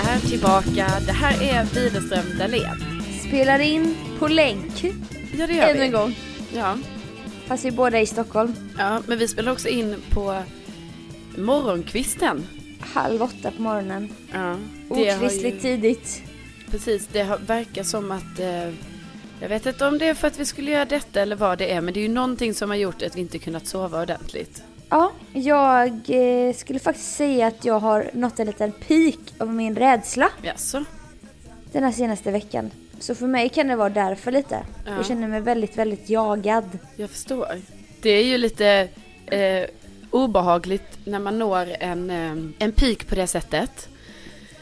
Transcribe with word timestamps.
är 0.00 0.20
tillbaka. 0.20 0.86
Det 1.06 1.12
här 1.12 1.42
är 1.42 1.64
Widerström 1.64 2.38
Dahlén. 2.38 3.02
Spelar 3.28 3.58
in 3.58 3.96
på 4.18 4.28
länk. 4.28 4.84
Ja, 5.38 5.46
det 5.46 5.54
gör 5.54 5.68
Ännu 5.68 5.78
vi. 5.78 5.84
en 5.86 5.92
gång. 5.92 6.18
Ja. 6.54 6.78
Fast 7.46 7.64
vi 7.64 7.68
är 7.68 7.72
båda 7.72 8.00
i 8.00 8.06
Stockholm. 8.06 8.54
ja, 8.78 9.02
men 9.06 9.18
vi 9.18 9.28
spelar 9.28 9.52
också 9.52 9.68
in 9.68 9.96
på 10.10 10.42
morgonkvisten. 11.36 12.46
Halv 12.80 13.22
åtta 13.22 13.50
på 13.56 13.62
morgonen. 13.62 14.08
Ja. 14.32 14.56
Det 14.88 15.10
har 15.10 15.16
Okristligt 15.18 15.56
ju, 15.56 15.60
tidigt. 15.60 16.22
precis, 16.70 17.08
det 17.12 17.22
har, 17.22 17.38
verkar 17.38 17.82
som 17.82 18.10
att 18.10 18.38
eh, 18.38 18.68
jag 19.40 19.48
vet 19.48 19.66
inte 19.66 19.86
om 19.86 19.98
det 19.98 20.06
är 20.08 20.14
för 20.14 20.28
att 20.28 20.38
vi 20.38 20.44
skulle 20.44 20.70
göra 20.70 20.84
detta 20.84 21.20
eller 21.20 21.36
vad 21.36 21.58
det 21.58 21.72
är, 21.72 21.80
men 21.80 21.94
det 21.94 22.00
är 22.00 22.02
ju 22.02 22.08
någonting 22.08 22.54
som 22.54 22.70
har 22.70 22.76
gjort 22.76 23.02
att 23.02 23.16
vi 23.16 23.20
inte 23.20 23.38
kunnat 23.38 23.66
sova 23.66 24.02
ordentligt. 24.02 24.62
Ja, 24.90 25.12
jag 25.32 25.88
eh, 26.08 26.54
skulle 26.54 26.78
faktiskt 26.78 27.16
säga 27.16 27.46
att 27.46 27.64
jag 27.64 27.80
har 27.80 28.10
nått 28.12 28.40
en 28.40 28.46
liten 28.46 28.72
peak 28.72 29.18
av 29.38 29.54
min 29.54 29.76
rädsla 29.76 30.28
Jaså? 30.42 30.84
den 31.72 31.84
här 31.84 31.92
senaste 31.92 32.30
veckan. 32.30 32.70
Så 33.00 33.14
för 33.14 33.26
mig 33.26 33.48
kan 33.48 33.68
det 33.68 33.76
vara 33.76 33.88
därför 33.88 34.32
lite. 34.32 34.58
Ja. 34.86 34.96
Jag 34.96 35.06
känner 35.06 35.28
mig 35.28 35.40
väldigt, 35.40 35.78
väldigt 35.78 36.10
jagad. 36.10 36.78
Jag 36.96 37.10
förstår. 37.10 37.60
Det 38.00 38.10
är 38.10 38.24
ju 38.24 38.38
lite 38.38 38.88
eh, 39.26 39.64
obehagligt 40.10 40.98
när 41.04 41.18
man 41.18 41.38
når 41.38 41.68
en, 41.80 42.10
eh, 42.10 42.52
en 42.58 42.72
peak 42.72 43.06
på 43.08 43.14
det 43.14 43.26
sättet. 43.26 43.88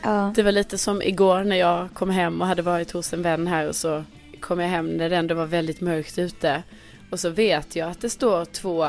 Ja. 0.03 0.33
Det 0.37 0.43
var 0.43 0.53
lite 0.53 0.79
som 0.79 1.03
igår 1.03 1.45
när 1.45 1.57
jag 1.57 1.89
kom 1.95 2.11
hem 2.11 2.41
och 2.41 2.47
hade 2.47 2.63
varit 2.63 2.91
hos 2.91 3.13
en 3.13 3.23
vän 3.23 3.47
här 3.47 3.69
och 3.69 3.77
så 3.77 4.05
kom 4.41 4.61
jag 4.61 4.69
hem 4.69 4.87
när 4.87 5.11
det 5.11 5.17
ändå 5.17 5.35
var 5.35 5.47
väldigt 5.47 5.81
mörkt 5.81 6.19
ute. 6.19 6.63
Och 7.11 7.21
så 7.21 7.31
vet 7.31 7.77
jag 7.77 7.91
att 7.91 8.01
det 8.01 8.11
står 8.11 8.45
två 8.45 8.89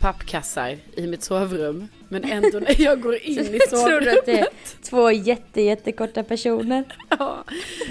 pappkassar 0.00 0.76
i 0.96 1.06
mitt 1.06 1.22
sovrum. 1.22 1.88
Men 2.08 2.24
ändå 2.24 2.58
när 2.60 2.80
jag 2.80 3.00
går 3.00 3.16
in 3.16 3.38
i 3.38 3.44
Tror 3.58 3.58
du 3.60 3.60
sovrummet. 3.76 4.18
att 4.18 4.26
det 4.26 4.38
är 4.40 4.48
två 4.82 5.10
jätte, 5.10 5.62
jättekorta 5.62 6.22
personer? 6.22 6.84
Ja, 7.18 7.44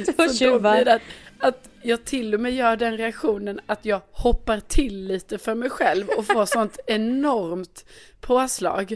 Två 0.05 0.11
så 0.23 0.23
då 0.27 0.33
tjuvar. 0.33 0.85
det 0.85 0.93
att, 0.93 1.01
att 1.39 1.69
jag 1.81 2.05
till 2.05 2.33
och 2.33 2.39
med 2.39 2.51
gör 2.53 2.75
den 2.77 2.97
reaktionen 2.97 3.59
att 3.65 3.85
jag 3.85 4.01
hoppar 4.11 4.59
till 4.59 5.07
lite 5.07 5.37
för 5.37 5.55
mig 5.55 5.69
själv 5.69 6.07
och 6.17 6.25
får 6.25 6.45
sånt 6.55 6.79
enormt 6.87 7.85
påslag. 8.21 8.91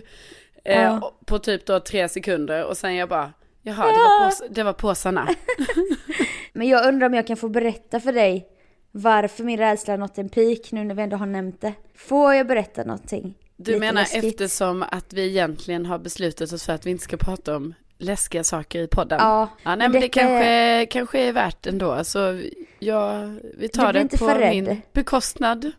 Eh, 0.65 0.81
Ja. 0.81 1.13
På 1.25 1.39
typ 1.39 1.65
då 1.65 1.79
tre 1.79 2.09
sekunder 2.09 2.63
och 2.65 2.77
sen 2.77 2.95
jag 2.95 3.09
bara, 3.09 3.33
jaha 3.61 3.85
det 3.87 3.93
var, 3.93 4.25
pås- 4.29 4.43
det 4.49 4.63
var 4.63 4.73
påsarna. 4.73 5.29
Men 6.53 6.67
jag 6.67 6.87
undrar 6.87 7.07
om 7.07 7.13
jag 7.13 7.27
kan 7.27 7.37
få 7.37 7.49
berätta 7.49 7.99
för 7.99 8.13
dig 8.13 8.47
varför 8.95 9.43
min 9.43 9.57
rädsla 9.57 9.93
har 9.93 9.97
nått 9.97 10.17
en 10.17 10.29
peak 10.29 10.71
nu 10.71 10.83
när 10.83 10.95
vi 10.95 11.01
ändå 11.01 11.17
har 11.17 11.25
nämnt 11.25 11.61
det. 11.61 11.73
Får 11.95 12.33
jag 12.33 12.47
berätta 12.47 12.83
någonting? 12.83 13.33
Du 13.57 13.71
Lite 13.71 13.79
menar 13.79 14.01
läskigt. 14.01 14.23
eftersom 14.23 14.83
att 14.91 15.13
vi 15.13 15.27
egentligen 15.27 15.85
har 15.85 15.99
beslutat 15.99 16.51
oss 16.53 16.65
för 16.65 16.73
att 16.73 16.85
vi 16.85 16.91
inte 16.91 17.03
ska 17.03 17.17
prata 17.17 17.55
om 17.55 17.73
läskiga 17.97 18.43
saker 18.43 18.79
i 18.81 18.87
podden? 18.87 19.17
Ja, 19.21 19.49
ja 19.63 19.75
nej, 19.75 19.77
men 19.77 19.91
det 19.91 19.99
detta 19.99 20.19
kanske, 20.19 20.85
kanske 20.85 21.19
är 21.19 21.33
värt 21.33 21.67
ändå. 21.67 22.03
Så 22.03 22.19
ja, 22.79 23.19
vi 23.57 23.61
Du 23.61 23.67
tar 23.67 23.93
det 23.93 24.19
på 24.19 24.35
min 24.39 24.81
bekostnad. 24.93 25.71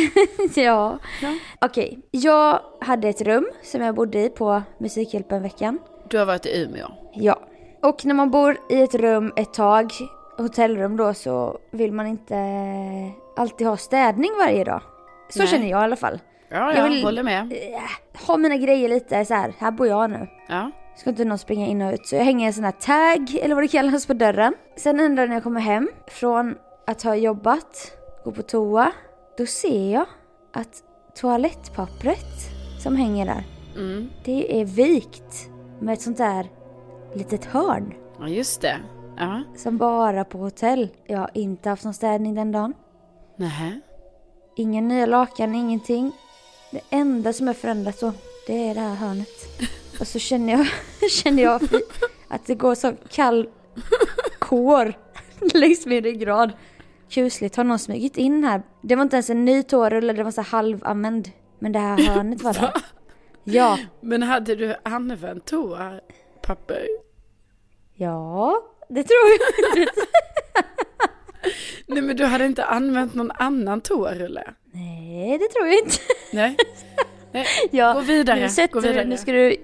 ja. 0.54 0.98
Ja. 1.22 1.34
Okej, 1.60 1.98
jag 2.10 2.60
hade 2.80 3.08
ett 3.08 3.20
rum 3.20 3.48
som 3.62 3.82
jag 3.82 3.94
bodde 3.94 4.24
i 4.24 4.28
på 4.28 4.62
Musikhjälpen-veckan. 4.78 5.78
Du 6.10 6.18
har 6.18 6.24
varit 6.24 6.46
i 6.46 6.62
Umeå. 6.62 6.88
Ja. 7.14 7.40
Och 7.82 8.04
när 8.04 8.14
man 8.14 8.30
bor 8.30 8.56
i 8.70 8.82
ett 8.82 8.94
rum 8.94 9.32
ett 9.36 9.54
tag, 9.54 9.92
hotellrum 10.38 10.96
då, 10.96 11.14
så 11.14 11.58
vill 11.70 11.92
man 11.92 12.06
inte 12.06 12.36
alltid 13.36 13.66
ha 13.66 13.76
städning 13.76 14.30
varje 14.44 14.64
dag. 14.64 14.80
Så 15.28 15.38
Nej. 15.38 15.48
känner 15.48 15.70
jag 15.70 15.80
i 15.80 15.84
alla 15.84 15.96
fall. 15.96 16.20
Ja, 16.48 16.56
Jag 16.56 16.76
jag 16.84 16.88
vill- 16.90 17.04
håller 17.04 17.22
med. 17.22 17.52
Eh, 17.52 17.80
Ha 18.26 18.36
mina 18.36 18.56
grejer 18.56 18.88
lite 18.88 19.24
så 19.24 19.34
här, 19.34 19.52
här 19.58 19.70
bor 19.70 19.86
jag 19.86 20.10
nu. 20.10 20.28
Ja. 20.48 20.70
Ska 20.96 21.10
inte 21.10 21.24
någon 21.24 21.38
springa 21.38 21.66
in 21.66 21.82
och 21.82 21.92
ut. 21.94 22.06
Så 22.06 22.16
jag 22.16 22.24
hänger 22.24 22.46
en 22.46 22.52
sån 22.52 22.64
här 22.64 22.72
tag, 22.72 23.38
eller 23.42 23.54
vad 23.54 23.64
det 23.64 23.68
kallas, 23.68 24.06
på 24.06 24.12
dörren. 24.14 24.54
Sen 24.76 25.00
en 25.00 25.14
dag 25.14 25.28
när 25.28 25.36
jag 25.36 25.42
kommer 25.42 25.60
hem 25.60 25.88
från 26.06 26.54
att 26.86 27.02
ha 27.02 27.14
jobbat, 27.16 27.92
gå 28.24 28.32
på 28.32 28.42
toa. 28.42 28.92
Då 29.38 29.46
ser 29.46 29.92
jag 29.92 30.06
att 30.52 30.82
toalettpappret 31.20 32.26
som 32.82 32.96
hänger 32.96 33.26
där, 33.26 33.44
Mm. 33.76 34.08
det 34.24 34.60
är 34.60 34.64
vikt 34.64 35.50
med 35.80 35.92
ett 35.92 36.00
sånt 36.00 36.18
där 36.18 36.46
litet 37.14 37.44
hörn. 37.44 37.94
ja, 38.20 38.28
just 38.28 38.60
det. 38.62 38.76
Ja. 39.18 39.42
Som 39.56 39.78
bara 39.78 40.24
på 40.24 40.38
hotell. 40.38 40.88
Jag 41.06 41.18
har 41.18 41.30
inte 41.34 41.68
haft 41.68 41.84
någon 41.84 41.94
städning 41.94 42.34
den 42.34 42.52
dagen. 42.52 42.74
Nähä. 43.36 43.80
Ingen 44.56 44.88
nya 44.88 45.06
lakan, 45.06 45.54
ingenting. 45.54 46.12
Det 46.72 46.80
enda 46.90 47.32
som 47.32 47.48
är 47.48 47.52
förändrat 47.52 48.00
då, 48.00 48.12
det 48.46 48.68
är 48.68 48.74
det 48.74 48.80
här 48.80 48.94
hörnet. 48.94 49.28
Och 50.00 50.06
så 50.06 50.18
känner 50.18 50.52
jag, 50.52 50.66
känner 51.10 51.42
jag 51.42 51.60
att 52.28 52.46
det 52.46 52.54
går 52.54 52.74
så 52.74 52.92
kall 53.10 53.48
kår 54.38 54.94
längs 55.54 55.86
min 55.86 56.02
ryggrad. 56.04 56.52
Kusligt, 57.08 57.56
har 57.56 57.64
någon 57.64 57.78
smugit 57.78 58.16
in 58.16 58.44
här? 58.44 58.62
Det 58.82 58.96
var 58.96 59.02
inte 59.02 59.16
ens 59.16 59.30
en 59.30 59.44
ny 59.44 59.62
toarulle, 59.62 60.12
det 60.12 60.22
var 60.22 60.30
så 60.30 60.42
halvanvänd. 60.42 61.30
Men 61.58 61.72
det 61.72 61.78
här 61.78 61.98
hörnet 61.98 62.42
var 62.42 62.52
där. 62.60 62.72
Ja, 63.44 63.78
Men 64.00 64.22
hade 64.22 64.54
du 64.54 64.74
använt 64.82 65.44
toapapper? 65.44 66.86
ja, 67.94 68.62
det 68.88 69.02
tror 69.02 69.18
jag. 69.76 69.88
Nej 71.86 72.02
men 72.02 72.16
du 72.16 72.24
hade 72.24 72.46
inte 72.46 72.64
använt 72.64 73.14
någon 73.14 73.30
annan 73.30 73.80
toarulle? 73.80 74.44
Nej, 74.72 75.38
det 75.38 75.48
tror 75.48 75.66
jag 75.66 75.78
inte. 75.78 75.96
Nej. 76.32 76.56
Nej. 77.32 77.46
Ja, 77.70 77.92
Gå 77.92 78.00
vidare, 78.00 78.48
Nu, 78.56 78.66
gå 78.72 78.80
vidare. 78.80 79.02
Du, 79.04 79.08
nu 79.08 79.16
ska 79.16 79.32
du 79.32 79.56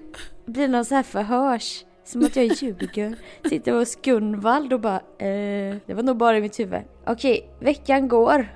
bli 0.45 0.67
någon 0.67 0.85
så 0.85 0.95
här 0.95 1.03
förhörs. 1.03 1.85
Som 2.05 2.25
att 2.25 2.35
jag 2.35 2.45
ljuger. 2.45 3.15
Sitter 3.49 3.71
hos 3.71 3.95
Gunvald 3.95 4.73
och 4.73 4.79
bara 4.79 4.95
eh, 4.95 5.75
Det 5.85 5.93
var 5.93 6.03
nog 6.03 6.17
bara 6.17 6.37
i 6.37 6.41
mitt 6.41 6.59
huvud. 6.59 6.81
Okej, 7.07 7.49
veckan 7.59 8.07
går. 8.07 8.47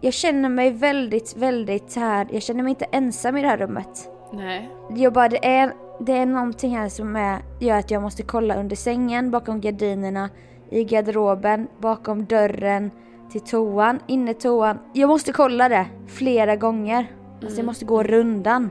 Jag 0.00 0.14
känner 0.14 0.48
mig 0.48 0.70
väldigt, 0.70 1.36
väldigt 1.36 1.96
här. 1.96 2.28
Jag 2.32 2.42
känner 2.42 2.62
mig 2.62 2.70
inte 2.70 2.84
ensam 2.84 3.36
i 3.36 3.42
det 3.42 3.48
här 3.48 3.56
rummet. 3.56 4.08
Nej. 4.32 4.70
Jag 4.96 5.12
bara, 5.12 5.28
det 5.28 5.46
är, 5.46 5.72
det 6.00 6.12
är 6.12 6.26
någonting 6.26 6.76
här 6.76 6.88
som 6.88 7.16
är, 7.16 7.42
gör 7.60 7.78
att 7.78 7.90
jag 7.90 8.02
måste 8.02 8.22
kolla 8.22 8.56
under 8.56 8.76
sängen, 8.76 9.30
bakom 9.30 9.60
gardinerna, 9.60 10.30
i 10.70 10.84
garderoben, 10.84 11.68
bakom 11.80 12.24
dörren, 12.24 12.90
till 13.30 13.40
toan, 13.40 14.00
inne 14.06 14.34
toan. 14.34 14.78
Jag 14.92 15.08
måste 15.08 15.32
kolla 15.32 15.68
det 15.68 15.86
flera 16.06 16.56
gånger. 16.56 17.06
Alltså 17.42 17.58
jag 17.58 17.66
måste 17.66 17.84
gå 17.84 18.02
rundan. 18.02 18.70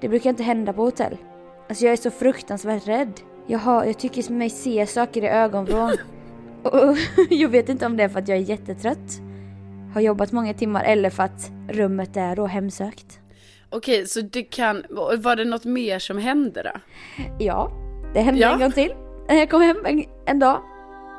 Det 0.00 0.08
brukar 0.08 0.30
inte 0.30 0.42
hända 0.42 0.72
på 0.72 0.82
hotell. 0.82 1.16
Alltså 1.68 1.84
jag 1.84 1.92
är 1.92 1.96
så 1.96 2.10
fruktansvärt 2.10 2.88
rädd. 2.88 3.20
Jag, 3.46 3.58
har, 3.58 3.84
jag 3.84 3.98
tycker 3.98 4.32
mig 4.32 4.50
se 4.50 4.86
saker 4.86 5.22
i 5.22 5.28
ögonvrån. 5.28 5.92
Och 6.62 6.96
jag 7.30 7.48
vet 7.48 7.68
inte 7.68 7.86
om 7.86 7.96
det 7.96 8.02
är 8.02 8.08
för 8.08 8.18
att 8.18 8.28
jag 8.28 8.38
är 8.38 8.42
jättetrött, 8.42 9.20
har 9.94 10.00
jobbat 10.00 10.32
många 10.32 10.54
timmar 10.54 10.84
eller 10.84 11.10
för 11.10 11.22
att 11.22 11.50
rummet 11.68 12.16
är 12.16 12.36
då 12.36 12.46
hemsökt. 12.46 13.20
Okej, 13.76 14.06
så 14.06 14.20
det 14.20 14.42
kan, 14.42 14.84
var 15.18 15.36
det 15.36 15.44
något 15.44 15.64
mer 15.64 15.98
som 15.98 16.18
hände 16.18 16.62
då? 16.62 16.80
Ja, 17.38 17.70
det 18.14 18.20
hände 18.20 18.40
Ja. 18.40 18.52
en 18.52 18.60
gång 18.60 18.72
till. 18.72 18.94
När 19.28 19.34
jag 19.36 19.50
kom 19.50 19.62
hem 19.62 19.76
en, 19.84 20.04
en 20.26 20.38
dag. 20.38 20.62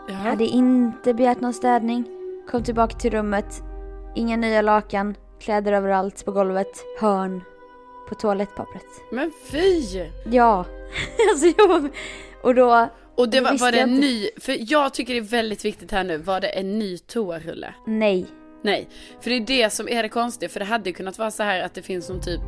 Jag 0.07 0.15
Ja. 0.15 0.29
hade 0.29 0.43
inte 0.45 1.13
begärt 1.13 1.41
någon 1.41 1.53
städning. 1.53 2.03
Kom 2.51 2.63
tillbaka 2.63 2.97
till 2.97 3.11
rummet. 3.11 3.61
Inga 4.15 4.37
nya 4.37 4.61
lakan. 4.61 5.15
Kläder 5.39 5.73
överallt 5.73 6.25
på 6.25 6.31
golvet. 6.31 6.83
Hörn. 6.99 7.41
På 8.09 8.15
toalettpappret. 8.15 8.85
Men 9.11 9.31
fy! 9.51 9.81
Ja. 10.31 10.65
alltså 11.31 11.47
jag 11.57 11.67
var... 11.67 11.89
Och 12.41 12.55
då... 12.55 12.87
Och 13.15 13.29
det 13.29 13.41
var, 13.41 13.57
var 13.57 13.71
det 13.71 13.77
jag 13.77 13.83
en 13.89 13.95
inte. 13.95 14.07
ny, 14.07 14.29
för 14.39 14.57
jag 14.71 14.93
tycker 14.93 15.13
det 15.13 15.19
är 15.19 15.21
väldigt 15.21 15.65
viktigt 15.65 15.91
här 15.91 16.03
nu, 16.03 16.17
var 16.17 16.41
det 16.41 16.47
en 16.47 16.79
ny 16.79 16.97
toarulle? 16.97 17.73
Nej. 17.85 18.25
Nej, 18.61 18.87
för 19.21 19.29
det 19.29 19.35
är 19.35 19.41
det 19.41 19.69
som 19.69 19.89
är 19.89 20.03
det 20.03 20.09
konstiga, 20.09 20.49
för 20.49 20.59
det 20.59 20.65
hade 20.65 20.89
ju 20.89 20.93
kunnat 20.93 21.17
vara 21.17 21.31
så 21.31 21.43
här 21.43 21.61
att 21.63 21.73
det 21.73 21.81
finns 21.81 22.09
någon 22.09 22.21
typ 22.21 22.41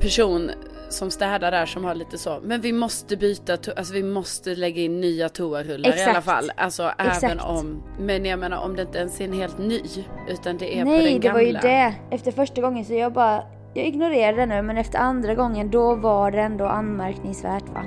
person 0.00 0.50
som 0.88 1.10
städar 1.10 1.50
där 1.50 1.66
som 1.66 1.84
har 1.84 1.94
lite 1.94 2.18
så, 2.18 2.40
men 2.42 2.60
vi 2.60 2.72
måste 2.72 3.16
byta, 3.16 3.52
alltså 3.76 3.94
vi 3.94 4.02
måste 4.02 4.54
lägga 4.54 4.82
in 4.82 5.00
nya 5.00 5.28
toarullar 5.28 5.90
i 5.90 5.92
Exakt. 5.92 6.10
alla 6.10 6.22
fall. 6.22 6.52
Alltså 6.56 6.92
även 6.98 7.12
Exakt. 7.12 7.44
om, 7.44 7.82
men 7.98 8.24
jag 8.24 8.38
menar 8.38 8.64
om 8.64 8.76
det 8.76 8.82
inte 8.82 8.98
ens 8.98 9.20
är 9.20 9.24
en 9.24 9.32
helt 9.32 9.58
ny, 9.58 9.80
utan 10.28 10.58
det 10.58 10.78
är 10.78 10.84
på 10.84 10.90
Nej, 10.90 11.04
den 11.04 11.12
det 11.12 11.18
gamla. 11.18 11.32
var 11.32 11.46
ju 11.46 11.52
det. 11.52 11.94
Efter 12.10 12.32
första 12.32 12.60
gången 12.60 12.84
så 12.84 12.94
jag 12.94 13.12
bara... 13.12 13.44
Jag 13.74 13.86
ignorerade 13.86 14.36
det 14.36 14.46
nu 14.46 14.62
men 14.62 14.78
efter 14.78 14.98
andra 14.98 15.34
gången 15.34 15.70
då 15.70 15.94
var 15.94 16.30
det 16.30 16.40
ändå 16.40 16.64
anmärkningsvärt 16.64 17.68
va. 17.68 17.84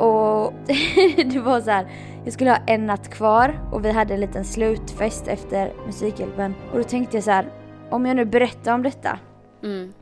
Och 0.00 0.52
det 1.26 1.40
var 1.40 1.60
så 1.60 1.70
här. 1.70 1.86
Jag 2.24 2.32
skulle 2.32 2.50
ha 2.50 2.58
en 2.66 2.86
natt 2.86 3.10
kvar 3.10 3.60
och 3.72 3.84
vi 3.84 3.92
hade 3.92 4.14
en 4.14 4.20
liten 4.20 4.44
slutfest 4.44 5.28
efter 5.28 5.72
Musikhjälpen. 5.86 6.54
Och 6.72 6.78
då 6.78 6.84
tänkte 6.84 7.16
jag 7.16 7.24
så 7.24 7.30
här. 7.30 7.52
Om 7.90 8.06
jag 8.06 8.16
nu 8.16 8.24
berättar 8.24 8.74
om 8.74 8.82
detta. 8.82 9.18
Mm. 9.62 9.92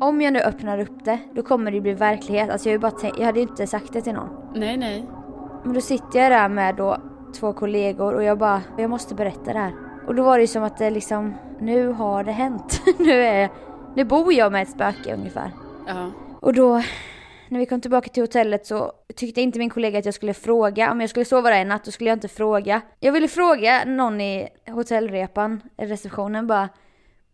Om 0.00 0.20
jag 0.20 0.32
nu 0.32 0.40
öppnar 0.40 0.78
upp 0.78 1.04
det, 1.04 1.18
då 1.34 1.42
kommer 1.42 1.70
det 1.70 1.80
bli 1.80 1.92
verklighet. 1.92 2.50
Alltså 2.50 2.70
jag, 2.70 2.80
bara 2.80 2.90
tänkt, 2.90 3.18
jag 3.18 3.26
hade 3.26 3.40
ju 3.40 3.46
inte 3.48 3.66
sagt 3.66 3.92
det 3.92 4.00
till 4.00 4.12
någon. 4.12 4.28
Nej, 4.54 4.76
nej. 4.76 5.04
Men 5.64 5.74
då 5.74 5.80
sitter 5.80 6.18
jag 6.18 6.32
där 6.32 6.48
med 6.48 6.76
då 6.76 6.96
två 7.40 7.52
kollegor 7.52 8.14
och 8.14 8.22
jag 8.22 8.38
bara, 8.38 8.62
jag 8.78 8.90
måste 8.90 9.14
berätta 9.14 9.52
det 9.52 9.58
här. 9.58 9.72
Och 10.06 10.14
då 10.14 10.22
var 10.22 10.38
det 10.38 10.42
ju 10.42 10.46
som 10.46 10.62
att 10.62 10.78
det 10.78 10.90
liksom, 10.90 11.34
nu 11.60 11.92
har 11.92 12.24
det 12.24 12.32
hänt. 12.32 12.82
nu 12.98 13.12
är, 13.12 13.50
nu 13.94 14.04
bor 14.04 14.32
jag 14.32 14.52
med 14.52 14.62
ett 14.62 14.70
spöke 14.70 15.14
ungefär. 15.14 15.50
Ja. 15.86 16.10
Och 16.40 16.54
då, 16.54 16.82
när 17.52 17.58
vi 17.58 17.66
kom 17.66 17.80
tillbaka 17.80 18.08
till 18.08 18.22
hotellet 18.22 18.66
så 18.66 18.92
tyckte 19.16 19.40
inte 19.40 19.58
min 19.58 19.70
kollega 19.70 19.98
att 19.98 20.04
jag 20.04 20.14
skulle 20.14 20.34
fråga. 20.34 20.92
Om 20.92 21.00
jag 21.00 21.10
skulle 21.10 21.24
sova 21.24 21.50
där 21.50 21.60
en 21.60 21.68
natt, 21.68 21.84
då 21.84 21.90
skulle 21.90 22.10
jag 22.10 22.16
inte 22.16 22.28
fråga. 22.28 22.80
Jag 23.00 23.12
ville 23.12 23.28
fråga 23.28 23.84
någon 23.84 24.20
i 24.20 24.48
hotellrepan, 24.66 25.60
receptionen 25.76 26.46
bara. 26.46 26.68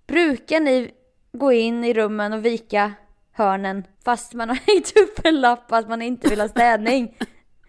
Brukar 0.07 0.61
ni 0.61 0.91
gå 1.33 1.53
in 1.53 1.85
i 1.85 1.93
rummen 1.95 2.33
och 2.33 2.45
vika 2.45 2.93
hörnen 3.33 3.85
fast 4.05 4.35
man 4.35 4.49
har 4.49 4.57
hängt 4.67 4.93
upp 4.97 5.21
en 5.27 5.41
lapp 5.41 5.73
att 5.73 5.89
man 5.89 6.03
inte 6.03 6.29
vill 6.29 6.41
ha 6.41 6.49
städning? 6.49 7.17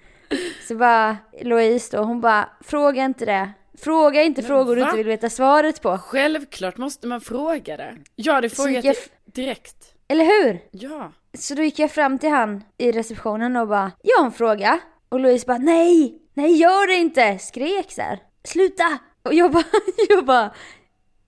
Så 0.67 0.75
bara 0.75 1.17
Louise 1.41 1.97
då, 1.97 2.03
hon 2.03 2.21
bara, 2.21 2.49
fråga 2.63 3.03
inte 3.05 3.25
det. 3.25 3.49
Fråga 3.77 4.23
inte 4.23 4.41
Men 4.41 4.47
frågor 4.47 4.75
du 4.75 4.81
va? 4.81 4.87
inte 4.87 4.97
vill 4.97 5.07
veta 5.07 5.29
svaret 5.29 5.81
på. 5.81 5.97
Självklart 5.97 6.77
måste 6.77 7.07
man 7.07 7.21
fråga 7.21 7.77
det. 7.77 7.97
Jag 8.15 8.33
hade 8.33 8.49
Så 8.49 8.63
frågat 8.63 8.83
jag- 8.85 8.95
det 9.25 9.41
direkt. 9.41 9.93
Eller 10.07 10.25
hur? 10.25 10.59
Ja. 10.71 11.11
Så 11.33 11.55
då 11.55 11.63
gick 11.63 11.79
jag 11.79 11.91
fram 11.91 12.19
till 12.19 12.29
han 12.29 12.63
i 12.77 12.91
receptionen 12.91 13.55
och 13.55 13.67
bara, 13.67 13.91
jag 14.01 14.17
har 14.17 14.25
en 14.25 14.31
fråga. 14.31 14.79
Och 15.09 15.19
Louise 15.19 15.45
bara, 15.47 15.57
nej, 15.57 16.21
nej 16.33 16.57
gör 16.57 16.87
det 16.87 16.95
inte, 16.95 17.39
skrek 17.39 17.91
så 17.91 18.01
här. 18.01 18.19
Sluta! 18.43 18.99
Och 19.23 19.33
jag 19.33 19.51
bara, 19.51 19.63
jag 20.09 20.25
bara, 20.25 20.53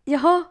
jaha. 0.06 0.44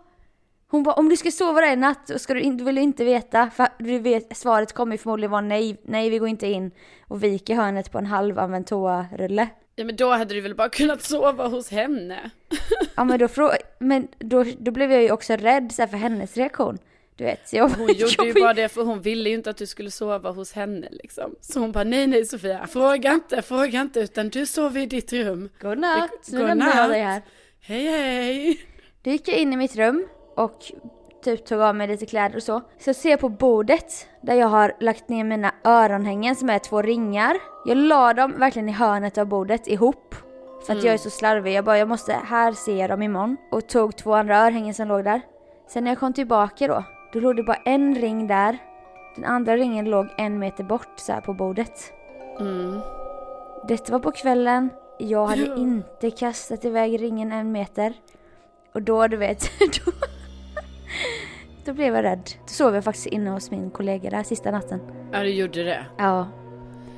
Hon 0.70 0.82
bara, 0.82 0.94
om 0.94 1.08
du 1.08 1.16
ska 1.16 1.30
sova 1.30 1.60
där 1.60 1.72
i 1.72 1.76
natt 1.76 2.08
så 2.08 2.18
ska 2.18 2.34
du, 2.34 2.40
in, 2.40 2.56
du 2.56 2.64
vill 2.64 2.78
inte 2.78 3.04
veta, 3.04 3.50
för 3.50 3.68
du 3.78 3.98
vet, 3.98 4.36
svaret 4.36 4.72
kommer 4.72 4.92
ju 4.92 4.98
förmodligen 4.98 5.30
vara 5.30 5.40
nej, 5.40 5.80
nej 5.84 6.10
vi 6.10 6.18
går 6.18 6.28
inte 6.28 6.46
in 6.46 6.70
och 7.08 7.24
viker 7.24 7.54
hörnet 7.54 7.92
på 7.92 7.98
en 7.98 8.06
halvanvänd 8.06 8.66
toarulle. 8.66 9.48
Ja 9.76 9.84
men 9.84 9.96
då 9.96 10.10
hade 10.10 10.34
du 10.34 10.40
väl 10.40 10.54
bara 10.54 10.68
kunnat 10.68 11.02
sova 11.02 11.48
hos 11.48 11.70
henne? 11.70 12.30
Ja 12.96 13.04
men 13.04 13.18
då, 13.18 13.28
men 13.78 14.08
då, 14.18 14.44
då 14.58 14.70
blev 14.70 14.92
jag 14.92 15.02
ju 15.02 15.10
också 15.10 15.32
rädd 15.36 15.72
så 15.72 15.82
här, 15.82 15.86
för 15.86 15.96
hennes 15.96 16.36
reaktion. 16.36 16.78
Du 17.20 17.26
vet, 17.26 17.48
så 17.48 17.56
jag, 17.56 17.68
Hon 17.68 17.86
gjorde 17.86 18.14
jag 18.18 18.26
ju 18.26 18.34
bara 18.34 18.54
det 18.54 18.68
för 18.68 18.82
hon 18.82 19.00
ville 19.00 19.28
ju 19.28 19.34
inte 19.34 19.50
att 19.50 19.56
du 19.56 19.66
skulle 19.66 19.90
sova 19.90 20.30
hos 20.30 20.52
henne 20.52 20.88
liksom. 20.90 21.34
Så 21.40 21.60
hon 21.60 21.72
bara 21.72 21.84
nej 21.84 22.06
nej 22.06 22.24
Sofia, 22.24 22.66
fråga 22.66 23.12
inte, 23.12 23.42
fråga 23.42 23.80
inte 23.80 24.00
utan 24.00 24.28
du 24.28 24.46
sover 24.46 24.80
i 24.80 24.86
ditt 24.86 25.12
rum. 25.12 25.48
Godnatt, 25.60 26.10
nu 26.28 26.38
Godnatt. 26.38 26.58
lämnar 26.58 26.76
jag 26.76 26.90
dig 26.90 27.00
här. 27.00 27.22
Hej 27.60 27.84
hej! 27.84 28.60
Då 29.02 29.10
gick 29.10 29.28
jag 29.28 29.36
in 29.36 29.52
i 29.52 29.56
mitt 29.56 29.76
rum 29.76 30.06
och 30.36 30.72
typ 31.24 31.46
tog 31.46 31.60
av 31.60 31.76
mig 31.76 31.88
lite 31.88 32.06
kläder 32.06 32.36
och 32.36 32.42
så. 32.42 32.60
Så 32.78 32.94
ser 32.94 33.10
jag 33.10 33.20
på 33.20 33.28
bordet 33.28 34.06
där 34.22 34.34
jag 34.34 34.48
har 34.48 34.76
lagt 34.80 35.08
ner 35.08 35.24
mina 35.24 35.54
öronhängen 35.64 36.36
som 36.36 36.50
är 36.50 36.58
två 36.58 36.82
ringar. 36.82 37.36
Jag 37.66 37.76
la 37.76 38.12
dem 38.12 38.34
verkligen 38.38 38.68
i 38.68 38.72
hörnet 38.72 39.18
av 39.18 39.26
bordet 39.26 39.68
ihop. 39.68 40.14
För 40.66 40.72
att 40.72 40.84
jag 40.84 40.94
är 40.94 40.98
så 40.98 41.10
slarvig. 41.10 41.52
Jag 41.52 41.64
bara, 41.64 41.78
jag 41.78 41.88
måste, 41.88 42.12
här 42.12 42.52
ser 42.52 42.76
jag 42.76 42.90
dem 42.90 43.02
imorgon. 43.02 43.36
Och 43.50 43.68
tog 43.68 43.96
två 43.96 44.14
andra 44.14 44.38
örhängen 44.38 44.74
som 44.74 44.88
låg 44.88 45.04
där. 45.04 45.20
Sen 45.68 45.84
när 45.84 45.90
jag 45.90 45.98
kom 45.98 46.12
tillbaka 46.12 46.66
då, 46.66 46.84
då 47.12 47.20
låg 47.20 47.36
det 47.36 47.42
bara 47.42 47.58
en 47.64 47.94
ring 47.94 48.26
där. 48.26 48.58
Den 49.16 49.24
andra 49.24 49.56
ringen 49.56 49.84
låg 49.90 50.06
en 50.18 50.38
meter 50.38 50.64
bort 50.64 50.88
så 50.96 51.20
på 51.24 51.34
bordet. 51.34 51.92
Mm. 52.40 52.80
Detta 53.68 53.92
var 53.92 53.98
på 54.00 54.10
kvällen. 54.12 54.70
Jag 54.98 55.26
hade 55.26 55.42
Ja. 55.46 55.56
inte 55.56 56.10
kastat 56.10 56.64
iväg 56.64 57.02
ringen 57.02 57.32
en 57.32 57.52
meter. 57.52 57.92
Och 58.74 58.82
då, 58.82 59.06
du 59.06 59.16
vet, 59.16 59.50
då, 59.84 59.92
då 61.64 61.72
blev 61.72 61.94
jag 61.94 62.04
rädd. 62.04 62.30
Då 62.40 62.46
sov 62.46 62.74
jag 62.74 62.84
faktiskt 62.84 63.06
inne 63.06 63.30
hos 63.30 63.50
min 63.50 63.70
kollega 63.70 64.10
där 64.10 64.22
sista 64.22 64.50
natten. 64.50 64.80
Ja 65.12 65.18
du 65.22 65.30
gjorde 65.30 65.62
det. 65.64 65.86
Ja. 65.98 66.28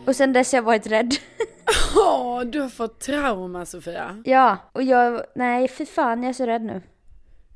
Och 0.07 0.17
sen 0.17 0.33
dess 0.33 0.53
har 0.53 0.57
jag 0.57 0.63
varit 0.63 0.87
rädd. 0.87 1.13
Åh, 1.97 2.41
du 2.41 2.61
har 2.61 2.69
fått 2.69 3.01
trauma 3.01 3.67
Sofia. 3.67 4.23
ja, 4.25 4.57
och 4.73 4.83
jag, 4.83 5.23
nej 5.35 5.69
fy 5.69 5.87
fan 5.87 6.23
jag 6.23 6.31
är 6.31 6.33
så 6.35 6.47
rädd 6.47 6.63
nu. 6.63 6.83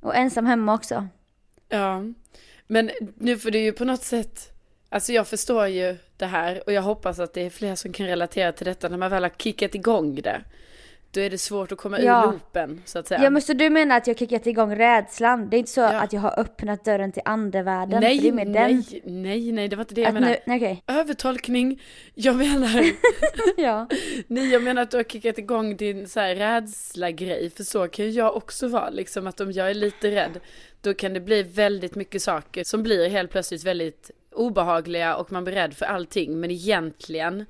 Och 0.02 0.16
ensam 0.16 0.46
hemma 0.46 0.74
också. 0.74 1.06
Ja. 1.68 2.00
Men 2.66 2.90
nu 3.18 3.38
får 3.38 3.50
du 3.50 3.58
ju 3.58 3.72
på 3.72 3.84
något 3.84 4.02
sätt, 4.02 4.52
alltså 4.88 5.12
jag 5.12 5.28
förstår 5.28 5.66
ju 5.66 5.96
det 6.16 6.26
här 6.26 6.62
och 6.66 6.72
jag 6.72 6.82
hoppas 6.82 7.18
att 7.18 7.34
det 7.34 7.40
är 7.40 7.50
fler 7.50 7.74
som 7.74 7.92
kan 7.92 8.06
relatera 8.06 8.52
till 8.52 8.66
detta 8.66 8.88
när 8.88 8.96
man 8.96 9.10
väl 9.10 9.22
har 9.22 9.30
kickat 9.30 9.74
igång 9.74 10.14
det. 10.14 10.42
Då 11.16 11.22
är 11.22 11.30
det 11.30 11.38
svårt 11.38 11.72
att 11.72 11.78
komma 11.78 12.00
Ja. 12.00 12.22
ur 12.26 12.32
loopen 12.32 12.82
så 12.84 12.98
att 12.98 13.08
säga. 13.08 13.22
Ja 13.22 13.30
men 13.30 13.42
så 13.42 13.52
du 13.52 13.70
menar 13.70 13.96
att 13.96 14.06
jag 14.06 14.18
kickat 14.18 14.46
igång 14.46 14.76
rädslan? 14.76 15.50
Det 15.50 15.56
är 15.56 15.58
inte 15.58 15.70
så 15.70 15.80
Ja. 15.80 16.00
att 16.00 16.12
jag 16.12 16.20
har 16.20 16.40
öppnat 16.40 16.84
dörren 16.84 17.12
till 17.12 17.22
andevärlden? 17.24 18.00
nej, 18.00 18.16
för 18.16 18.22
det 18.22 18.28
är 18.28 18.32
med 18.32 18.48
nej, 18.48 18.82
den. 19.04 19.22
nej, 19.22 19.52
nej, 19.52 19.68
det 19.68 19.76
var 19.76 19.82
inte 19.82 19.94
det 19.94 20.00
jag 20.00 20.08
Att 20.08 20.14
menade. 20.14 20.40
nu, 20.46 20.56
okej. 20.56 20.82
Övertolkning. 20.86 21.82
Jag 22.14 22.36
menar, 22.36 22.84
ja. 23.56 23.86
nej 24.26 24.48
jag 24.52 24.62
menar 24.62 24.82
att 24.82 24.90
du 24.90 24.96
har 24.96 25.04
kickat 25.04 25.38
igång 25.38 25.76
din 25.76 26.08
så 26.08 26.20
här 26.20 26.34
rädsla-grej. 26.34 27.50
För 27.50 27.64
så 27.64 27.88
kan 27.88 28.04
ju 28.04 28.10
jag 28.10 28.36
också 28.36 28.68
vara, 28.68 28.90
liksom 28.90 29.26
att 29.26 29.40
om 29.40 29.52
jag 29.52 29.70
är 29.70 29.74
lite 29.74 30.10
rädd, 30.10 30.40
då 30.80 30.94
kan 30.94 31.12
det 31.12 31.20
bli 31.20 31.42
väldigt 31.42 31.94
mycket 31.94 32.22
saker 32.22 32.64
som 32.64 32.82
blir 32.82 33.08
helt 33.08 33.30
plötsligt 33.30 33.64
väldigt 33.64 34.10
obehagliga 34.34 35.16
och 35.16 35.32
man 35.32 35.44
blir 35.44 35.54
rädd 35.54 35.74
för 35.74 35.86
allting. 35.86 36.40
Men 36.40 36.50
egentligen 36.50 37.44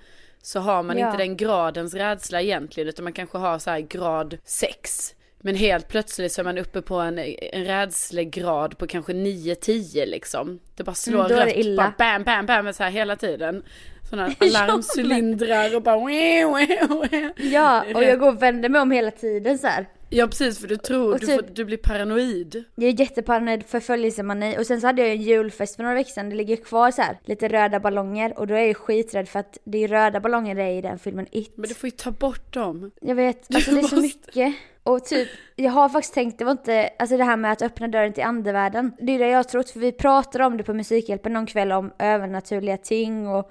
så 0.47 0.61
har 0.61 0.83
man 0.83 0.99
Ja. 0.99 1.07
inte 1.07 1.19
den 1.19 1.37
gradens 1.37 1.95
rädsla 1.95 2.41
egentligen, 2.43 2.89
utan 2.89 3.05
man 3.05 3.13
kanske 3.13 3.39
har 3.39 3.59
så 3.59 3.71
här 3.71 3.81
grad 3.81 4.39
6. 4.45 5.15
Men 5.41 5.55
helt 5.57 5.89
plötsligt 5.89 6.33
så 6.33 6.41
är 6.41 6.45
man 6.45 6.59
uppe 6.59 6.83
på 6.83 6.95
en, 6.97 7.19
en 7.53 7.65
rädslegrad 7.65 8.79
på 8.79 8.87
kanske 8.87 9.13
9-10 9.13 10.07
liksom. 10.07 10.59
Det 10.77 10.85
bara 10.85 10.95
slår 10.95 11.25
Mm, 11.25 11.33
är 11.39 11.47
det 11.47 11.47
rött, 11.51 11.57
illa. 11.57 11.83
bara 11.83 11.95
bam, 11.99 12.25
bam, 12.25 12.47
bam, 12.47 12.73
så 12.73 12.83
här 12.83 12.91
hela 12.91 13.17
tiden. 13.17 13.63
Sådana 14.11 14.33
alarmcylindrar 14.41 15.75
och 15.77 15.83
bara. 15.83 16.11
Ja, 17.37 17.85
och 17.95 18.03
jag 18.05 18.19
går 18.19 18.29
och 18.29 18.43
vänder 18.43 18.69
mig 18.69 18.81
om 18.81 18.91
hela 18.91 19.11
tiden 19.11 19.59
så 19.59 19.67
här. 19.67 19.87
Ja 20.11 20.27
precis, 20.27 20.59
för 20.59 20.69
du 20.69 20.77
tror, 20.77 21.13
Och 21.13 21.21
du, 21.21 21.27
typ- 21.27 21.47
får, 21.47 21.55
du 21.55 21.65
blir 21.65 21.77
paranoid. 21.77 22.65
Jag 22.75 22.89
är 22.89 23.01
jätteparanoid 23.01 23.65
förföljelsemani 23.67 24.59
och 24.59 24.67
sen 24.67 24.81
så 24.81 24.87
hade 24.87 25.03
jag 25.03 25.11
en 25.11 25.23
julfest 25.23 25.77
för 25.77 25.83
några 25.83 25.95
veckor 25.95 26.11
sedan. 26.11 26.31
Det 26.31 26.37
ligger 26.37 26.57
kvar 26.57 26.91
så 26.91 27.03
här 27.03 27.19
lite 27.25 27.49
röda 27.49 27.81
ballonger 27.81 28.39
och 28.39 28.47
då 28.47 28.55
är 28.55 28.59
jag 28.59 28.69
ju 28.69 28.75
skiträdd 28.75 29.29
för 29.29 29.39
att 29.41 29.59
det 29.65 29.85
är 29.85 29.89
röda 29.89 30.21
ballonger 30.21 30.55
det 30.55 30.63
är 30.63 30.71
i 30.79 30.81
den 30.81 30.99
filmen 30.99 31.27
It. 31.31 31.57
Men 31.57 31.69
du 31.69 31.75
får 31.75 31.87
ju 31.87 31.91
ta 31.91 32.11
bort 32.11 32.53
dem. 32.55 32.91
Jag 33.01 33.15
vet, 33.15 33.55
alltså 33.55 33.71
det 33.71 33.79
är 33.79 33.83
så 33.83 33.97
måste- 33.97 34.01
mycket. 34.01 34.55
Och 34.83 35.05
typ, 35.05 35.29
jag 35.57 35.71
har 35.73 35.89
faktiskt 35.89 36.15
tänkt, 36.15 36.39
det 36.39 36.45
var 36.45 36.53
inte, 36.53 36.91
alltså 36.99 37.17
det 37.17 37.25
här 37.25 37.37
med 37.37 37.53
att 37.53 37.63
öppna 37.63 37.89
dörren 37.89 38.13
till 38.13 38.25
andevärlden. 38.25 38.93
Det 39.01 39.13
är 39.13 39.19
det 39.19 39.29
jag 39.29 39.39
har 39.39 39.43
trott, 39.45 39.71
för 39.71 39.81
vi 39.81 39.93
pratade 39.93 40.45
om 40.45 40.57
det 40.57 40.65
på 40.65 40.75
Musikhjälpen 40.75 41.33
någon 41.33 41.47
kväll 41.47 41.73
om 41.73 41.93
övernaturliga 41.99 42.77
ting 42.77 43.29
och 43.29 43.51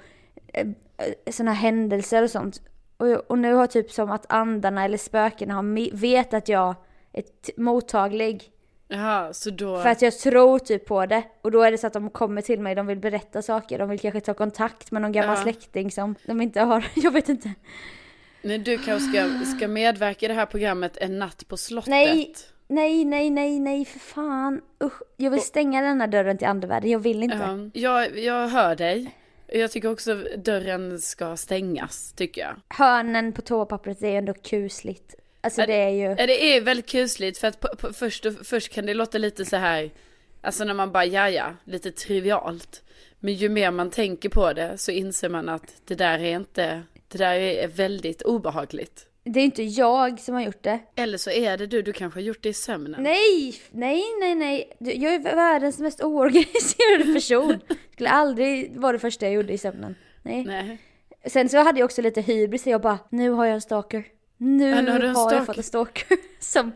eh, 0.54 0.68
sådana 1.32 1.54
händelser 1.54 2.24
och 2.24 2.32
sånt. 2.32 2.62
Och, 2.98 3.08
och 3.32 3.38
nu 3.40 3.54
har 3.54 3.68
typ 3.68 3.92
som 3.92 4.12
att 4.12 4.26
andarna 4.30 4.86
eller 4.86 4.98
spökena 4.98 5.54
har 5.54 5.96
vet 5.96 6.34
att 6.34 6.50
jag 6.50 6.76
är 7.14 7.24
mottaglig. 7.58 8.52
Jaha, 8.88 9.34
så 9.34 9.50
då... 9.50 9.82
För 9.82 9.90
att 9.90 10.02
jag 10.02 10.20
tror 10.20 10.60
typ 10.60 10.86
på 10.86 11.06
det. 11.06 11.24
Och 11.42 11.52
då 11.52 11.62
är 11.62 11.72
det 11.72 11.78
så 11.78 11.88
att 11.88 11.94
de 11.94 12.10
kommer 12.10 12.42
till 12.42 12.60
mig, 12.60 12.76
de 12.76 12.88
vill 12.88 13.00
berätta 13.00 13.42
saker, 13.42 13.80
de 13.80 13.90
vill 13.90 14.00
kanske 14.00 14.22
ta 14.22 14.34
kontakt 14.34 14.92
med 14.92 15.02
någon 15.02 15.12
gammal 15.12 15.36
Ja. 15.38 15.44
släkting 15.44 15.92
som 15.92 16.16
de 16.26 16.42
inte 16.42 16.62
har, 16.62 16.88
jag 16.96 17.12
vet 17.12 17.30
inte. 17.30 17.54
Nej, 18.42 18.58
du 18.58 18.78
kanske 18.78 19.10
ska, 19.10 19.46
ska 19.58 19.68
medverka 19.68 20.26
i 20.26 20.30
det 20.30 20.36
här 20.36 20.46
programmet 20.46 20.98
En 20.98 21.20
natt 21.20 21.48
på 21.48 21.58
slottet. 21.58 21.90
Nej. 21.90 22.34
Nej, 22.68 23.06
nej, 23.06 23.30
nej, 23.30 23.60
nej, 23.60 23.86
för 23.86 24.00
fan. 24.00 24.62
Usch, 24.84 25.02
jag 25.18 25.32
vill 25.32 25.42
stänga 25.42 25.82
denna 25.82 26.08
dörren 26.08 26.38
till 26.38 26.48
andevärlden, 26.48 26.90
jag 26.92 27.00
vill 27.00 27.24
inte. 27.24 27.70
Ja, 27.74 27.82
jag, 27.82 28.20
jag 28.20 28.48
hör 28.48 28.76
dig. 28.76 29.16
Jag 29.48 29.72
tycker 29.72 29.92
också 29.92 30.24
dörren 30.38 31.02
ska 31.02 31.38
stängas, 31.38 32.14
tycker 32.14 32.42
jag. 32.42 32.56
Hörnen 32.70 33.34
på 33.34 33.42
toapappret 33.42 34.04
är 34.04 34.18
ändå 34.18 34.34
kusligt. 34.34 35.16
Alltså 35.42 35.62
Ja, 35.62 35.68
det 35.68 35.74
är 35.74 35.90
ju... 35.90 36.16
Ja, 36.18 36.28
det 36.28 36.58
är 36.58 36.62
väldigt 36.62 36.90
kusligt 36.90 37.38
för 37.38 37.48
att 37.48 37.60
på, 37.60 37.68
på, 37.68 37.94
först, 37.94 38.26
först 38.44 38.74
kan 38.74 38.86
det 38.86 38.94
låta 38.94 39.18
lite 39.18 39.46
så 39.46 39.56
här, 39.56 39.92
alltså 40.42 40.64
när 40.64 40.74
man 40.74 40.92
bara 40.92 41.06
ja 41.06 41.30
ja, 41.30 41.54
lite 41.64 41.92
trivialt. 41.92 42.84
Men 43.20 43.34
ju 43.34 43.50
mer 43.50 43.72
man 43.72 43.90
tänker 43.90 44.30
på 44.30 44.54
det 44.54 44.78
så 44.78 44.92
inser 44.92 45.30
man 45.30 45.50
att 45.50 45.76
det 45.86 45.96
där 45.96 46.20
är 46.20 46.36
inte, 46.36 46.84
det 47.08 47.18
där 47.18 47.36
är 47.36 47.68
väldigt 47.68 48.22
obehagligt. 48.22 49.08
Det 49.28 49.40
är 49.40 49.46
inte 49.46 49.64
jag 49.64 50.20
som 50.20 50.36
har 50.36 50.42
gjort 50.42 50.64
det. 50.64 50.80
Eller 50.96 51.18
så 51.18 51.30
är 51.30 51.58
det 51.58 51.68
du, 51.68 51.82
du 51.82 51.94
kanske 51.94 52.20
har 52.20 52.24
gjort 52.26 52.44
det 52.44 52.50
i 52.50 52.54
sömnen. 52.54 53.04
Nej, 53.04 53.56
nej, 53.72 54.04
nej, 54.20 54.36
nej. 54.36 54.78
Jag 54.80 55.14
är 55.14 55.20
världens 55.20 55.80
mest 55.80 56.04
oorganiserade 56.04 57.04
person. 57.14 57.60
Skulle 57.92 58.10
aldrig 58.10 58.80
vara 58.80 58.92
det 58.92 59.00
första 59.00 59.26
jag 59.26 59.34
gjorde 59.34 59.54
i 59.54 59.58
sömnen. 59.58 59.96
Nej. 60.24 60.44
Nej. 60.46 60.78
Sen 61.26 61.50
så 61.50 61.58
hade 61.58 61.80
jag 61.80 61.86
också 61.86 62.02
lite 62.02 62.22
hybris, 62.22 62.68
jag 62.68 62.82
bara, 62.82 63.00
nu 63.10 63.30
har 63.30 63.46
jag 63.46 63.54
en 63.54 63.62
stalker. 63.62 64.06
Nu 64.38 64.70
Ja, 64.70 64.82
nu 64.82 64.92
har 64.92 65.00
har 65.00 65.34
jag 65.34 65.46
fått 65.46 65.58
en 65.58 65.64
stalker. 65.64 66.18
Som 66.40 66.72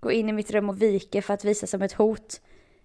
går 0.00 0.12
in 0.12 0.28
i 0.28 0.32
mitt 0.32 0.50
rum 0.50 0.68
och 0.68 0.82
viker 0.82 1.22
för 1.22 1.34
att 1.34 1.44
visa 1.44 1.66
som 1.66 1.82
ett 1.82 1.92
hot. 1.92 2.40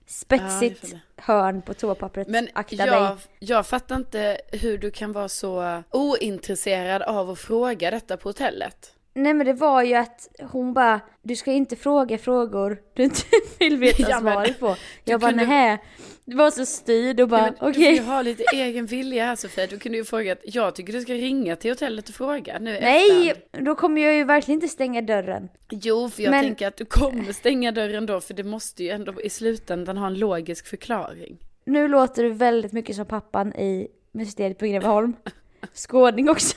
Spetsigt 0.08 0.92
Ja, 0.92 0.98
hörn 1.16 1.62
på 1.62 1.74
toapappret. 1.74 2.28
Men 2.28 2.48
Akta 2.54 2.76
jag, 2.76 2.88
dig. 3.18 3.18
jag 3.40 3.68
fattar 3.68 3.96
inte 3.96 4.42
hur 4.52 4.78
du 4.78 4.92
kan 4.92 5.12
vara 5.12 5.30
så 5.30 5.84
ointresserad 5.92 7.02
av 7.02 7.30
att 7.30 7.40
fråga 7.40 7.92
detta 7.92 8.18
på 8.18 8.30
hotellet. 8.30 8.94
Nej 9.24 9.34
men 9.34 9.46
det 9.48 9.54
var 9.54 9.84
ju 9.84 9.94
att 9.96 10.28
hon 10.52 10.74
bara, 10.74 11.00
du 11.22 11.36
ska 11.36 11.52
inte 11.52 11.76
fråga 11.76 12.18
frågor 12.18 12.78
du 12.94 13.04
inte 13.04 13.22
vill 13.60 13.78
veta 13.78 14.10
Ja, 14.10 14.20
svaret 14.20 14.60
på. 14.60 14.76
Jag 15.04 15.20
bara 15.20 15.32
kunde- 15.32 15.46
nähä. 15.46 15.78
Det 16.26 16.36
var 16.36 16.52
så 16.52 16.66
styrd 16.66 17.20
och 17.20 17.28
bara 17.30 17.48
Ja, 17.48 17.54
okej. 17.70 17.92
Du 17.92 17.98
får 17.98 18.06
ju 18.06 18.12
ha 18.12 18.22
lite 18.22 18.44
egen 18.54 18.86
vilja 18.86 19.26
här 19.26 19.36
Sofia. 19.36 19.68
Du 19.68 19.80
kunde 19.80 19.98
ju 19.98 20.04
fråga 20.06 20.32
att 20.32 20.40
jag 20.44 20.76
tycker 20.76 20.94
du 20.94 21.02
ska 21.02 21.14
ringa 21.14 21.56
till 21.56 21.72
hotellet 21.72 22.10
och 22.10 22.16
fråga 22.16 22.60
nu 22.60 22.72
Nej, 22.82 23.30
efterhand. 23.30 23.66
då 23.66 23.76
kommer 23.76 24.02
jag 24.02 24.16
ju 24.16 24.24
verkligen 24.24 24.56
inte 24.58 24.68
stänga 24.68 25.02
dörren. 25.02 25.50
Jo, 25.70 26.10
för 26.10 26.24
jag 26.24 26.32
Men- 26.32 26.44
tänker 26.44 26.68
att 26.68 26.78
du 26.78 26.86
kommer 26.86 27.34
stänga 27.34 27.72
dörren 27.72 28.06
då, 28.06 28.22
för 28.22 28.34
det 28.34 28.44
måste 28.44 28.84
ju 28.84 28.90
ändå 28.90 29.22
i 29.22 29.30
slutändan 29.30 29.98
ha 29.98 30.08
en 30.08 30.20
logisk 30.20 30.68
förklaring. 30.68 31.38
Nu 31.66 31.88
låter 31.88 32.24
du 32.24 32.30
väldigt 32.30 32.72
mycket 32.72 32.96
som 32.96 33.06
pappan 33.06 33.54
i 33.54 33.88
mysteriet 34.12 34.58
på 34.60 34.66
Greveholm. 34.66 35.14
Skådning 35.74 36.30
också. 36.30 36.56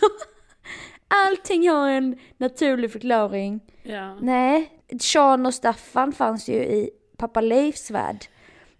Allting 1.14 1.68
har 1.68 1.88
en 1.90 2.18
naturlig 2.36 2.92
förklaring. 2.92 3.60
Ja. 3.82 4.14
Nej, 4.14 4.70
Sean 5.00 5.46
och 5.46 5.54
Staffan 5.54 6.12
fanns 6.12 6.48
ju 6.48 6.54
i 6.54 6.90
pappa 7.16 7.40
Leifs 7.40 7.90
värld. 7.90 8.24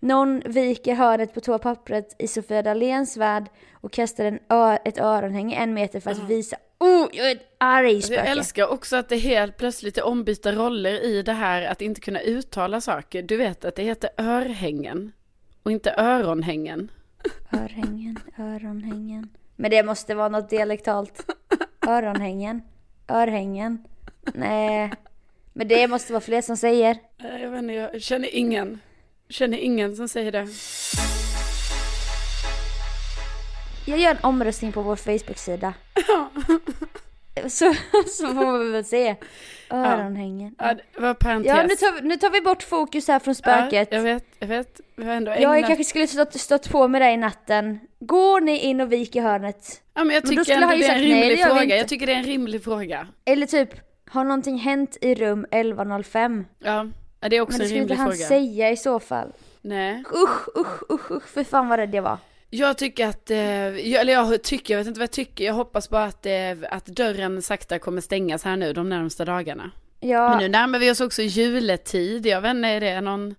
Någon 0.01 0.41
viker 0.41 0.95
hörnet 0.95 1.35
på 1.35 1.41
toapappret 1.41 2.17
i 2.19 2.27
Sofia 2.29 2.63
Dahléns 2.63 3.17
värld 3.17 3.45
och 3.73 3.93
kastar 3.93 4.25
en 4.25 4.39
ö- 4.49 4.79
ett 4.85 4.99
öronhänge 4.99 5.57
en 5.57 5.75
meter 5.75 6.01
för 6.01 6.11
att 6.11 6.29
visa 6.29 6.57
Oh, 6.79 7.09
jag 7.13 7.31
är 7.31 7.35
ett 7.37 7.55
arg 7.59 7.93
Jag 7.95 8.05
spöke. 8.05 8.21
älskar 8.23 8.73
också 8.73 8.97
att 8.97 9.09
det 9.09 9.17
helt 9.17 9.57
plötsligt 9.57 9.99
är 9.99 10.05
ombytta 10.05 10.53
roller 10.53 11.05
i 11.05 11.23
det 11.23 11.33
här 11.33 11.63
att 11.63 11.83
inte 11.83 12.01
kunna 12.01 12.21
uttala 12.21 12.81
saker. 12.81 13.23
Du 13.23 13.37
vet 13.37 13.65
att 13.65 13.75
det 13.77 13.83
heter 13.83 14.11
örhängen 14.19 15.13
och 15.63 15.73
inte 15.73 15.95
öronhängen. 15.99 16.91
Örhängen, 17.53 18.19
öronhängen. 18.39 19.29
Men 19.57 19.71
det 19.71 19.83
måste 19.83 20.15
vara 20.15 20.29
något 20.29 20.51
dialektalt. 20.51 21.27
Öronhängen, 21.87 22.63
örhängen. 23.09 23.85
Nej. 24.35 24.93
Men 25.53 25.69
det 25.69 25.89
måste 25.89 26.13
vara 26.13 26.21
fler 26.21 26.43
som 26.43 26.57
säger. 26.57 26.97
Jag 27.19 27.51
vet 27.51 27.63
inte, 27.63 27.75
jag 27.75 28.03
känner 28.03 28.35
ingen. 28.35 28.81
Känner 29.29 29.59
ingen 29.59 29.97
som 29.97 30.09
säger 30.09 30.33
det. 30.33 30.49
Jag 33.87 33.99
gör 33.99 34.11
en 34.11 34.19
omröstning 34.23 34.73
på 34.73 34.83
vår 34.83 34.97
Facebook-sida. 34.97 35.75
Så, 37.49 37.75
så 38.09 38.27
får 38.27 38.59
vi 38.59 38.71
väl 38.71 38.85
se. 38.85 39.17
Öronhängen. 39.71 40.55
Ja, 40.59 40.75
det 40.75 41.01
var 41.01 41.15
parentes. 41.15 41.49
Ja, 41.49 41.63
nu 41.63 41.69
tar, 41.69 42.01
vi, 42.03 42.09
nu 42.09 42.17
tar 42.17 42.31
vi 42.31 42.41
bort 42.41 42.63
fokus 42.63 43.09
här 43.09 43.19
från 43.19 43.35
spöket. 43.35 43.89
Ja, 43.91 43.97
jag 43.97 44.03
vet, 44.05 44.25
jag 44.39 44.47
vet. 44.49 44.81
Vi 44.97 45.05
har 45.05 45.13
ändå 45.15 45.31
Jag 45.31 45.57
ägnat... 45.57 45.67
kanske 45.69 45.85
skulle 45.85 46.07
stått, 46.07 46.35
stått 46.41 46.71
på 46.71 46.89
med 46.89 47.03
dig 47.03 47.15
i 47.15 47.17
natten. 47.17 47.81
Går 48.01 48.41
ni 48.41 48.59
in 48.59 48.81
och 48.81 48.93
viker 48.93 49.23
hörnet? 49.23 49.83
Ja, 49.95 50.05
men 50.05 50.15
jag 50.15 50.23
Men 50.25 50.31
tycker 50.31 50.45
skulle 50.45 50.65
ändå 50.67 50.77
det 50.77 50.85
är 50.87 50.95
en 50.95 51.01
nej, 51.01 51.11
rimlig 51.11 51.37
vi 51.37 51.43
fråga. 51.43 51.77
Jag 51.77 51.89
tycker 51.89 52.07
det 52.07 52.13
är 52.13 52.17
en 52.17 52.25
rimlig 52.25 52.65
fråga. 52.65 53.07
Eller 53.25 53.47
typ, 53.47 53.71
har 54.11 54.25
någonting 54.25 54.59
hänt 54.59 54.97
i 55.01 55.15
rum 55.15 55.47
1105? 55.51 56.45
Ja, 56.59 56.87
det 57.21 57.37
är 57.37 57.41
också 57.41 57.59
Men 57.59 57.59
det 57.59 57.65
en 57.65 57.69
skulle 57.69 57.83
inte 57.83 57.95
rimlig 57.95 57.97
han 57.97 58.13
fråga. 58.13 58.27
säga 58.29 58.71
i 58.71 58.77
så 58.77 59.01
fall. 59.01 59.33
Nej. 59.61 60.05
Usch, 60.15 60.49
usch, 60.59 60.91
usch, 60.91 61.11
usch, 61.11 61.29
för 61.29 61.45
fan 61.45 61.69
vad 61.69 61.79
rädd 61.79 61.95
jag 61.95 62.03
var. 62.03 62.19
Jag 62.55 62.79
tycker 62.79 63.07
att, 63.07 63.31
eh, 63.31 63.39
jag, 63.39 64.01
eller 64.01 64.13
jag 64.13 64.43
tycker, 64.43 64.75
jag 64.75 64.79
vet 64.79 64.87
inte 64.87 65.01
vad 65.01 65.05
jag 65.05 65.11
tycker, 65.11 65.45
jag 65.45 65.55
hoppas 65.55 65.91
bara 65.91 66.05
att, 66.05 66.27
eh, 66.27 66.33
att 66.71 66.87
dörren 66.87 67.43
sakta 67.43 67.79
kommer 67.79 68.01
stängas 68.01 68.45
här 68.45 68.57
nu 68.57 68.73
de 68.73 68.89
närmsta 68.89 69.25
dagarna. 69.25 69.71
Ja, 70.01 70.29
Men 70.29 70.39
nu 70.39 70.49
närmar 70.49 70.79
vi 70.79 70.91
oss 70.91 71.01
också 71.01 71.23
juletid, 71.23 72.27
jag 72.27 72.41
vet 72.41 72.51
inte, 72.51 72.69
är 72.69 72.81
det 72.81 73.01
någon, 73.01 73.35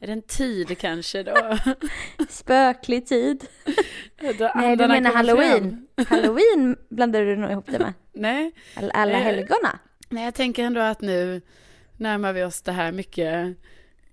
är 0.00 0.06
det 0.06 0.12
en 0.12 0.22
tid 0.22 0.78
kanske 0.78 1.22
då? 1.22 1.58
spöklig 2.28 3.06
tid. 3.06 3.44
Nej, 4.54 4.76
du 4.76 4.88
menar 4.88 5.12
halloween? 5.12 5.86
Halloween 6.08 6.76
blandar 6.88 7.20
du 7.22 7.36
nog 7.36 7.50
ihop 7.50 7.66
det 7.66 7.78
med. 7.78 7.92
Nej, 8.12 8.52
Alla, 8.74 8.90
alla 8.90 9.12
Nej. 9.12 9.22
helgona. 9.22 9.78
nej 10.08 10.24
jag 10.24 10.34
tänker 10.34 10.64
ändå 10.64 10.80
att 10.80 11.00
nu 11.00 11.40
närmar 11.96 12.32
vi 12.32 12.44
oss 12.44 12.62
det 12.62 12.72
här 12.72 12.92
mycket, 12.92 13.56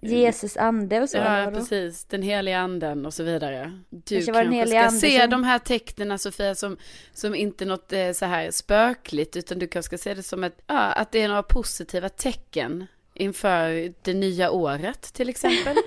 Jesus 0.10 0.58
ande 0.58 1.02
och 1.02 1.10
så. 1.10 1.18
ja 1.18 1.52
precis, 1.54 2.06
den 2.06 2.22
heliga 2.22 2.58
anden 2.60 3.06
och 3.06 3.14
så 3.14 3.24
vidare. 3.24 3.80
Du 3.90 4.16
Kanske 4.26 4.34
kanske 4.34 4.68
ska 4.68 4.80
ande 4.80 5.00
se 5.00 5.22
som- 5.22 5.30
de 5.30 5.44
här 5.44 5.60
tecknen 5.60 6.20
Sofia 6.20 6.56
som, 6.56 6.78
som 7.14 7.36
inte 7.36 7.66
något 7.66 7.94
eh, 7.94 8.12
så 8.12 8.26
här 8.26 8.52
spökligt 8.52 9.36
utan 9.36 9.60
du 9.60 9.68
kanske 9.68 9.98
ska 9.98 10.04
se 10.10 10.14
det 10.14 10.24
som 10.24 10.44
ett, 10.44 10.58
ja, 10.68 10.80
att 10.92 11.12
det 11.12 11.22
är 11.22 11.28
några 11.28 11.44
positiva 11.44 12.10
tecken 12.10 12.86
inför 13.14 13.94
det 14.02 14.14
nya 14.14 14.52
året 14.52 15.02
till 15.14 15.30
exempel. 15.30 15.76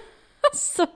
Alltså. 0.52 0.86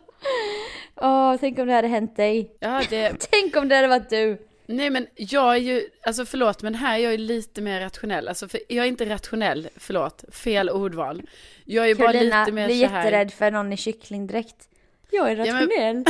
Åh, 0.97 1.37
tänk 1.41 1.59
om 1.59 1.67
det 1.67 1.73
hade 1.73 1.89
hänt 1.89 2.17
dig. 2.17 2.57
Ja, 2.61 2.83
det, 2.91 3.27
Tänk 3.31 3.57
om 3.57 3.69
det 3.69 3.75
hade 3.77 3.89
varit 3.89 4.11
du. 4.11 4.39
Nej 4.71 4.91
men 4.91 5.07
jag 5.17 5.53
är 5.55 5.59
ju, 5.61 5.89
alltså 6.03 6.25
förlåt 6.25 6.63
men 6.63 6.75
här 6.75 6.99
är 6.99 7.03
jag 7.03 7.13
ju 7.13 7.19
lite 7.19 7.61
mer 7.63 7.81
rationell. 7.81 8.29
Alltså 8.29 8.49
för, 8.49 8.61
jag 8.69 8.85
är 8.85 8.89
inte 8.89 9.09
rationell, 9.09 9.69
förlåt, 9.77 10.25
fel 10.33 10.71
ordval. 10.71 11.23
Jag 11.65 11.85
är 11.85 11.89
ju 11.89 11.95
bara 11.95 12.13
lite 12.13 12.53
mer 12.53 12.67
blir 12.67 12.87
så 12.87 12.91
här. 12.93 13.05
jätterädd 13.05 13.33
för 13.33 13.51
någon 13.51 13.73
i 13.73 13.77
kycklingdräkt. 13.77 14.69
Jag 15.11 15.31
är 15.31 15.37
Ja, 15.37 15.53
men- 15.53 15.69
rationell. 15.69 16.05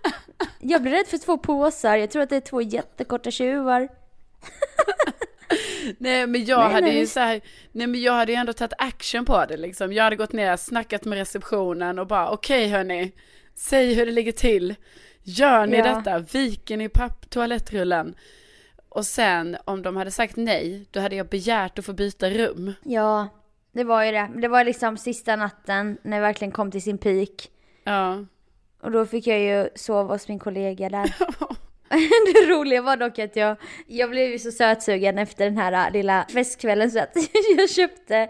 jag 0.60 0.82
blir 0.82 0.92
rädd 0.92 1.06
för 1.06 1.18
två 1.18 1.38
påsar. 1.38 1.96
Jag 1.96 2.10
tror 2.10 2.22
att 2.22 2.30
det 2.30 2.36
är 2.36 2.40
två 2.40 2.60
jättekorta 2.60 3.30
tjuvar. 3.30 3.88
Nej 5.98 6.26
men 6.26 6.44
jag 6.44 6.58
Nej, 6.64 6.72
hade 6.72 6.86
nej, 6.86 6.94
ju 6.94 7.00
visst. 7.00 7.12
så 7.12 7.20
här, 7.20 7.40
nej 7.72 7.86
men 7.86 8.02
jag 8.02 8.12
hade 8.12 8.32
ju 8.32 8.36
ändå 8.36 8.52
tagit 8.52 8.72
action 8.78 9.24
på 9.24 9.44
det 9.48 9.56
liksom. 9.56 9.92
Jag 9.92 10.04
hade 10.04 10.16
gått 10.16 10.32
ner, 10.32 10.56
snackat 10.56 11.04
med 11.04 11.18
receptionen 11.18 11.98
och 11.98 12.06
bara 12.06 12.30
okej 12.30 12.68
hörni, 12.68 13.12
säg 13.54 13.94
hur 13.94 14.06
det 14.06 14.12
ligger 14.12 14.32
till. 14.32 14.74
Gör 15.24 15.66
ni 15.66 15.76
Ja. 15.76 15.84
detta? 15.84 16.18
Viker 16.18 16.76
ni 16.76 16.88
papp 16.88 17.30
toalettrullen? 17.30 18.14
Och 18.88 19.06
sen 19.06 19.56
om 19.64 19.82
de 19.82 19.96
hade 19.96 20.10
sagt 20.10 20.36
nej, 20.36 20.86
då 20.90 21.00
hade 21.00 21.16
jag 21.16 21.26
begärt 21.28 21.78
att 21.78 21.84
få 21.84 21.92
byta 21.92 22.30
rum. 22.30 22.72
Ja, 22.82 23.28
det 23.72 23.84
var 23.84 24.04
ju 24.04 24.12
det. 24.12 24.30
Det 24.36 24.48
var 24.48 24.64
liksom 24.64 24.96
sista 24.96 25.36
natten 25.36 25.98
när 26.02 26.16
det 26.16 26.22
verkligen 26.22 26.52
kom 26.52 26.70
till 26.70 26.82
sin 26.82 26.98
peak. 26.98 27.50
Ja. 27.84 28.24
Och 28.82 28.90
då 28.90 29.06
fick 29.06 29.26
jag 29.26 29.40
ju 29.40 29.68
sova 29.74 30.14
hos 30.14 30.28
min 30.28 30.38
kollega 30.38 30.88
där. 30.88 31.14
det 32.34 32.46
roliga 32.52 32.82
var 32.82 32.96
dock 32.96 33.18
att 33.18 33.36
jag, 33.36 33.56
jag 33.86 34.10
blev 34.10 34.30
ju 34.30 34.38
så 34.38 34.50
sötsugen 34.50 35.18
efter 35.18 35.44
den 35.44 35.56
här 35.56 35.86
äh, 35.86 35.92
lilla 35.92 36.26
festkvällen 36.32 36.90
så 36.90 36.98
att 36.98 37.16
jag 37.58 37.70
köpte 37.70 38.28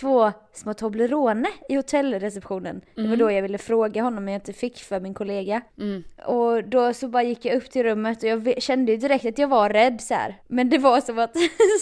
två 0.00 0.32
små 0.52 0.74
Toblerone 0.74 1.48
i 1.68 1.76
hotellreceptionen. 1.76 2.80
Det 2.94 3.08
var 3.08 3.16
då 3.16 3.30
jag 3.30 3.42
ville 3.42 3.58
fråga 3.58 4.02
honom 4.02 4.24
men 4.24 4.34
jag 4.34 4.40
inte 4.40 4.52
fick 4.52 4.78
för 4.78 5.00
min 5.00 5.14
kollega. 5.14 5.60
Mm. 5.78 6.04
Och 6.26 6.64
då 6.64 6.92
så 6.94 7.08
bara 7.08 7.22
gick 7.22 7.44
jag 7.44 7.56
upp 7.56 7.70
till 7.70 7.82
rummet 7.82 8.22
och 8.22 8.28
jag 8.28 8.62
kände 8.62 8.92
ju 8.92 8.98
direkt 8.98 9.26
att 9.26 9.38
jag 9.38 9.48
var 9.48 9.70
rädd 9.70 10.00
så 10.00 10.14
här. 10.14 10.40
Men 10.46 10.70
det 10.70 10.78
var 10.78 11.00
som 11.00 11.18
att 11.18 11.36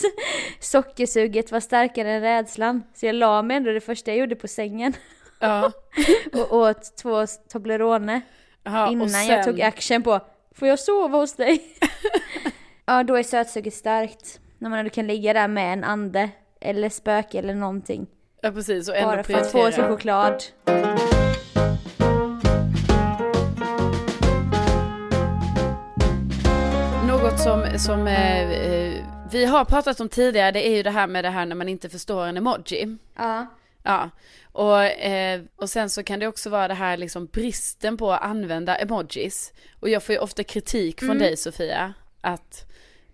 sockersuget 0.60 1.52
var 1.52 1.60
starkare 1.60 2.12
än 2.12 2.20
rädslan. 2.20 2.82
Så 2.94 3.06
jag 3.06 3.14
la 3.14 3.42
mig 3.42 3.56
ändå 3.56 3.72
det 3.72 3.80
första 3.80 4.10
jag 4.10 4.18
gjorde 4.18 4.36
på 4.36 4.48
sängen 4.48 4.92
Ja. 5.38 5.72
och 6.32 6.52
åt 6.56 6.96
två 6.96 7.26
Toblerone 7.26 8.20
ja 8.62 8.90
innan 8.90 9.10
sen, 9.10 9.26
jag 9.26 9.44
tog 9.44 9.60
action 9.60 10.02
på 10.02 10.20
Får 10.54 10.68
jag 10.68 10.78
sova 10.78 11.18
hos 11.18 11.32
dig? 11.32 11.62
ja 12.86 13.02
då 13.02 13.16
är 13.16 13.22
sötsuget 13.22 13.74
starkt. 13.74 14.40
När 14.58 14.70
man 14.70 14.78
ändå 14.78 14.90
kan 14.90 15.06
ligga 15.06 15.32
där 15.32 15.48
med 15.48 15.72
en 15.72 15.84
ande 15.84 16.30
eller 16.60 16.88
spöke 16.88 17.38
eller 17.38 17.54
någonting. 17.54 18.06
Ja 18.40 18.50
precis, 18.50 18.88
och 18.88 18.96
ändå 18.96 19.10
Bara 19.10 19.22
för 19.22 19.34
att 19.34 19.52
få 19.52 19.72
sig 19.72 19.88
choklad. 19.88 20.42
Något 27.08 27.40
som, 27.40 27.78
som 27.78 28.06
eh, 28.06 28.50
eh, 28.50 29.04
vi 29.30 29.44
har 29.44 29.64
pratat 29.64 30.00
om 30.00 30.08
tidigare, 30.08 30.50
det 30.50 30.68
är 30.68 30.76
ju 30.76 30.82
det 30.82 30.90
här 30.90 31.06
med 31.06 31.24
det 31.24 31.30
här 31.30 31.46
när 31.46 31.56
man 31.56 31.68
inte 31.68 31.88
förstår 31.88 32.26
en 32.26 32.36
emoji. 32.36 32.98
Ja. 33.16 33.46
Ja, 33.86 34.10
och, 34.52 34.82
eh, 34.84 35.40
och 35.56 35.70
sen 35.70 35.90
så 35.90 36.02
kan 36.02 36.18
det 36.18 36.26
också 36.26 36.50
vara 36.50 36.68
det 36.68 36.74
här 36.74 36.96
liksom 36.96 37.26
bristen 37.26 37.96
på 37.96 38.12
att 38.12 38.22
använda 38.22 38.76
emojis. 38.76 39.52
Och 39.80 39.88
jag 39.88 40.02
får 40.02 40.12
ju 40.14 40.18
ofta 40.18 40.44
kritik 40.44 41.00
från 41.00 41.10
Mm. 41.10 41.22
dig 41.22 41.36
Sofia, 41.36 41.94
att 42.20 42.64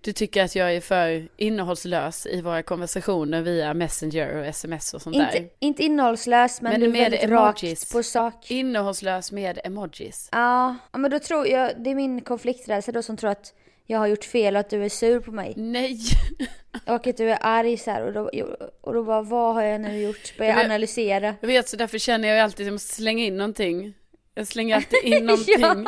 du 0.00 0.12
tycker 0.12 0.44
att 0.44 0.54
jag 0.56 0.74
är 0.74 0.80
för 0.80 1.28
innehållslös 1.36 2.26
i 2.26 2.40
våra 2.40 2.62
konversationer 2.62 3.42
via 3.42 3.74
Messenger 3.74 4.36
och 4.36 4.46
sms 4.46 4.94
och 4.94 5.02
sånt 5.02 5.16
där. 5.16 5.36
Inte, 5.36 5.48
inte 5.60 5.82
innehållslös 5.84 6.60
men, 6.60 6.72
Men 6.72 6.80
du 6.80 6.86
är 6.86 6.90
med 6.90 7.00
väldigt 7.00 7.22
emojis. 7.22 7.82
rakt 7.84 7.92
på 7.92 8.02
sak. 8.02 8.50
Innehållslös 8.50 9.32
med 9.32 9.60
emojis. 9.64 10.28
Ja, 10.32 10.76
ja, 10.92 10.98
men 10.98 11.10
då 11.10 11.18
tror 11.18 11.46
jag, 11.48 11.72
det 11.84 11.90
är 11.90 11.94
min 11.94 12.20
konflikträdsla 12.20 12.92
då 12.92 13.02
som 13.02 13.16
tror 13.16 13.30
att 13.30 13.54
jag 13.90 13.98
har 13.98 14.06
gjort 14.06 14.24
fel 14.24 14.54
och 14.56 14.60
att 14.60 14.70
du 14.70 14.84
är 14.84 14.88
sur 14.88 15.20
på 15.20 15.32
mig. 15.32 15.54
Nej! 15.56 15.98
Och 16.86 17.06
att 17.06 17.16
du 17.16 17.30
är 17.30 17.38
arg 17.40 17.76
så 17.76 17.90
här 17.90 18.02
och 18.06 18.12
då, 18.12 18.30
och 18.80 18.94
då 18.94 19.04
bara, 19.04 19.22
vad 19.22 19.54
har 19.54 19.62
jag 19.62 19.80
nu 19.80 20.02
gjort? 20.02 20.38
Börjar 20.38 20.52
Jag 20.52 20.64
analysera. 20.64 21.34
Jag 21.40 21.46
vet 21.48 21.68
så 21.68 21.76
därför 21.76 21.98
känner 21.98 22.28
jag 22.28 22.40
alltid 22.40 22.64
att 22.64 22.66
jag 22.66 22.72
måste 22.72 22.94
slänga 22.94 23.24
in 23.24 23.36
någonting. 23.36 23.94
Jag 24.34 24.46
slänger 24.46 24.76
alltid 24.76 25.04
in 25.04 25.24
någonting. 25.26 25.54
ja. 25.60 25.84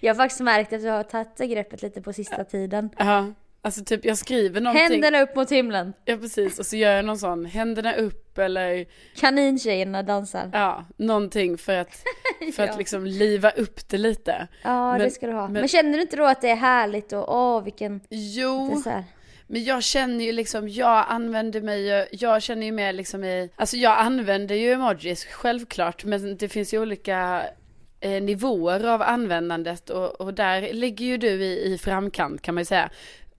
Jag 0.00 0.14
har 0.14 0.16
faktiskt 0.16 0.40
märkt 0.40 0.72
att 0.72 0.82
du 0.82 0.88
har 0.88 1.02
tagit 1.02 1.50
greppet 1.50 1.82
lite 1.82 2.02
på 2.02 2.12
sista 2.12 2.44
tiden. 2.44 2.90
Ja, 2.98 3.32
alltså 3.64 3.84
typ 3.84 4.04
jag 4.04 4.18
skriver 4.18 4.60
någonting. 4.60 4.82
Händerna 5.02 5.20
upp 5.22 5.36
mot 5.36 5.50
himlen. 5.52 5.92
Ja 6.04 6.16
precis, 6.16 6.58
och 6.58 6.66
så 6.66 6.76
gör 6.76 6.92
jag 6.92 7.04
någon 7.04 7.18
sån, 7.18 7.44
händerna 7.44 7.94
upp 7.94 8.38
eller 8.38 8.86
Kanintjejerna 9.16 10.02
dansar. 10.02 10.50
ja, 10.52 10.84
någonting 10.96 11.58
för 11.58 11.76
att, 11.76 12.02
för 12.54 12.64
Ja. 12.66 12.70
att 12.70 12.78
liksom 12.78 13.06
liva 13.06 13.50
upp 13.50 13.88
det 13.88 13.98
lite. 13.98 14.48
Ja, 14.62 14.92
Men- 14.92 15.00
det 15.00 15.10
ska 15.10 15.26
du 15.26 15.32
ha. 15.32 15.42
Men, 15.48 15.52
men- 15.52 15.68
känner 15.68 15.92
du 15.96 16.02
inte 16.02 16.16
då 16.16 16.24
att 16.24 16.40
det 16.40 16.48
är 16.50 16.56
härligt 16.56 17.12
och 17.12 17.34
åh 17.36 17.64
vilken... 17.64 17.98
Det 17.98 18.04
Jo, 18.16 18.82
men 19.46 19.64
jag 19.64 19.82
känner 19.82 20.24
ju 20.24 20.32
liksom, 20.32 20.68
jag 20.68 21.04
använder 21.08 21.60
mig 21.60 22.08
jag 22.12 22.42
känner 22.42 22.66
ju 22.66 22.72
mer 22.72 22.92
liksom 22.92 23.24
i, 23.24 23.50
alltså 23.56 23.76
jag 23.76 23.98
använder 23.98 24.54
ju 24.54 24.72
emojis 24.72 25.24
självklart, 25.24 26.04
men 26.04 26.36
det 26.36 26.48
finns 26.48 26.74
ju 26.74 26.78
olika 26.82 27.42
eh, 28.00 28.22
nivåer 28.22 28.86
av 28.86 29.02
användandet 29.02 29.90
och, 29.90 30.20
och 30.20 30.34
där 30.34 30.72
ligger 30.72 31.04
ju 31.06 31.16
du 31.16 31.28
i, 31.44 31.72
i 31.74 31.78
framkant 31.78 32.42
kan 32.42 32.54
man 32.54 32.60
ju 32.60 32.64
säga. 32.66 32.90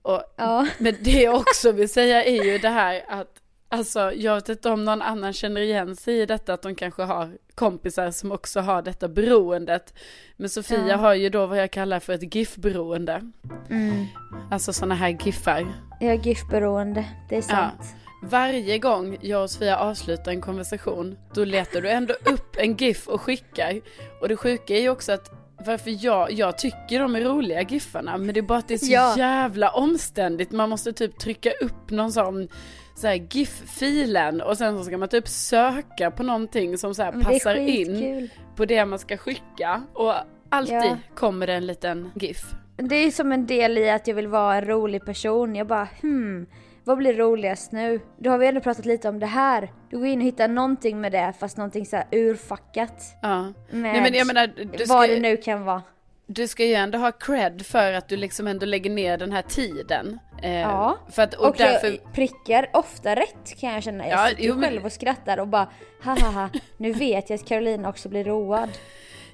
Och 0.06 0.22
Ja. 0.36 0.66
Men 0.78 0.94
det 1.00 1.22
jag 1.22 1.34
också 1.34 1.72
vill 1.72 1.88
säga 1.88 2.24
är 2.24 2.44
ju 2.44 2.58
det 2.58 2.68
här 2.68 3.04
att 3.08 3.28
Alltså 3.68 4.12
jag 4.12 4.34
vet 4.34 4.48
inte 4.48 4.70
om 4.70 4.84
någon 4.84 5.02
annan 5.02 5.32
känner 5.32 5.60
igen 5.60 5.96
sig 5.96 6.20
i 6.20 6.26
detta 6.26 6.54
att 6.54 6.62
de 6.62 6.74
kanske 6.74 7.02
har 7.02 7.30
kompisar 7.54 8.10
som 8.10 8.32
också 8.32 8.60
har 8.60 8.82
detta 8.82 9.08
beroendet. 9.08 9.94
Men 10.36 10.48
Sofia 10.50 10.86
Ja. 10.88 10.96
har 10.96 11.14
ju 11.14 11.28
då 11.28 11.46
vad 11.46 11.58
jag 11.58 11.70
kallar 11.70 12.00
för 12.00 12.12
ett 12.12 12.34
GIF-beroende. 12.34 13.30
Mm. 13.70 14.06
Alltså 14.50 14.72
sådana 14.72 14.94
här 14.94 15.08
GIFar. 15.08 15.66
Jag 16.00 16.10
är 16.14 16.18
GIF-beroende, 16.18 17.04
det 17.28 17.36
är 17.36 17.42
sant. 17.42 17.82
Varje 18.22 18.78
gång 18.78 19.18
jag 19.20 19.42
och 19.42 19.50
Sofia 19.50 19.76
avslutar 19.78 20.32
en 20.32 20.40
konversation, 20.40 21.18
då 21.34 21.44
letar 21.44 21.80
du 21.80 21.90
ändå 21.90 22.14
upp 22.24 22.56
en 22.56 22.76
GIF 22.76 23.08
och 23.08 23.20
skickar. 23.20 23.80
Och 24.20 24.28
det 24.28 24.36
sjuka 24.36 24.74
är 24.76 24.80
ju 24.80 24.90
också 24.90 25.12
att 25.12 25.45
varför 25.66 26.04
jag, 26.04 26.32
jag 26.32 26.58
tycker 26.58 27.00
de 27.00 27.16
är 27.16 27.20
roliga 27.20 27.62
giffarna, 27.62 28.16
men 28.16 28.34
det 28.34 28.40
är 28.40 28.42
bara 28.42 28.58
att 28.58 28.68
det 28.68 28.74
är 28.74 28.78
så 28.78 28.92
Ja. 28.92 29.14
jävla 29.18 29.70
omständigt. 29.70 30.52
Man 30.52 30.68
måste 30.70 30.92
typ 30.92 31.18
trycka 31.18 31.50
upp 31.60 31.90
någon 31.90 32.12
sån 32.12 32.48
så 32.94 33.08
GIF-filen 33.30 34.40
och 34.40 34.58
sen 34.58 34.78
så 34.78 34.84
ska 34.84 34.98
man 34.98 35.08
typ 35.08 35.28
söka 35.28 36.10
på 36.10 36.22
någonting 36.22 36.78
som 36.78 36.94
så 36.94 37.02
här 37.02 37.12
passar 37.12 37.54
in 37.54 38.28
på 38.56 38.64
det 38.64 38.84
man 38.84 38.98
ska 38.98 39.16
skicka. 39.16 39.82
Och 39.94 40.14
alltid 40.48 40.74
Ja. 40.76 40.96
kommer 41.14 41.46
det 41.46 41.54
en 41.54 41.66
liten 41.66 42.10
GIF. 42.14 42.42
Det 42.76 42.94
är 42.96 43.10
som 43.10 43.32
en 43.32 43.46
del 43.46 43.78
i 43.78 43.90
att 43.90 44.06
jag 44.06 44.14
vill 44.14 44.28
vara 44.28 44.56
en 44.56 44.64
rolig 44.64 45.04
person. 45.04 45.54
Jag 45.56 45.66
bara 45.66 45.88
hmm, 46.00 46.46
vad 46.86 46.98
blir 46.98 47.14
roligast 47.14 47.72
nu? 47.72 48.00
Då 48.18 48.30
har 48.30 48.38
vi 48.38 48.46
ändå 48.46 48.60
pratat 48.60 48.84
lite 48.86 49.08
om 49.08 49.18
det 49.18 49.26
här. 49.26 49.72
Du 49.90 49.98
går 49.98 50.06
in 50.06 50.18
och 50.20 50.26
hittar 50.26 50.48
någonting 50.48 51.00
med 51.00 51.12
det 51.12 51.32
fast 51.38 51.56
någonting 51.56 51.86
så 51.86 51.96
här 51.96 52.06
urfackat. 52.10 53.02
Ja. 53.22 53.42
Med 53.42 53.52
Nej 53.70 54.00
men 54.00 54.14
jag 54.14 54.26
menar, 54.26 54.46
du 54.76 54.84
ska, 54.84 54.94
vad 54.94 55.08
det 55.08 55.20
nu 55.20 55.36
kan 55.36 55.64
vara. 55.64 55.82
du 56.26 56.48
ska 56.48 56.64
ju 56.64 56.74
ändå 56.74 56.98
ha 56.98 57.12
cred 57.12 57.66
för 57.66 57.92
att 57.92 58.08
du 58.08 58.16
liksom 58.16 58.46
ändå 58.46 58.66
lägger 58.66 58.90
ner 58.90 59.18
den 59.18 59.32
här 59.32 59.42
tiden. 59.42 60.18
Eh, 60.42 60.50
Ja. 60.60 60.98
För 61.10 61.22
att, 61.22 61.34
och, 61.34 61.48
Och 61.48 61.54
därför, 61.58 61.88
jag 61.88 62.12
prickar 62.12 62.70
ofta 62.72 63.14
rätt 63.16 63.56
kan 63.60 63.72
jag 63.74 63.82
känna. 63.82 64.08
Jag 64.08 64.18
Ja, 64.18 64.28
sitter 64.28 64.42
jo, 64.42 64.54
men- 64.54 64.62
själv 64.70 64.84
och 64.86 64.92
skrattar 64.92 65.38
och 65.40 65.48
bara 65.48 65.68
haha, 66.02 66.50
nu 66.76 66.92
vet 66.92 67.30
jag 67.30 67.34
att 67.40 67.46
Carolina 67.48 67.88
också 67.88 68.08
blir 68.08 68.24
road. 68.24 68.68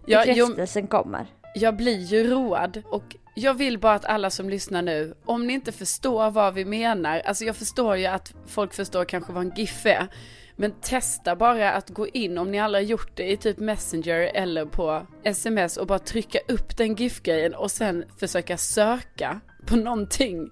ja, 0.07 0.25
jo, 0.27 0.47
Bekräftelsen 0.47 0.87
kommer. 0.87 1.27
jag 1.55 1.77
blir 1.77 1.99
ju 2.01 2.31
road 2.31 2.83
och 2.91 3.17
jag 3.35 3.55
vill 3.55 3.79
bara 3.79 3.95
att 3.95 4.05
alla 4.05 4.31
som 4.31 4.49
lyssnar 4.51 4.83
nu, 4.83 5.15
om 5.25 5.47
ni 5.47 5.53
inte 5.53 5.73
förstår 5.73 6.31
vad 6.31 6.55
vi 6.55 6.65
menar, 6.65 7.21
alltså 7.21 7.45
jag 7.45 7.57
förstår 7.57 7.97
ju 7.97 8.07
att 8.07 8.35
folk 8.47 8.75
förstår 8.75 9.05
kanske 9.05 9.33
vad 9.33 9.43
en 9.43 9.53
GIF 9.57 9.87
är, 9.87 10.09
men 10.57 10.73
testa 10.81 11.37
bara 11.37 11.73
att 11.73 11.91
gå 11.91 12.07
in 12.09 12.39
om 12.39 12.51
ni 12.51 12.61
aldrig 12.61 12.85
har 12.85 12.91
gjort 12.91 13.17
det 13.17 13.31
i 13.33 13.37
typ 13.37 13.59
Messenger 13.59 14.31
eller 14.35 14.65
på 14.67 15.07
sms 15.25 15.77
och 15.77 15.87
bara 15.87 15.99
trycka 15.99 16.39
upp 16.49 16.77
den 16.77 16.95
GIF-grejen 16.95 17.55
och 17.55 17.71
sen 17.71 18.05
försöka 18.21 18.57
söka 18.57 19.41
på 19.67 19.77
någonting 19.77 20.51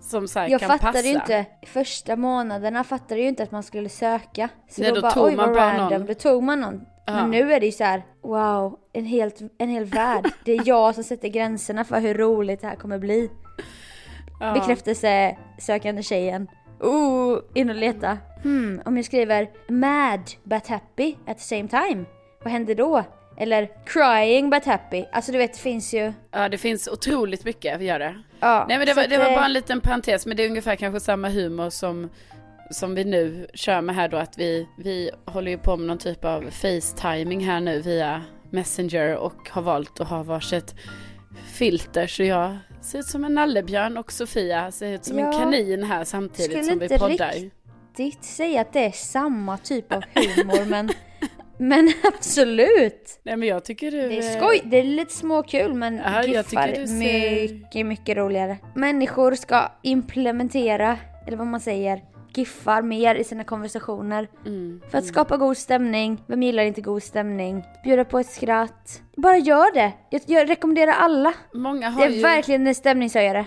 som 0.00 0.28
så 0.28 0.38
Jag 0.48 0.60
kan 0.60 0.68
fattade 0.68 0.92
passa. 0.92 1.06
ju 1.08 1.14
inte, 1.14 1.44
första 1.66 2.16
månaderna 2.16 2.84
fattade 2.84 3.14
jag 3.14 3.22
ju 3.22 3.28
inte 3.28 3.42
att 3.42 3.50
man 3.50 3.62
skulle 3.62 3.88
söka. 3.88 4.48
Så 4.70 4.80
Nej, 4.80 4.90
då, 4.90 4.94
då 4.94 5.00
bara 5.00 5.12
tog 5.12 5.34
man 5.36 5.54
bara 5.54 5.78
random, 5.78 5.98
någon. 5.98 6.06
då 6.06 6.14
tog 6.14 6.42
man 6.42 6.60
någon. 6.60 6.80
Men 7.06 7.30
nu 7.30 7.52
är 7.52 7.60
det 7.60 7.66
ju 7.66 7.72
så 7.72 7.84
här: 7.84 8.02
wow, 8.22 8.78
en, 8.92 9.04
helt, 9.04 9.40
en 9.58 9.68
hel 9.68 9.84
värld. 9.84 10.30
Det 10.44 10.52
är 10.52 10.62
jag 10.64 10.94
som 10.94 11.04
sätter 11.04 11.28
gränserna 11.28 11.84
för 11.84 12.00
hur 12.00 12.14
roligt 12.14 12.60
det 12.60 12.66
här 12.66 12.76
kommer 12.76 12.98
bli. 12.98 13.30
Ja. 14.40 14.52
Bekräftelse 14.52 15.36
sökande 15.58 16.02
tjejen. 16.02 16.48
Oh, 16.80 17.38
in 17.54 17.70
och 17.70 17.76
leta. 17.76 18.18
Hmm, 18.42 18.82
om 18.84 18.96
jag 18.96 19.06
skriver 19.06 19.48
mad 19.68 20.30
but 20.42 20.66
happy 20.66 21.14
at 21.26 21.38
the 21.38 21.44
same 21.44 21.68
time. 21.68 22.04
Vad 22.42 22.52
händer 22.52 22.74
då? 22.74 23.04
Eller 23.38 23.68
crying 23.86 24.50
but 24.50 24.64
happy. 24.64 25.04
Alltså 25.12 25.32
du 25.32 25.38
vet 25.38 25.52
det 25.52 25.58
finns 25.60 25.94
ju. 25.94 26.12
Ja 26.30 26.48
det 26.48 26.58
finns 26.58 26.88
otroligt 26.88 27.44
mycket, 27.44 27.82
gör 27.82 27.98
det. 27.98 28.22
Ja, 28.40 28.66
Nej 28.68 28.78
men 28.78 28.86
det 28.86 28.94
var, 28.94 29.02
att, 29.02 29.10
det 29.10 29.18
var 29.18 29.30
eh, 29.30 29.34
bara 29.34 29.44
en 29.44 29.52
liten 29.52 29.80
parentes, 29.80 30.26
men 30.26 30.36
det 30.36 30.44
är 30.44 30.48
ungefär 30.48 30.76
kanske 30.76 31.00
samma 31.00 31.28
humor 31.28 31.70
som, 31.70 32.10
som 32.70 32.94
vi 32.94 33.04
nu 33.04 33.46
kör 33.54 33.80
med 33.80 33.94
här 33.94 34.08
då, 34.08 34.16
att 34.16 34.38
vi, 34.38 34.68
vi 34.78 35.10
håller 35.24 35.50
ju 35.50 35.58
på 35.58 35.76
med 35.76 35.86
någon 35.86 35.98
typ 35.98 36.24
av 36.24 36.42
facetiming 36.50 37.40
här 37.46 37.60
nu 37.60 37.80
via 37.80 38.22
Messenger 38.50 39.16
och 39.16 39.48
har 39.50 39.62
valt 39.62 40.00
att 40.00 40.08
ha 40.08 40.22
varsitt 40.22 40.74
filter, 41.54 42.06
så 42.06 42.22
jag 42.22 42.56
ser 42.80 42.98
ut 42.98 43.06
som 43.06 43.24
en 43.24 43.34
nallebjörn 43.34 43.96
och 43.96 44.12
Sofia 44.12 44.70
ser 44.72 44.92
ut 44.92 45.04
som 45.04 45.18
en 45.18 45.24
Ja. 45.24 45.32
kanin 45.32 45.82
här 45.84 46.04
samtidigt 46.04 46.50
Skulle 46.50 46.64
som 46.64 46.78
vi 46.78 46.84
inte 46.84 46.98
poddar. 46.98 47.32
riktigt 47.96 48.24
säga 48.24 48.60
att 48.60 48.72
det 48.72 48.84
är 48.84 48.90
samma 48.90 49.58
typ 49.58 49.92
av 49.92 50.02
humor 50.14 50.64
men, 50.68 50.90
men 51.58 51.92
absolut. 52.04 53.20
Nej 53.22 53.36
men 53.36 53.48
jag 53.48 53.64
tycker 53.64 53.90
du... 53.90 54.08
Det 54.08 54.18
är 54.18 54.36
skoj, 54.40 54.60
det 54.64 54.76
är 54.78 54.84
lite 54.84 55.12
småkul 55.14 55.74
men 55.74 55.96
Ja, 55.96 56.12
jag 56.22 56.26
giffar 56.26 56.86
ser- 56.86 56.94
mycket, 57.52 57.86
mycket 57.86 58.16
roligare. 58.16 58.58
Människor 58.74 59.34
ska 59.34 59.72
implementera, 59.82 60.98
eller 61.26 61.36
vad 61.36 61.46
man 61.46 61.60
säger, 61.60 62.00
giffar 62.38 62.82
mer 62.82 63.14
i 63.14 63.24
sina 63.24 63.44
konversationer. 63.44 64.28
Mm. 64.46 64.80
För 64.90 64.98
att 64.98 65.04
skapa 65.06 65.36
god 65.36 65.56
stämning, 65.56 66.22
vem 66.26 66.42
gillar 66.42 66.62
inte 66.62 66.80
god 66.80 67.02
stämning? 67.02 67.64
Bjuda 67.84 68.04
på 68.04 68.18
ett 68.18 68.30
skratt. 68.30 69.02
Bara 69.16 69.36
gör 69.36 69.74
det! 69.74 69.92
Jag, 70.10 70.22
jag 70.26 70.50
rekommenderar 70.50 70.92
alla. 70.92 71.32
Många 71.54 71.86
Det 71.90 71.94
har 71.96 72.06
är 72.06 72.10
ju... 72.10 72.22
verkligen 72.22 72.66
en 72.66 72.74
stämningshöjare. 72.74 73.46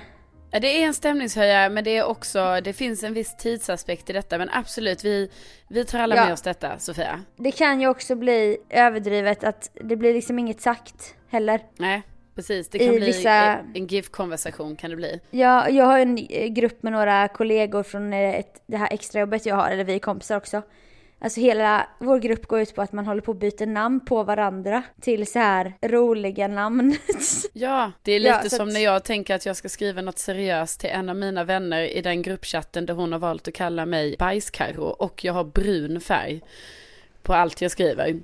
Ja, 0.51 0.59
Det 0.59 0.67
är 0.83 0.87
en 0.87 0.93
stämningshöjare 0.93 1.69
men 1.69 1.83
det 1.83 1.97
är 1.97 2.03
också, 2.05 2.59
det 2.63 2.73
finns 2.73 3.03
en 3.03 3.13
viss 3.13 3.37
tidsaspekt 3.37 4.09
i 4.09 4.13
detta 4.13 4.37
men 4.37 4.49
absolut 4.53 5.05
vi, 5.05 5.31
vi 5.67 5.85
tar 5.85 5.99
alla 5.99 6.15
Ja. 6.15 6.23
med 6.23 6.33
oss 6.33 6.41
detta 6.41 6.79
Sofia. 6.79 7.19
Det 7.37 7.51
kan 7.51 7.81
ju 7.81 7.87
också 7.87 8.15
bli 8.15 8.57
överdrivet 8.69 9.43
att 9.43 9.69
det 9.83 9.95
blir 9.95 10.13
liksom 10.13 10.39
inget 10.39 10.61
sagt 10.61 11.15
heller. 11.29 11.59
Nej, 11.77 12.01
precis. 12.39 12.69
Det 12.69 12.79
kan 12.79 12.87
I 12.93 12.97
bli 12.97 13.05
vissa- 13.05 13.59
en, 13.75 13.87
GIF-konversation 13.87 14.75
kan 14.75 14.89
det 14.89 14.95
bli. 14.95 15.19
Jag, 15.31 15.71
jag 15.71 15.85
har 15.85 15.99
en 15.99 16.15
grupp 16.53 16.83
med 16.83 16.91
några 16.93 17.27
kollegor 17.27 17.83
från 17.83 18.13
eh, 18.13 18.35
ett, 18.35 18.61
det 18.67 18.77
här 18.77 18.93
extrajobbet 18.93 19.45
jag 19.45 19.55
har, 19.55 19.69
eller 19.69 19.83
vi 19.83 19.95
är 19.95 19.99
kompisar 19.99 20.37
också. 20.37 20.61
Alltså 21.21 21.39
hela 21.39 21.87
vår 21.99 22.19
grupp 22.19 22.47
går 22.47 22.59
ut 22.59 22.75
på 22.75 22.81
att 22.81 22.91
man 22.91 23.05
håller 23.05 23.21
på 23.21 23.31
att 23.31 23.39
byta 23.39 23.65
namn 23.65 24.05
på 24.05 24.23
varandra 24.23 24.83
till 25.01 25.27
så 25.27 25.39
här 25.39 25.73
roliga 25.81 26.47
namn. 26.47 26.95
Ja, 27.53 27.91
det 28.03 28.11
är 28.11 28.19
lite 28.19 28.39
Ja, 28.43 28.49
som 28.49 28.67
att- 28.67 28.73
när 28.73 28.79
jag 28.79 29.03
tänker 29.03 29.35
att 29.35 29.45
jag 29.45 29.55
ska 29.55 29.69
skriva 29.69 30.01
något 30.01 30.19
seriöst 30.19 30.79
till 30.79 30.89
en 30.89 31.09
av 31.09 31.15
mina 31.15 31.43
vänner 31.43 31.81
i 31.97 32.01
den 32.01 32.21
gruppchatten 32.21 32.85
där 32.85 32.93
hon 32.93 33.11
har 33.11 33.19
valt 33.19 33.47
att 33.47 33.53
kalla 33.53 33.85
mig 33.85 34.15
bajskarro 34.19 34.83
och 34.83 35.25
jag 35.25 35.33
har 35.33 35.43
brun 35.43 36.01
färg 36.01 36.41
på 37.21 37.33
allt 37.33 37.61
jag 37.61 37.71
skriver. 37.71 38.19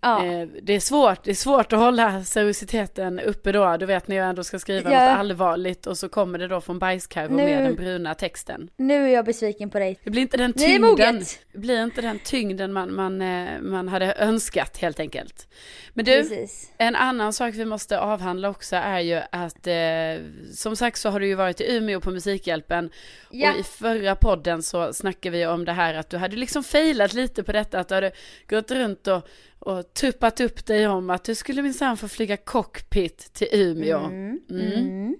Ja. 0.00 0.24
Eh, 0.26 0.48
det 0.62 0.72
är 0.72 0.80
svårt, 0.80 1.24
det 1.24 1.30
är 1.30 1.34
svårt 1.34 1.72
att 1.72 1.78
hålla 1.78 2.24
seriositeten 2.24 3.20
uppe 3.20 3.52
då. 3.52 3.76
Du 3.76 3.86
vet 3.86 4.08
när 4.08 4.16
jag 4.16 4.28
ändå 4.28 4.44
ska 4.44 4.58
skriva 4.58 4.92
Ja. 4.92 5.00
något 5.00 5.18
allvarligt 5.18 5.86
och 5.86 5.98
så 5.98 6.08
kommer 6.08 6.38
det 6.38 6.48
då 6.48 6.60
från 6.60 6.78
bajskarro 6.78 7.28
Nu- 7.30 7.44
med 7.44 7.62
den 7.64 7.74
bruna 7.74 8.14
texten. 8.14 8.70
Nu 8.76 9.04
är 9.04 9.08
jag 9.08 9.24
besviken 9.24 9.70
på 9.70 9.78
dig. 9.78 9.98
Det 10.04 10.10
blir 10.10 10.22
inte 10.22 10.36
den 10.36 10.52
tyngden, 10.52 11.22
det 11.52 11.58
blir 11.58 11.82
inte 11.82 12.00
den 12.00 12.18
tyngden 12.18 12.72
man, 12.72 12.94
man, 12.94 13.22
eh, 13.22 13.60
man 13.60 13.88
hade 13.88 14.14
önskat 14.14 14.76
helt 14.78 15.00
enkelt. 15.00 15.48
Men 15.94 16.04
du, 16.04 16.12
Precis. 16.22 16.72
en 16.78 16.96
annan 16.96 17.32
sak 17.32 17.54
vi 17.54 17.64
måste 17.64 18.00
avhandla 18.00 18.48
också 18.50 18.76
är 18.76 19.00
ju 19.00 19.20
att 19.32 19.66
eh, 19.66 20.24
som 20.54 20.76
sagt 20.76 20.98
så 20.98 21.08
har 21.10 21.20
du 21.20 21.26
ju 21.26 21.34
varit 21.34 21.60
i 21.60 21.76
Umeå 21.76 22.00
på 22.00 22.10
Musikhjälpen 22.10 22.90
Ja. 23.30 23.52
och 23.52 23.58
i 23.60 23.62
förra 23.62 24.16
podden 24.16 24.62
så 24.62 24.92
snackade 24.92 25.36
vi 25.38 25.46
om 25.46 25.64
det 25.64 25.72
här 25.72 25.94
att 25.94 26.10
du 26.10 26.16
hade 26.16 26.36
liksom 26.36 26.64
failat 26.64 27.12
lite 27.12 27.42
på 27.42 27.52
detta 27.52 27.80
att 27.80 27.88
du 27.88 27.94
hade 27.94 28.12
gått 28.48 28.70
runt 28.70 29.06
och, 29.06 29.28
och 29.60 29.94
tuppat 29.94 30.40
upp 30.40 30.66
dig 30.66 30.88
om 30.88 31.10
att 31.10 31.24
du 31.24 31.34
skulle 31.34 31.62
minsann 31.62 31.96
få 31.96 32.08
flyga 32.08 32.36
cockpit 32.36 33.32
till 33.32 33.48
Umeå. 33.52 33.98
Mm. 33.98 34.40
Mm. 34.50 34.72
Mm. 34.72 35.16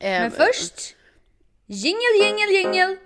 Men 0.00 0.30
först, 0.30 0.96
jingle, 1.66 2.00
jingle, 2.22 2.52
jingle. 2.52 2.96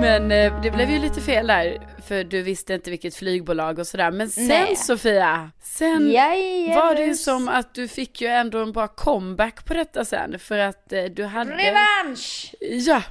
Men 0.00 0.32
eh, 0.32 0.62
det 0.62 0.70
blev 0.70 0.90
ju 0.90 0.98
lite 0.98 1.20
fel 1.20 1.46
där, 1.46 1.95
för 2.06 2.24
du 2.24 2.42
visste 2.42 2.74
inte 2.74 2.90
vilket 2.90 3.14
flygbolag 3.14 3.78
och 3.78 3.86
sådär. 3.86 4.10
Men 4.10 4.30
sen 4.30 4.46
Nej. 4.46 4.76
Sofia, 4.76 5.50
sen 5.62 6.10
Jajamän. 6.10 6.76
var 6.78 6.94
det 6.94 7.04
ju 7.04 7.14
som 7.14 7.48
att 7.48 7.74
du 7.74 7.88
fick 7.88 8.20
ju 8.20 8.28
ändå 8.28 8.58
en 8.58 8.72
bra 8.72 8.88
comeback 8.88 9.64
på 9.66 9.74
detta 9.74 10.04
sen. 10.04 10.38
För 10.38 10.58
att 10.58 10.92
eh, 10.92 11.04
du 11.04 11.24
hade... 11.24 11.50
Revansch! 11.50 12.54
Ja! 12.60 13.02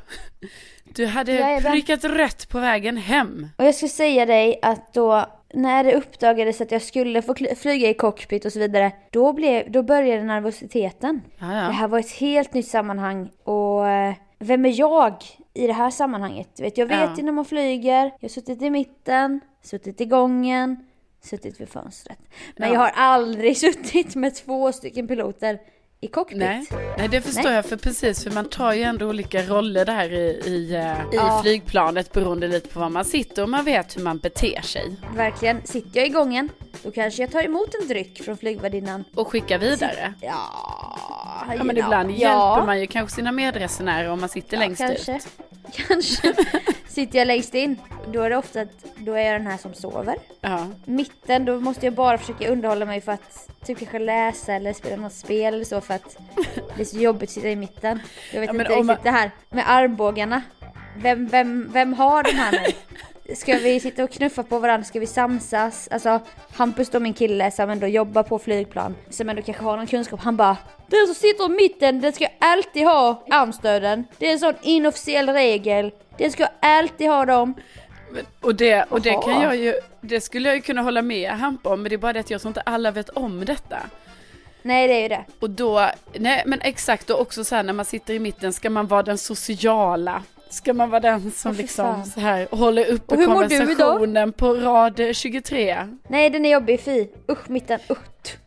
Du 0.83 1.05
hade 1.05 1.31
Jajamän. 1.31 1.71
prickat 1.71 2.03
rätt 2.03 2.49
på 2.49 2.59
vägen 2.59 2.97
hem. 2.97 3.47
Och 3.57 3.65
jag 3.65 3.75
ska 3.75 3.87
säga 3.87 4.25
dig 4.25 4.59
att 4.61 4.93
då 4.93 5.25
när 5.53 5.83
det 5.83 5.93
uppdagades 5.95 6.61
att 6.61 6.71
jag 6.71 6.81
skulle 6.81 7.21
få 7.21 7.35
flyga 7.57 7.89
i 7.89 7.93
cockpit 7.93 8.45
och 8.45 8.51
så 8.53 8.59
vidare, 8.59 8.91
då, 9.11 9.33
blev, 9.33 9.71
då 9.71 9.83
började 9.83 10.23
nervositeten. 10.23 11.21
Ja, 11.39 11.45
Det 11.45 11.51
här 11.73 11.87
var 11.87 11.99
ett 11.99 12.11
helt 12.11 12.53
nytt 12.53 12.67
sammanhang 12.67 13.29
och 13.43 13.87
eh, 13.89 14.13
vem 14.39 14.65
är 14.65 14.79
jag 14.79 15.15
i 15.55 15.67
det 15.67 15.73
här 15.73 15.89
sammanhanget? 15.89 16.59
Vet, 16.59 16.77
jag 16.77 16.85
vet 16.85 16.99
Ja. 16.99 17.13
ju 17.17 17.23
när 17.23 17.31
man 17.31 17.45
flyger, 17.45 18.03
jag 18.05 18.11
har 18.21 18.29
suttit 18.29 18.61
i 18.61 18.69
mitten, 18.69 19.39
suttit 19.63 20.01
i 20.01 20.05
gången, 20.05 20.85
suttit 21.21 21.61
vid 21.61 21.69
fönstret. 21.69 22.19
Men 22.57 22.67
Ja. 22.67 22.73
jag 22.73 22.79
har 22.81 22.91
aldrig 22.95 23.57
suttit 23.65 24.15
med 24.15 24.35
två 24.35 24.71
stycken 24.71 25.07
piloter 25.07 25.59
i 26.01 26.07
cockpit. 26.07 26.37
Nej, 26.37 26.65
nej, 26.97 27.07
det 27.07 27.21
förstår 27.21 27.43
Nej. 27.43 27.53
jag 27.53 27.65
för 27.65 27.77
precis, 27.77 28.23
för 28.23 28.31
man 28.31 28.49
tar 28.49 28.73
ju 28.73 28.83
ändå 28.83 29.07
olika 29.09 29.41
roller 29.41 29.85
där 29.85 30.13
i, 30.13 30.41
i, 30.45 30.75
eh, 30.75 30.95
Ja. 31.11 31.39
i 31.39 31.43
flygplanet 31.43 32.11
beroende 32.11 32.47
lite 32.47 32.69
på 32.69 32.79
var 32.79 32.89
man 32.89 33.05
sitter 33.05 33.43
och 33.43 33.49
man 33.49 33.65
vet 33.65 33.97
hur 33.97 34.01
man 34.01 34.17
beter 34.17 34.61
sig. 34.61 34.95
Verkligen, 35.15 35.65
sitter 35.65 35.99
jag 35.99 36.05
i 36.07 36.09
gången, 36.09 36.49
då 36.83 36.91
kanske 36.91 37.21
jag 37.23 37.31
tar 37.31 37.43
emot 37.43 37.69
en 37.81 37.87
dryck 37.87 38.23
från 38.23 38.37
flygvärdinnan. 38.37 39.03
Och 39.15 39.27
skicka 39.27 39.57
vidare. 39.57 40.13
Ja, 40.21 40.37
Ja 41.57 41.63
men 41.63 41.77
ibland 41.77 42.11
ja. 42.11 42.15
hjälper 42.15 42.65
man 42.65 42.79
ju 42.79 42.87
kanske 42.87 43.15
sina 43.15 43.31
medresenärer 43.31 44.09
om 44.09 44.19
man 44.19 44.29
sitter 44.29 44.53
Ja, 44.57 44.59
längst 44.59 44.77
kanske. 44.81 45.15
ut. 45.15 45.27
Kanske. 45.87 46.33
Sitter 46.95 47.17
jag 47.19 47.25
längst 47.27 47.53
in, 47.55 47.79
då 48.13 48.21
är 48.21 48.29
det 48.29 48.37
ofta 48.37 48.61
att 48.61 48.69
då 48.97 49.13
är 49.13 49.21
jag 49.31 49.33
den 49.41 49.47
här 49.47 49.57
som 49.57 49.73
sover. 49.73 50.15
Ja. 50.41 50.67
Mitten, 50.85 51.45
då 51.45 51.59
måste 51.59 51.85
jag 51.85 51.93
bara 51.93 52.17
försöka 52.17 52.49
underhålla 52.51 52.85
mig 52.85 53.01
för 53.01 53.11
att 53.11 53.49
typ 53.65 53.79
kanske 53.79 53.99
läsa 53.99 54.53
eller 54.53 54.73
spela 54.73 54.95
något 54.95 55.13
spel 55.13 55.53
eller 55.53 55.65
så 55.65 55.81
för 55.81 55.93
att 55.93 56.17
det 56.75 56.81
är 56.81 56.85
så 56.85 56.97
jobbigt 56.97 57.29
att 57.29 57.33
sitta 57.33 57.49
i 57.49 57.55
mitten. 57.55 57.99
Jag 58.33 58.39
vet 58.41 58.47
Ja, 58.49 58.53
inte 58.53 58.63
riktigt 58.71 58.85
man- 58.85 58.97
det 59.03 59.09
här 59.11 59.31
med 59.49 59.63
armbågarna. 59.71 60.41
Vem, 60.97 61.27
vem, 61.27 61.69
vem 61.73 61.93
har 61.93 62.23
den 62.23 62.35
här 62.35 62.51
nu? 62.51 63.35
Ska 63.35 63.53
vi 63.57 63.79
sitta 63.79 64.03
och 64.03 64.11
knuffa 64.11 64.43
på 64.43 64.59
varandra? 64.59 64.83
Ska 64.85 64.99
vi 64.99 65.07
samsas? 65.07 65.87
Alltså 65.91 66.19
Hampus 66.55 66.89
då 66.89 66.99
min 66.99 67.13
kille 67.13 67.51
som 67.51 67.69
ändå 67.69 67.87
jobbar 67.87 68.23
på 68.23 68.39
flygplan, 68.39 68.95
som 69.09 69.29
ändå 69.29 69.41
kanske 69.41 69.63
har 69.63 69.77
någon 69.77 69.87
kunskap, 69.87 70.19
han 70.23 70.37
bara 70.37 70.57
Den 70.87 71.05
som 71.05 71.15
sitter 71.15 71.45
i 71.45 71.49
mitten, 71.49 72.01
den 72.01 72.13
ska 72.13 72.27
alltid 72.39 72.83
ha 72.85 73.23
armstöden. 73.29 74.05
Det 74.17 74.27
är 74.27 74.31
en 74.33 74.39
sån 74.39 74.53
inofficiell 74.61 75.29
regel. 75.29 75.91
Den 76.17 76.31
ska 76.31 76.47
alltid 76.59 77.07
ha 77.09 77.25
dem. 77.25 77.53
Men- 78.11 78.25
Och 78.41 78.55
det, 78.55 78.83
och 78.89 79.01
det 79.01 79.13
kan 79.13 79.41
jag 79.41 79.55
ju, 79.55 79.73
det 80.01 80.21
skulle 80.21 80.49
jag 80.49 80.55
ju 80.55 80.61
kunna 80.61 80.81
hålla 80.81 81.01
med 81.01 81.31
Hampa 81.31 81.69
om, 81.69 81.81
men 81.81 81.89
det 81.89 81.95
är 81.95 81.97
bara 81.97 82.13
det 82.13 82.19
att 82.19 82.29
jag 82.29 82.41
tror 82.41 82.49
inte 82.49 82.61
alla 82.61 82.91
vet 82.91 83.09
om 83.09 83.45
detta. 83.45 83.77
Nej 84.61 84.87
det 84.87 84.93
är 84.93 85.01
ju 85.01 85.07
det. 85.07 85.25
Och 85.39 85.49
då, 85.49 85.89
nej 86.13 86.43
men 86.45 86.61
exakt 86.61 87.09
och 87.09 87.21
också 87.21 87.43
så 87.43 87.55
här 87.55 87.63
när 87.63 87.73
man 87.73 87.85
sitter 87.85 88.13
i 88.13 88.19
mitten, 88.19 88.53
ska 88.53 88.69
man 88.69 88.87
vara 88.87 89.03
den 89.03 89.17
sociala? 89.17 90.23
Ska 90.49 90.73
man 90.73 90.89
vara 90.89 90.99
den 90.99 91.31
som 91.31 91.55
fy 91.55 91.61
liksom 91.61 91.85
fan. 91.85 92.05
så 92.05 92.19
här 92.19 92.47
håller 92.51 92.85
uppe 92.85 93.13
Och 93.15 93.19
hur 93.21 93.27
konversationen 93.27 94.33
på 94.33 94.53
rad 94.53 95.01
23? 95.13 95.87
Nej 96.09 96.29
den 96.29 96.45
är 96.45 96.49
jobbig, 96.51 96.79
fy. 96.81 97.07
Usch 97.31 97.49
mitten, 97.49 97.79
usch. 97.89 98.37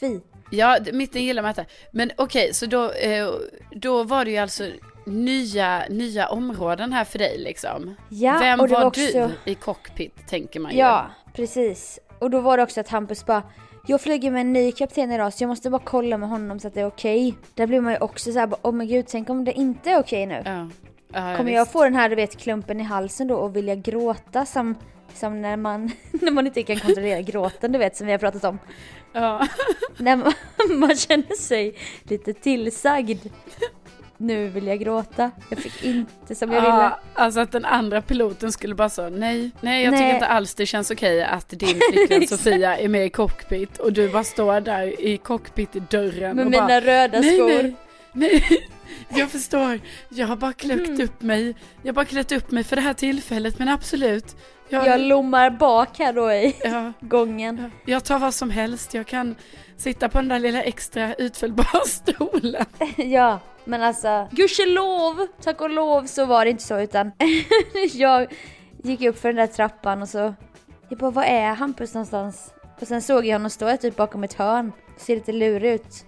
Tvi. 0.00 0.20
Ja, 0.50 0.78
mitten 0.92 1.22
gillar 1.24 1.42
man 1.42 1.48
inte. 1.50 1.66
Men 1.92 2.10
okej, 2.16 2.54
så 2.54 2.66
då, 2.66 2.90
eh, 2.90 3.28
då 3.70 4.02
var 4.02 4.24
det 4.24 4.30
ju 4.30 4.36
alltså 4.36 4.64
nya, 5.04 5.84
nya 5.90 6.28
områden 6.28 6.92
här 6.92 7.04
för 7.04 7.18
dig 7.18 7.38
liksom. 7.38 7.94
Ja, 8.08 8.38
Vem 8.40 8.60
och 8.60 8.68
det 8.68 8.74
var, 8.74 8.80
var 8.80 8.86
också... 8.86 9.30
du 9.44 9.50
i 9.50 9.54
cockpit 9.54 10.28
tänker 10.28 10.60
man 10.60 10.72
ju. 10.72 10.78
Ja, 10.78 11.06
precis. 11.32 11.98
Och 12.18 12.30
då 12.30 12.40
var 12.40 12.56
det 12.56 12.62
också 12.62 12.80
att 12.80 12.88
Hampus 12.88 13.26
bara 13.26 13.42
jag 13.86 14.00
flyger 14.00 14.30
med 14.30 14.40
en 14.40 14.52
ny 14.52 14.72
kapten 14.72 15.12
idag 15.12 15.32
så 15.32 15.42
jag 15.42 15.48
måste 15.48 15.70
bara 15.70 15.82
kolla 15.84 16.18
med 16.18 16.28
honom 16.28 16.60
så 16.60 16.68
att 16.68 16.74
det 16.74 16.80
är 16.80 16.86
okej. 16.86 17.34
Där 17.54 17.66
blir 17.66 17.80
man 17.80 17.92
ju 17.92 17.98
också 17.98 18.32
såhär, 18.32 18.50
åh 18.62 18.72
men 18.72 18.88
gud 18.88 19.06
tänk 19.08 19.30
om 19.30 19.44
det 19.44 19.52
inte 19.52 19.90
är 19.90 19.98
okej 19.98 20.26
nu. 20.26 20.42
Ja. 20.44 20.68
Ja, 21.12 21.36
Kommer 21.36 21.44
visst. 21.44 21.56
jag 21.56 21.72
få 21.72 21.84
den 21.84 21.94
här 21.94 22.08
du 22.08 22.16
vet 22.16 22.36
klumpen 22.36 22.80
i 22.80 22.82
halsen 22.82 23.28
då 23.28 23.36
och 23.36 23.56
vilja 23.56 23.74
gråta 23.74 24.46
som, 24.46 24.74
som 25.14 25.42
när, 25.42 25.56
man, 25.56 25.90
när 26.12 26.30
man 26.30 26.46
inte 26.46 26.62
kan 26.62 26.76
kontrollera 26.76 27.20
gråten 27.20 27.72
du 27.72 27.78
vet 27.78 27.96
som 27.96 28.06
vi 28.06 28.12
har 28.12 28.18
pratat 28.18 28.44
om. 28.44 28.58
Ja. 29.12 29.48
När 29.98 30.16
man, 30.16 30.32
man 30.78 30.96
känner 30.96 31.36
sig 31.36 31.74
lite 32.02 32.32
tillsagd. 32.32 33.26
Nu 34.16 34.48
vill 34.48 34.66
jag 34.66 34.78
gråta. 34.80 35.30
Jag 35.50 35.58
fick 35.58 35.84
inte 35.84 36.34
som 36.34 36.52
jag 36.52 36.60
ville. 36.60 36.74
Ja, 36.74 36.98
alltså 37.14 37.40
att 37.40 37.52
den 37.52 37.64
andra 37.64 38.02
piloten 38.02 38.52
skulle 38.52 38.74
bara 38.74 38.88
säga 38.88 39.08
nej, 39.08 39.50
nej 39.60 39.84
jag 39.84 39.90
Nej. 39.90 40.00
tycker 40.00 40.14
inte 40.14 40.26
alls 40.26 40.54
det 40.54 40.66
känns 40.66 40.90
okej 40.90 41.22
att 41.24 41.48
din 41.48 41.80
flickvän. 41.92 42.26
Sofia 42.26 42.78
är 42.78 42.88
med 42.88 43.06
i 43.06 43.10
cockpit 43.10 43.78
och 43.78 43.92
du 43.92 44.08
bara 44.08 44.24
står 44.24 44.60
där 44.60 45.00
i 45.00 45.16
cockpit 45.16 45.76
i 45.76 45.80
dörren 45.80 46.36
Med 46.36 46.44
och 46.44 46.50
mina 46.50 46.66
bara 46.66 46.80
röda 46.80 47.20
nej, 47.20 47.36
skor. 47.36 47.48
nej, 47.52 47.74
nej, 48.12 48.68
jag 49.08 49.30
förstår, 49.30 49.80
jag 50.08 50.26
har 50.26 50.36
bara 50.36 50.52
kläckt 50.52 50.88
Mm. 50.88 51.00
upp 51.04 51.22
mig, 51.22 51.54
jag 51.82 51.88
har 51.88 51.94
bara 51.94 52.04
klätt 52.04 52.32
upp 52.32 52.50
mig 52.50 52.64
för 52.64 52.76
det 52.76 52.82
här 52.82 52.94
tillfället 52.94 53.58
men 53.58 53.68
absolut. 53.68 54.36
Jag, 54.68 54.86
Jag 54.86 55.00
lommar 55.00 55.50
bak 55.50 55.98
här 55.98 56.12
då 56.12 56.32
i 56.32 56.56
ja, 56.64 56.92
gången. 57.00 57.70
jag 57.86 58.04
tar 58.04 58.18
vad 58.18 58.34
som 58.34 58.50
helst, 58.50 58.94
jag 58.94 59.06
kan 59.06 59.34
sitta 59.76 60.08
på 60.08 60.18
den 60.18 60.28
där 60.28 60.38
lilla 60.38 60.62
extra 60.62 61.14
utfällbara 61.14 61.80
stolen. 61.86 62.64
Ja, 62.96 63.40
men 63.64 63.82
alltså 63.82 64.28
gudskelov, 64.30 65.26
tack 65.42 65.60
och 65.60 65.70
lov 65.70 66.06
så 66.06 66.24
var 66.24 66.44
det 66.44 66.50
inte 66.50 66.62
så 66.62 66.80
utan 66.80 67.12
jag 67.92 68.34
gick 68.82 69.02
upp 69.02 69.18
för 69.18 69.28
den 69.28 69.36
där 69.36 69.46
trappan 69.46 70.02
och 70.02 70.08
så 70.08 70.34
jag 70.88 70.98
bara 70.98 71.10
var 71.10 71.24
är 71.24 71.54
Hampus 71.54 71.94
någonstans? 71.94 72.54
Och 72.80 72.86
sen 72.86 73.02
såg 73.02 73.26
jag 73.26 73.34
honom 73.34 73.50
stå 73.50 73.76
typ 73.76 73.96
bakom 73.96 74.24
ett 74.24 74.34
hörn, 74.34 74.72
ser 74.96 75.14
lite 75.14 75.32
lurig 75.32 75.72
ut. 75.74 76.04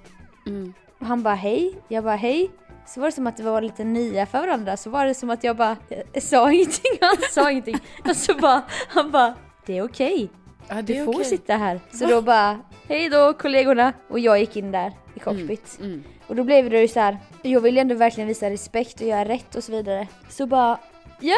Mm. 0.46 0.72
Och 1.00 1.06
han 1.06 1.22
bara 1.22 1.34
hej, 1.34 1.74
jag 1.88 2.04
bara 2.04 2.16
hej. 2.16 2.50
Så 2.86 3.00
var 3.00 3.06
det 3.08 3.12
som 3.12 3.26
att 3.26 3.36
det 3.36 3.42
var 3.42 3.60
lite 3.60 3.84
nya 3.84 4.26
för 4.26 4.40
varandra, 4.40 4.76
så 4.76 4.90
var 4.90 5.06
det 5.06 5.14
som 5.14 5.30
att 5.30 5.44
jag 5.44 5.56
bara 5.56 5.76
jag 6.12 6.22
sa 6.22 6.52
ingenting, 6.52 6.92
han 7.00 7.16
sa 7.30 7.50
ingenting. 7.50 7.78
Och 8.08 8.16
så 8.16 8.34
bara, 8.34 8.62
han 8.88 9.10
bara 9.10 9.34
det 9.66 9.78
är 9.78 9.84
okej, 9.84 10.30
Ja, 10.68 10.82
du 10.82 11.04
får 11.04 11.14
okej. 11.14 11.24
sitta 11.24 11.56
här. 11.56 11.80
Så 11.92 12.06
då 12.06 12.22
bara 12.22 12.60
hej 12.88 13.08
då 13.08 13.32
kollegorna 13.32 13.92
och 14.08 14.18
jag 14.20 14.40
gick 14.40 14.56
in 14.56 14.72
där 14.72 14.92
i 15.14 15.18
cockpit. 15.18 15.78
Mm. 15.80 16.04
Och 16.26 16.36
då 16.36 16.44
blev 16.44 16.70
det 16.70 16.80
ju 16.80 16.88
så 16.88 17.00
här. 17.00 17.18
jag 17.42 17.60
vill 17.60 17.74
ju 17.74 17.80
ändå 17.80 17.94
verkligen 17.94 18.28
visa 18.28 18.50
respekt 18.50 19.00
och 19.00 19.06
göra 19.06 19.24
rätt 19.24 19.54
och 19.54 19.64
så 19.64 19.72
vidare. 19.72 20.08
Så 20.28 20.46
bara, 20.46 20.78
ja, 21.20 21.36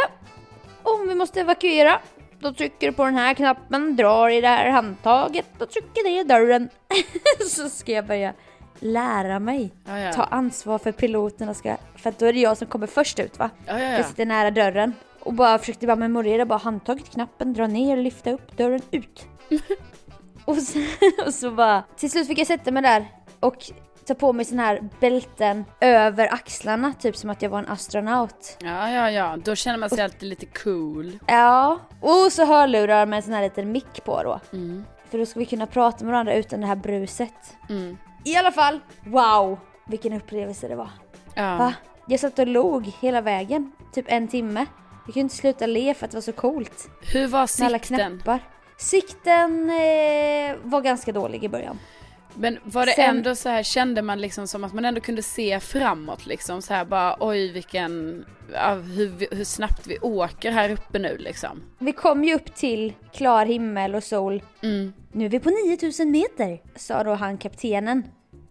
om 0.82 1.08
vi 1.08 1.14
måste 1.14 1.40
evakuera, 1.40 2.00
då 2.40 2.52
trycker 2.52 2.86
du 2.86 2.92
på 2.92 3.04
den 3.04 3.14
här 3.14 3.34
knappen, 3.34 3.96
drar 3.96 4.28
i 4.28 4.40
det 4.40 4.48
här 4.48 4.70
handtaget, 4.70 5.46
då 5.58 5.66
trycker 5.66 6.04
det 6.04 6.20
i 6.20 6.24
dörren. 6.24 6.68
så 7.48 7.68
ska 7.68 7.92
jag 7.92 8.06
börja 8.06 8.32
lära 8.78 9.38
mig. 9.38 9.70
Ja, 9.86 9.98
ja. 9.98 10.12
Ta 10.12 10.22
ansvar 10.22 10.78
för 10.78 10.92
piloterna, 10.92 11.54
ska, 11.54 11.76
för 11.96 12.10
att 12.10 12.18
då 12.18 12.26
är 12.26 12.32
det 12.32 12.40
jag 12.40 12.56
som 12.56 12.66
kommer 12.66 12.86
först 12.86 13.18
ut 13.18 13.38
va? 13.38 13.50
Ja. 13.66 13.78
Jag 13.78 14.06
sitter 14.06 14.26
nära 14.26 14.50
dörren. 14.50 14.94
Och 15.20 15.34
bara 15.34 15.58
försökte 15.58 15.86
bara 15.86 15.96
memorera, 15.96 16.46
bara 16.46 16.58
handtaget, 16.58 17.10
knappen, 17.10 17.52
dra 17.52 17.66
ner, 17.66 17.96
lyfta 17.96 18.30
upp, 18.30 18.56
dörren 18.56 18.82
ut. 18.90 19.26
och, 20.44 20.56
så, 20.56 20.78
och 21.26 21.34
så 21.34 21.50
bara, 21.50 21.84
till 21.96 22.10
slut 22.10 22.26
fick 22.26 22.38
jag 22.38 22.46
sätta 22.46 22.70
mig 22.70 22.82
där 22.82 23.06
och 23.40 23.70
ta 24.08 24.14
på 24.14 24.32
mig 24.32 24.44
sån 24.44 24.58
här 24.58 24.88
bälten 25.00 25.64
över 25.80 26.32
axlarna, 26.34 26.92
typ 27.00 27.16
som 27.16 27.30
att 27.30 27.42
jag 27.42 27.50
var 27.50 27.58
en 27.58 27.68
astronaut. 27.68 28.56
Ja, 28.60 28.90
ja, 28.90 29.10
ja, 29.10 29.36
då 29.44 29.54
känner 29.54 29.78
man 29.78 29.90
sig 29.90 30.00
alltid 30.04 30.28
lite 30.28 30.46
cool. 30.46 31.18
Ja, 31.26 31.78
och 32.00 32.32
så 32.32 32.44
hörlurar 32.44 33.06
med 33.06 33.16
en 33.16 33.22
sån 33.22 33.32
här 33.32 33.42
liten 33.42 33.72
mick 33.72 34.04
på 34.04 34.22
då. 34.22 34.40
Mm. 34.52 34.84
För 35.10 35.18
då 35.18 35.26
ska 35.26 35.38
vi 35.40 35.46
kunna 35.46 35.66
prata 35.66 36.04
med 36.04 36.12
varandra 36.12 36.34
utan 36.34 36.60
det 36.60 36.66
här 36.66 36.76
bruset. 36.76 37.56
Mm. 37.68 37.96
I 38.24 38.36
alla 38.36 38.52
fall, 38.52 38.80
wow! 39.04 39.58
Vilken 39.86 40.12
upplevelse 40.12 40.68
det 40.68 40.76
var. 40.76 40.90
Ja. 41.34 41.56
Va? 41.56 41.74
Jag 42.06 42.20
satt 42.20 42.38
och 42.38 42.46
log 42.46 42.86
hela 43.00 43.20
vägen, 43.20 43.72
typ 43.92 44.04
en 44.08 44.28
timme. 44.28 44.66
Jag 45.06 45.14
kunde 45.14 45.20
inte 45.20 45.34
sluta 45.36 45.66
le 45.66 45.94
för 45.94 46.04
att 46.04 46.10
det 46.10 46.16
var 46.16 46.22
så 46.22 46.32
coolt. 46.32 46.88
Hur 47.12 47.26
var 47.26 47.60
Med 47.60 47.66
alla 47.66 47.78
sikten? 47.78 47.98
knappar. 47.98 48.40
Sikten 48.78 49.70
eh, 49.70 50.56
var 50.62 50.80
ganska 50.80 51.12
dålig 51.12 51.44
i 51.44 51.48
början. 51.48 51.78
Men 52.38 52.58
var 52.64 52.86
det 52.86 52.92
Sen- 52.92 53.16
ändå 53.16 53.34
så 53.34 53.48
här, 53.48 53.62
kände 53.62 54.02
man 54.02 54.20
liksom 54.20 54.46
som 54.46 54.64
att 54.64 54.72
man 54.72 54.84
ändå 54.84 55.00
kunde 55.00 55.22
se 55.22 55.60
framåt 55.60 56.26
liksom 56.26 56.62
så 56.62 56.74
här 56.74 56.84
bara 56.84 57.16
oj 57.20 57.52
vilken, 57.52 58.24
ja, 58.52 58.74
hur, 58.74 59.36
hur 59.36 59.44
snabbt 59.44 59.86
vi 59.86 59.98
åker 59.98 60.50
här 60.50 60.70
uppe 60.70 60.98
nu 60.98 61.16
liksom. 61.18 61.62
Vi 61.78 61.92
kom 61.92 62.24
ju 62.24 62.34
upp 62.34 62.54
till 62.54 62.92
klar 63.12 63.46
himmel 63.46 63.94
och 63.94 64.04
sol. 64.04 64.42
Mm. 64.62 64.92
Nu 65.12 65.24
är 65.24 65.28
vi 65.28 65.40
på 65.40 65.50
9000 65.50 66.10
meter, 66.10 66.60
sa 66.76 67.04
då 67.04 67.14
han 67.14 67.38
kaptenen. 67.38 68.02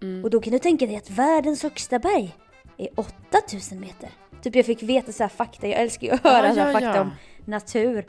Mm. 0.01 0.23
Och 0.23 0.29
då 0.29 0.41
kan 0.41 0.53
du 0.53 0.59
tänka 0.59 0.85
dig 0.85 0.95
att 0.95 1.09
världens 1.09 1.63
högsta 1.63 1.99
berg 1.99 2.35
är 2.77 2.87
8000 2.95 3.79
meter. 3.79 4.09
Typ 4.41 4.55
jag 4.55 4.65
fick 4.65 4.83
veta 4.83 5.11
så 5.11 5.23
här 5.23 5.29
fakta, 5.29 5.67
jag 5.67 5.79
älskar 5.81 6.07
ju 6.07 6.13
att 6.13 6.23
höra 6.23 6.47
Ja, 6.47 6.53
så 6.53 6.59
här 6.59 6.67
ja, 6.67 6.73
fakta 6.73 7.01
om 7.01 7.11
natur. 7.45 8.05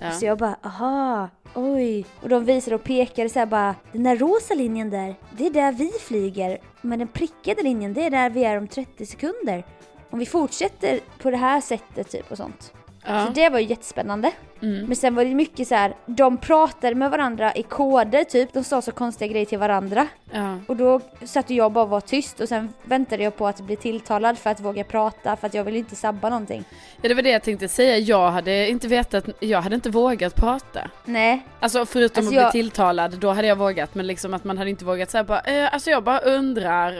Ja. 0.00 0.12
Så 0.12 0.24
jag 0.24 0.38
bara, 0.38 0.56
aha, 0.62 1.28
oj. 1.54 2.06
Och 2.22 2.28
de 2.28 2.44
visade 2.44 2.76
och 2.76 2.84
pekade 2.84 3.28
så 3.28 3.38
här 3.38 3.46
bara, 3.46 3.74
den 3.92 4.02
där 4.02 4.16
rosa 4.16 4.54
linjen 4.54 4.90
där, 4.90 5.14
det 5.36 5.46
är 5.46 5.50
där 5.50 5.72
vi 5.72 5.90
flyger. 6.00 6.58
Men 6.80 6.98
den 6.98 7.08
prickade 7.08 7.62
linjen, 7.62 7.94
det 7.94 8.04
är 8.04 8.10
där 8.10 8.30
vi 8.30 8.44
är 8.44 8.58
om 8.58 8.68
30 8.68 9.06
sekunder. 9.06 9.64
Om 10.10 10.18
vi 10.18 10.26
fortsätter 10.26 11.00
på 11.22 11.30
det 11.30 11.36
här 11.36 11.60
sättet 11.60 12.10
typ 12.10 12.30
och 12.30 12.36
sånt. 12.36 12.72
Ja. 13.06 13.26
Så 13.26 13.32
det 13.32 13.48
var 13.48 13.58
ju 13.58 13.66
jättespännande. 13.66 14.30
Mm. 14.62 14.86
Men 14.86 14.96
sen 14.96 15.14
var 15.14 15.24
det 15.24 15.34
mycket 15.34 15.68
så 15.68 15.74
här, 15.74 15.94
de 16.06 16.36
pratade 16.36 16.94
med 16.94 17.10
varandra 17.10 17.52
i 17.54 17.62
koder 17.62 18.24
typ, 18.24 18.52
de 18.52 18.64
sa 18.64 18.82
så 18.82 18.92
konstiga 18.92 19.32
grejer 19.32 19.46
till 19.46 19.58
varandra. 19.58 20.06
Ja. 20.30 20.58
Och 20.66 20.76
då 20.76 21.00
satt 21.24 21.50
jag 21.50 21.72
bara 21.72 21.84
och 21.84 21.90
var 21.90 22.00
tyst 22.00 22.40
och 22.40 22.48
sen 22.48 22.72
väntade 22.82 23.22
jag 23.22 23.36
på 23.36 23.46
att 23.46 23.60
bli 23.60 23.76
tilltalad 23.76 24.38
för 24.38 24.50
att 24.50 24.60
våga 24.60 24.84
prata 24.84 25.36
för 25.36 25.46
att 25.46 25.54
jag 25.54 25.64
ville 25.64 25.78
inte 25.78 25.96
sabba 25.96 26.28
någonting. 26.28 26.64
ja 27.02 27.08
det 27.08 27.14
var 27.14 27.22
det 27.22 27.30
jag 27.30 27.42
tänkte 27.42 27.68
säga, 27.68 27.98
jag 27.98 28.30
hade 28.30 28.68
inte 28.68 28.88
vetat, 28.88 29.24
jag 29.40 29.60
hade 29.60 29.74
inte 29.74 29.90
vågat 29.90 30.34
prata. 30.36 30.90
Nej, 31.04 31.46
Alltså 31.60 31.86
förutom 31.86 32.20
Alltså, 32.24 32.36
att 32.38 32.42
jag- 32.42 32.52
bli 32.52 32.62
tilltalad, 32.62 33.18
då 33.18 33.30
hade 33.32 33.48
jag 33.48 33.56
vågat 33.56 33.94
men 33.94 34.06
liksom 34.06 34.34
att 34.34 34.44
man 34.44 34.58
hade 34.58 34.70
inte 34.70 34.84
vågat 34.84 35.10
säga 35.10 35.24
bara, 35.24 35.40
eh, 35.40 35.74
alltså 35.74 35.90
jag 35.90 36.04
bara 36.04 36.18
undrar, 36.18 36.92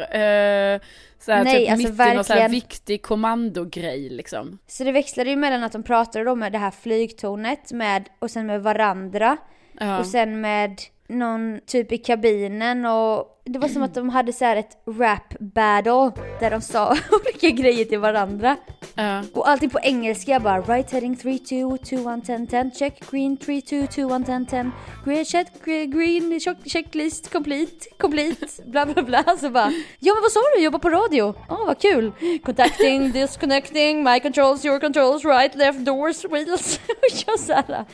eh, 0.75 0.81
så 1.20 1.33
här, 1.33 1.44
Nej, 1.44 1.61
typ 1.64 1.70
alltså 1.72 1.88
mitt 1.88 2.00
i 2.00 2.14
någon 2.14 2.24
så 2.24 2.33
här 2.33 2.40
verkligen. 2.40 2.50
viktig 2.50 3.02
kommandogrej 3.02 4.09
liksom. 4.11 4.59
så 4.66 4.85
det 4.85 4.92
växlade 4.92 5.30
ju 5.30 5.37
mellan 5.37 5.64
att 5.64 5.72
de 5.72 5.83
pratade 5.83 6.24
då 6.24 6.35
med 6.35 6.52
det 6.52 6.59
här 6.59 6.70
flygtornet 6.70 7.72
med, 7.72 8.09
och 8.18 8.30
sen 8.30 8.46
med 8.46 8.62
varandra 8.62 9.37
Ja. 9.72 9.98
och 9.98 10.06
sen 10.06 10.40
med 10.40 10.80
någon 11.09 11.61
typ 11.66 11.92
i 11.92 11.98
kabinen 11.98 12.87
och 12.87 13.39
det 13.44 13.59
var 13.59 13.68
som 13.68 13.83
att 13.83 13.94
de 13.94 14.09
hade 14.09 14.33
så 14.33 14.44
här 14.44 14.57
ett 14.57 14.83
rap 14.87 15.38
battle 15.40 16.22
där 16.40 16.50
de 16.50 16.61
sa 16.61 16.90
olika 17.11 17.62
grejer 17.62 17.85
till 17.85 17.98
varandra. 17.98 18.57
Ja. 18.94 19.22
Och 19.33 19.48
allting 19.48 19.70
på 19.70 19.79
engelska 19.83 20.40
bara 20.40 20.61
right 20.61 20.92
heading 20.92 21.16
3 21.16 21.38
2 21.38 21.76
2 21.76 22.11
1 22.11 22.24
10 22.26 22.46
10 22.46 22.70
check 22.79 23.11
green 23.11 23.37
3 23.37 23.61
2 23.61 23.87
2 23.87 24.14
1 24.14 24.26
10 24.26 24.46
10 24.50 24.72
green 25.05 25.24
check 25.24 25.64
green, 25.64 26.40
check, 26.40 26.57
checklist 26.64 27.33
complete 27.33 27.87
complete 27.98 28.46
bla 28.66 28.87
bla 28.87 29.03
bla 29.03 29.37
så 29.38 29.50
bara 29.50 29.72
ja 29.98 30.14
men 30.14 30.22
vad 30.22 30.33
sa 30.33 30.40
du 30.57 30.62
jobbar 30.62 30.79
på 30.79 30.90
radio? 30.90 31.35
Ja 31.48 31.55
oh, 31.55 31.66
vad 31.66 31.79
kul 31.79 32.12
contacting 32.44 33.12
disconnecting 33.12 34.05
my 34.05 34.20
controls 34.20 34.64
your 34.64 34.81
controls 34.81 35.24
right 35.24 35.55
left 35.55 35.79
doors 35.79 36.24
wheels 36.24 36.81
och 36.87 37.22
jag 37.26 37.40
så 37.40 37.53
här 37.53 37.85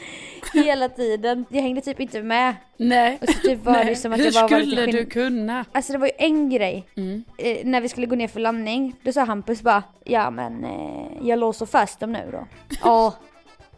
hela 0.55 0.89
tiden 0.89 1.45
jag 1.51 1.63
hängde 1.63 1.81
typ 1.81 2.01
inte 2.01 2.23
med 2.23 2.55
Nej. 2.77 3.19
och 3.21 3.29
så 3.29 3.41
typ 3.41 3.65
var 3.65 3.73
Nej. 3.73 3.85
det 3.85 3.97
som 3.97 4.13
att 4.13 4.19
Hur 4.19 4.25
jag 4.25 4.35
bara 4.35 4.49
var 4.49 4.59
lite 4.59 4.83
skulle 4.83 4.99
du 4.99 5.07
kunna? 5.07 5.36
Alltså 5.73 5.93
det 5.93 5.99
var 5.99 6.07
ju 6.07 6.13
en 6.19 6.51
grej. 6.51 6.89
Mm. 6.97 7.25
Eh, 7.39 7.67
när 7.67 7.81
vi 7.81 7.89
skulle 7.89 8.07
gå 8.07 8.17
ner 8.17 8.29
för 8.29 8.41
landning, 8.41 8.97
då 9.03 9.13
sa 9.13 9.25
Hampus 9.25 9.63
bara 9.63 9.83
Ja 10.05 10.31
men 10.31 10.65
eh, 10.65 11.29
jag 11.29 11.39
låser 11.39 11.67
fast 11.67 12.01
dem 12.01 12.13
nu 12.13 12.29
då. 12.33 12.47
Ja, 12.83 13.15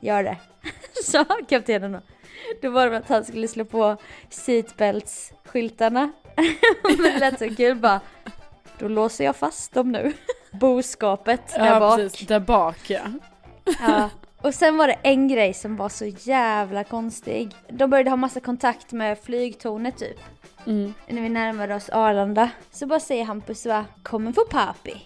gör 0.01 0.23
det. 0.23 0.37
Sa 1.05 1.25
kaptenen 1.49 1.93
då. 1.93 2.01
Då 2.63 2.71
var 2.71 2.91
det 2.91 2.97
att 2.97 3.09
han 3.09 3.25
skulle 3.25 3.49
slå 3.49 3.65
på 3.65 3.97
seatbelts-skyltarna. 4.31 6.13
men 6.83 6.97
det 6.97 7.19
lät 7.19 7.39
så 7.39 7.55
kul 7.55 7.77
bara. 7.77 8.01
Då 8.79 8.89
låser 8.89 9.25
jag 9.25 9.37
fast 9.37 9.73
dem 9.73 9.93
nu. 9.93 10.13
Boskapet 10.53 11.55
där 11.55 11.67
ja, 11.67 11.81
bak. 11.81 11.97
precis. 11.99 12.27
Där 12.27 12.41
bak 12.41 12.91
ja. 12.91 13.01
Ja. 13.81 14.11
Och 14.43 14.55
sen 14.55 14.77
var 14.77 14.87
det 14.87 14.97
en 15.03 15.29
grej 15.29 15.55
som 15.55 15.77
var 15.77 15.89
så 15.89 16.07
jävla 16.07 16.85
konstig. 16.85 17.55
De 17.69 17.91
började 17.91 18.11
ha 18.11 18.17
massa 18.17 18.41
kontakt 18.41 18.93
med 18.93 19.19
flygtornet 19.19 19.99
typ. 19.99 20.19
Mm. 20.67 20.95
när 21.09 21.23
vi 21.23 21.29
närmade 21.29 21.75
oss 21.75 21.89
Arlanda 21.89 22.51
så 22.71 22.87
bara 22.87 23.01
säger 23.01 23.25
Hampus 23.25 23.67
va, 23.67 23.85
coming 24.03 24.33
for 24.33 24.45
papi. 24.45 25.03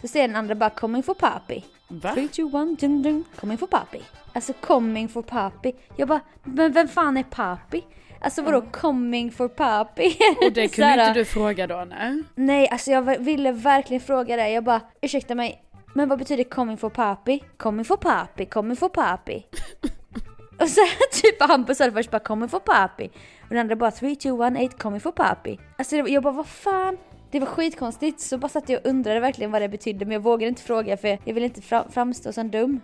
Så 0.00 0.08
säger 0.08 0.28
den 0.28 0.36
andra 0.36 0.54
bara 0.54 0.70
coming 0.70 1.02
for 1.02 1.14
papi. 1.14 1.64
Va? 1.88 2.12
3, 2.14 2.28
2, 2.28 2.46
1, 2.46 2.80
dun, 2.80 3.02
dun, 3.02 3.24
coming 3.36 3.58
for 3.58 3.66
papi. 3.66 4.02
Alltså 4.32 4.52
coming 4.52 5.08
for 5.08 5.22
papi. 5.22 5.74
Jag 5.96 6.08
bara, 6.08 6.20
men 6.44 6.72
vem 6.72 6.88
fan 6.88 7.16
är 7.16 7.22
papi? 7.22 7.84
Alltså 8.20 8.42
vadå 8.42 8.62
coming 8.72 9.30
for 9.30 9.48
papi? 9.48 10.16
Och 10.46 10.52
det 10.52 10.68
kunde 10.68 10.92
inte 10.92 11.12
du 11.12 11.24
fråga 11.24 11.66
då 11.66 11.86
nej? 11.88 12.22
Nej, 12.34 12.68
alltså 12.68 12.90
jag 12.90 13.18
ville 13.18 13.52
verkligen 13.52 14.00
fråga 14.00 14.36
det. 14.36 14.50
Jag 14.50 14.64
bara, 14.64 14.80
ursäkta 15.00 15.34
mig, 15.34 15.62
men 15.94 16.08
vad 16.08 16.18
betyder 16.18 16.44
coming 16.44 16.76
for 16.76 16.90
papi? 16.90 17.44
Coming 17.56 17.84
for 17.84 17.96
papi, 17.96 18.46
coming 18.46 18.76
for 18.76 18.88
papi. 18.88 19.46
och 20.60 20.68
så 20.68 20.80
typ 21.22 21.42
Hampus 21.42 21.78
sa 21.78 21.84
det 21.84 21.92
först 21.92 22.10
bara 22.10 22.18
coming 22.18 22.48
for 22.48 22.58
papi. 22.60 23.10
Och 23.42 23.48
den 23.48 23.58
andra 23.58 23.76
bara 23.76 23.90
3, 23.90 24.14
2, 24.16 24.44
1, 24.44 24.52
8, 24.72 24.76
coming 24.78 25.00
for 25.00 25.12
papi. 25.12 25.58
Alltså 25.78 25.96
var- 26.02 26.08
jag 26.08 26.22
bara, 26.22 26.34
vad 26.34 26.46
fan? 26.46 26.96
Det 27.30 27.40
var 27.40 27.46
skitkonstigt, 27.46 28.20
så 28.20 28.38
bara 28.38 28.48
satt 28.48 28.68
jag 28.68 28.80
och 28.84 28.90
undrade 28.90 29.20
verkligen 29.20 29.50
vad 29.50 29.62
det 29.62 29.68
betydde 29.68 30.04
men 30.04 30.12
jag 30.12 30.20
vågade 30.20 30.48
inte 30.48 30.62
fråga 30.62 30.96
för 30.96 31.08
jag 31.24 31.34
ville 31.34 31.46
inte 31.46 31.62
fra- 31.62 31.88
framstå 31.90 32.32
som 32.32 32.50
dum. 32.50 32.80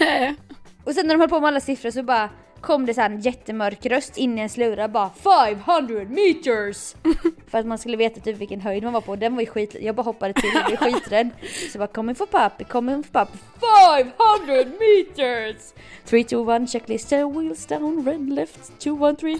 Nej. 0.00 0.36
Och 0.84 0.92
sen 0.94 1.06
när 1.06 1.14
de 1.14 1.20
höll 1.20 1.28
på 1.30 1.40
med 1.40 1.48
alla 1.48 1.60
siffror 1.60 1.90
så 1.90 2.02
bara 2.02 2.30
kom 2.60 2.86
det 2.86 2.94
så 2.94 3.00
en 3.00 3.20
jättemörk 3.20 3.86
röst 3.86 4.16
in 4.16 4.38
i 4.38 4.40
en 4.42 4.48
slura 4.48 4.88
bara 4.88 5.10
500 5.10 6.04
meters! 6.04 6.94
För 7.50 7.58
att 7.58 7.66
man 7.66 7.78
skulle 7.78 7.96
veta 7.96 8.20
typ 8.20 8.36
vilken 8.36 8.60
höjd 8.60 8.82
man 8.82 8.92
var 8.92 9.00
på. 9.00 9.16
Den 9.16 9.34
var 9.34 9.40
ju 9.40 9.46
skit, 9.46 9.76
jag 9.80 9.94
bara 9.94 10.02
hoppade 10.02 10.32
till 10.32 10.50
och 10.56 10.64
blev 10.66 10.76
skiträdd. 10.92 11.28
Så 11.42 11.78
jag 11.78 11.80
bara 11.80 11.86
coming 11.94 12.14
for 12.14 12.26
papi, 12.26 12.64
coming 12.64 13.02
for 13.02 13.10
papi, 13.10 13.38
500 13.60 14.64
meters! 14.80 15.56
3, 16.06 16.24
2, 16.24 16.52
1, 16.52 16.70
checklist, 16.70 17.08
10 17.08 17.30
wheels 17.30 17.66
down, 17.66 18.04
red 18.06 18.28
left, 18.32 18.78
2, 18.78 19.06
1, 19.08 19.18
3. 19.18 19.38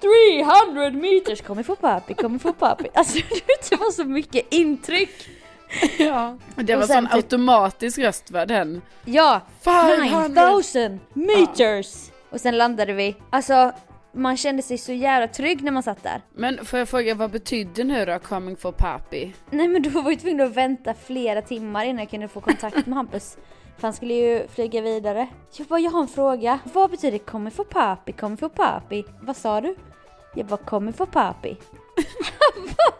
300 0.00 0.90
meters! 0.90 1.40
Coming 1.40 1.64
for 1.64 1.76
papi, 1.76 2.14
coming 2.14 2.38
for 2.38 2.52
papi. 2.52 2.88
Alltså 2.94 3.18
det 3.70 3.76
var 3.76 3.90
så 3.90 4.04
mycket 4.04 4.52
intryck! 4.54 5.10
Ja. 5.98 6.38
Och 6.56 6.64
det 6.64 6.74
Och 6.74 6.80
var 6.80 6.86
sån 6.86 7.04
typ- 7.06 7.14
automatisk 7.14 7.98
röst 7.98 8.30
va 8.30 8.46
den? 8.46 8.82
Ja! 9.04 9.40
500. 9.64 10.28
9000 10.28 11.00
meters! 11.12 12.10
Och 12.34 12.40
sen 12.40 12.58
landade 12.58 12.92
vi. 12.92 13.16
Alltså, 13.30 13.72
man 14.12 14.36
kände 14.36 14.62
sig 14.62 14.78
så 14.78 14.92
jävla 14.92 15.28
trygg 15.28 15.62
när 15.62 15.72
man 15.72 15.82
satt 15.82 16.02
där. 16.02 16.20
Men 16.32 16.64
får 16.64 16.78
jag 16.78 16.88
fråga 16.88 17.14
vad 17.14 17.30
betyder 17.30 17.84
nu 17.84 18.04
då 18.04 18.18
coming 18.18 18.56
for 18.56 18.72
papi? 18.72 19.34
Nej 19.50 19.68
men 19.68 19.82
då 19.82 19.90
var 19.90 20.02
vi 20.02 20.16
tvungna 20.16 20.44
att 20.44 20.56
vänta 20.56 20.94
flera 20.94 21.42
timmar 21.42 21.84
innan 21.84 21.98
jag 21.98 22.10
kunde 22.10 22.28
få 22.28 22.40
kontakt 22.40 22.86
med 22.86 22.96
Hampus. 22.96 23.36
För 23.76 23.82
han 23.82 23.92
skulle 23.92 24.14
ju 24.14 24.48
flyga 24.48 24.80
vidare. 24.80 25.28
Jag 25.56 25.66
bara, 25.66 25.80
jag 25.80 25.90
har 25.90 26.00
en 26.00 26.08
fråga. 26.08 26.58
Vad 26.64 26.90
betyder 26.90 27.18
coming 27.18 27.50
for 27.50 27.64
papi, 27.64 28.12
coming 28.12 28.36
for 28.36 28.48
papi? 28.48 29.04
Vad 29.20 29.36
sa 29.36 29.60
du? 29.60 29.76
Jag 30.34 30.46
bara, 30.46 30.56
coming 30.56 30.92
for 30.92 31.06
papi. 31.06 31.56
Han 32.54 32.66
bara, 32.76 32.94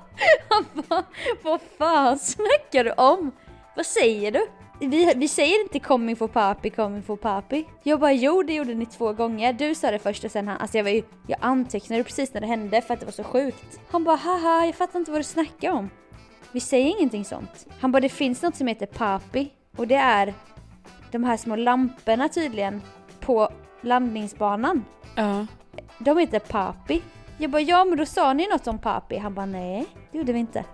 han 0.49 0.64
bara, 0.88 1.05
vad 1.42 1.61
fan 1.79 2.18
snackar 2.18 2.85
du 2.85 2.92
om? 2.92 3.31
Vad 3.77 3.87
säger 3.87 4.33
du? 4.33 4.47
Vi, 4.81 5.15
vi 5.17 5.29
säger 5.29 5.63
inte 5.63 5.81
coming 5.81 6.17
for 6.17 6.29
papi, 6.29 6.71
coming 6.71 7.03
for 7.03 7.17
papi. 7.17 7.67
Jag 7.83 8.01
bara, 8.01 8.13
jo 8.13 8.43
det 8.43 8.55
gjorde 8.55 8.75
ni 8.75 8.87
två 8.87 9.13
gånger. 9.13 9.53
Du 9.53 9.75
sa 9.75 9.91
det 9.91 9.99
först 9.99 10.25
och 10.25 10.31
sen 10.31 10.49
han, 10.49 10.59
alltså 10.59 10.77
jag 10.77 10.85
var 10.85 10.91
ju, 10.91 11.03
jag 11.27 11.39
antecknade 11.43 12.05
precis 12.05 12.35
när 12.35 12.41
det 12.41 12.47
hände 12.47 12.83
för 12.83 12.95
att 12.95 13.01
det 13.01 13.07
var 13.07 13.13
så 13.13 13.25
sjukt. 13.25 13.81
Han 13.91 14.05
bara, 14.05 14.17
haha, 14.17 14.67
jag 14.67 14.75
fattar 14.75 14.99
inte 14.99 15.11
vad 15.11 15.21
du 15.21 15.25
snackar 15.25 15.71
om. 15.71 15.91
Vi 16.53 16.61
säger 16.61 16.87
ingenting 16.99 17.25
sånt. 17.25 17.67
Han 17.81 17.93
bara, 17.93 18.01
det 18.01 18.09
finns 18.09 18.43
något 18.43 18.57
som 18.57 18.67
heter 18.67 18.87
papi. 18.87 19.51
Och 19.77 19.87
det 19.87 19.95
är 19.95 20.35
de 21.11 21.25
här 21.25 21.37
små 21.37 21.57
lamporna 21.57 22.29
tydligen 22.29 22.83
på 23.21 23.49
landningsbanan. 23.81 24.85
Ja. 25.17 25.47
De 25.99 26.19
heter 26.19 26.39
papi. 26.39 27.03
Jag 27.39 27.51
bara, 27.51 27.63
ja 27.63 27.85
men 27.85 27.99
då 27.99 28.07
sa 28.07 28.33
ni 28.33 28.49
något 28.49 28.67
om 28.67 28.79
papi. 28.79 29.17
Han 29.17 29.35
bara, 29.35 29.47
nej 29.47 29.87
det 30.13 30.19
gjorde 30.19 30.33
vi 30.33 30.39
inte. 30.39 30.65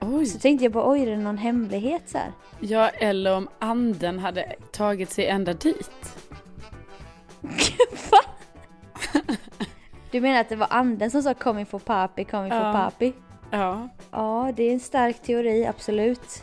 Oj. 0.00 0.26
Så 0.26 0.38
tänkte 0.38 0.64
jag 0.64 0.72
bara, 0.72 0.90
oj 0.90 1.02
är 1.02 1.06
det 1.06 1.16
någon 1.16 1.38
hemlighet 1.38 2.02
så 2.08 2.18
här? 2.18 2.32
Ja, 2.60 2.88
eller 2.88 3.36
om 3.36 3.48
anden 3.58 4.18
hade 4.18 4.52
tagit 4.72 5.10
sig 5.10 5.26
ända 5.26 5.52
dit. 5.52 6.16
Va? 8.10 8.18
Du 10.10 10.20
menar 10.20 10.40
att 10.40 10.48
det 10.48 10.56
var 10.56 10.66
anden 10.70 11.10
som 11.10 11.22
sa 11.22 11.34
coming 11.34 11.66
for 11.66 11.78
papi, 11.78 12.24
coming 12.24 12.50
for 12.50 12.58
Ja. 12.58 12.72
papi? 12.72 13.12
Ja. 13.50 13.88
Ja, 14.10 14.52
det 14.56 14.62
är 14.62 14.72
en 14.72 14.80
stark 14.80 15.22
teori, 15.22 15.66
absolut. 15.66 16.42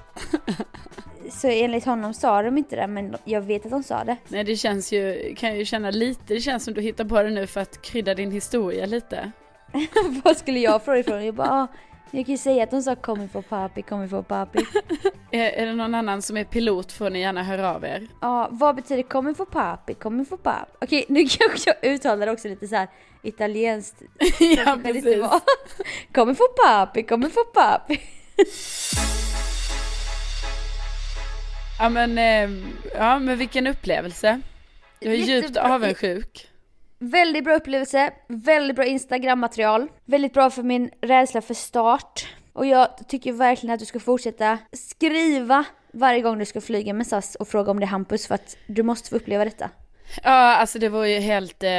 Så 1.31 1.47
enligt 1.47 1.85
honom 1.85 2.13
sa 2.13 2.41
de 2.41 2.57
inte 2.57 2.75
det, 2.75 2.87
men 2.87 3.15
jag 3.23 3.41
vet 3.41 3.65
att 3.65 3.71
de 3.71 3.83
sa 3.83 4.03
det. 4.03 4.17
Nej, 4.27 4.43
det 4.43 4.55
känns 4.55 4.91
ju, 4.91 5.33
kan 5.37 5.57
ju 5.57 5.65
känna 5.65 5.91
lite, 5.91 6.33
det 6.33 6.39
känns 6.39 6.63
som 6.63 6.73
du 6.73 6.81
hittar 6.81 7.05
på 7.05 7.23
det 7.23 7.29
nu 7.29 7.47
för 7.47 7.61
att 7.61 7.81
krydda 7.81 8.13
din 8.13 8.31
historia 8.31 8.85
lite. 8.85 9.31
Vad 10.23 10.37
skulle 10.37 10.59
jag 10.59 10.83
fråga 10.83 10.99
ifrån? 10.99 11.25
Jag 11.25 11.35
bara, 11.35 11.49
ah, 11.51 11.67
jag 12.11 12.25
kan 12.25 12.33
ju 12.33 12.37
säga 12.37 12.63
att 12.63 12.71
de 12.71 12.81
sa 12.81 12.95
coming 12.95 13.29
for 13.29 13.41
papi, 13.41 13.81
coming 13.81 14.09
for 14.09 14.21
papi. 14.21 14.59
Är, 15.31 15.49
är 15.49 15.65
det 15.65 15.73
någon 15.73 15.95
annan 15.95 16.21
som 16.21 16.37
är 16.37 16.43
pilot 16.43 16.91
får 16.91 17.09
ni 17.09 17.19
gärna 17.19 17.43
höra 17.43 17.75
av 17.75 17.83
er. 17.85 18.07
Ja, 18.21 18.47
vad 18.51 18.75
betyder 18.75 19.03
coming 19.03 19.35
for 19.35 19.45
papi, 19.45 19.93
coming 19.93 20.25
for 20.25 20.37
papi? 20.37 20.71
Okej, 20.81 21.05
nu 21.09 21.25
kanske 21.29 21.75
jag 21.81 21.91
uttalar 21.93 22.27
också 22.27 22.47
lite 22.47 22.67
så 22.67 22.75
här 22.75 22.87
italienskt. 23.23 24.01
ja, 24.39 24.77
precis. 24.83 25.25
Coming 26.13 26.35
for 26.35 26.65
papi, 26.65 27.03
coming 27.03 27.29
for 27.29 27.43
papi. 27.43 27.99
Ja, 31.79 31.89
men, 31.89 32.17
eh, 32.17 32.49
ja, 32.95 33.19
men 33.19 33.37
vilken 33.37 33.67
upplevelse. 33.67 34.41
Jag 34.99 35.13
är 35.13 35.17
djupt 35.17 35.29
Jättebra. 35.49 35.73
avundsjuk. 35.75 36.47
Väldigt 36.99 37.43
bra 37.43 37.55
upplevelse, 37.55 38.11
väldigt 38.27 38.75
bra 38.75 38.85
Instagram-material, 38.85 39.87
väldigt 40.05 40.33
bra 40.33 40.49
för 40.49 40.63
min 40.63 40.89
rädsla 41.01 41.41
för 41.41 41.53
start. 41.53 42.27
Och 42.53 42.65
jag 42.65 42.87
tycker 43.07 43.31
verkligen 43.33 43.73
att 43.73 43.79
du 43.79 43.85
ska 43.85 43.99
fortsätta 43.99 44.57
skriva 44.71 45.65
varje 45.91 46.21
gång 46.21 46.37
du 46.39 46.45
ska 46.45 46.61
flyga 46.61 46.93
med 46.93 47.07
SAS 47.07 47.35
och 47.35 47.47
fråga 47.47 47.71
om 47.71 47.79
det 47.79 47.85
är 47.85 47.87
Hampus 47.87 48.27
för 48.27 48.35
att 48.35 48.57
du 48.67 48.83
måste 48.83 49.09
få 49.09 49.15
uppleva 49.15 49.45
detta. 49.45 49.69
Ja, 50.23 50.55
alltså 50.55 50.79
det 50.79 50.89
var 50.89 51.05
ju 51.05 51.19
helt, 51.19 51.63
eh, 51.63 51.69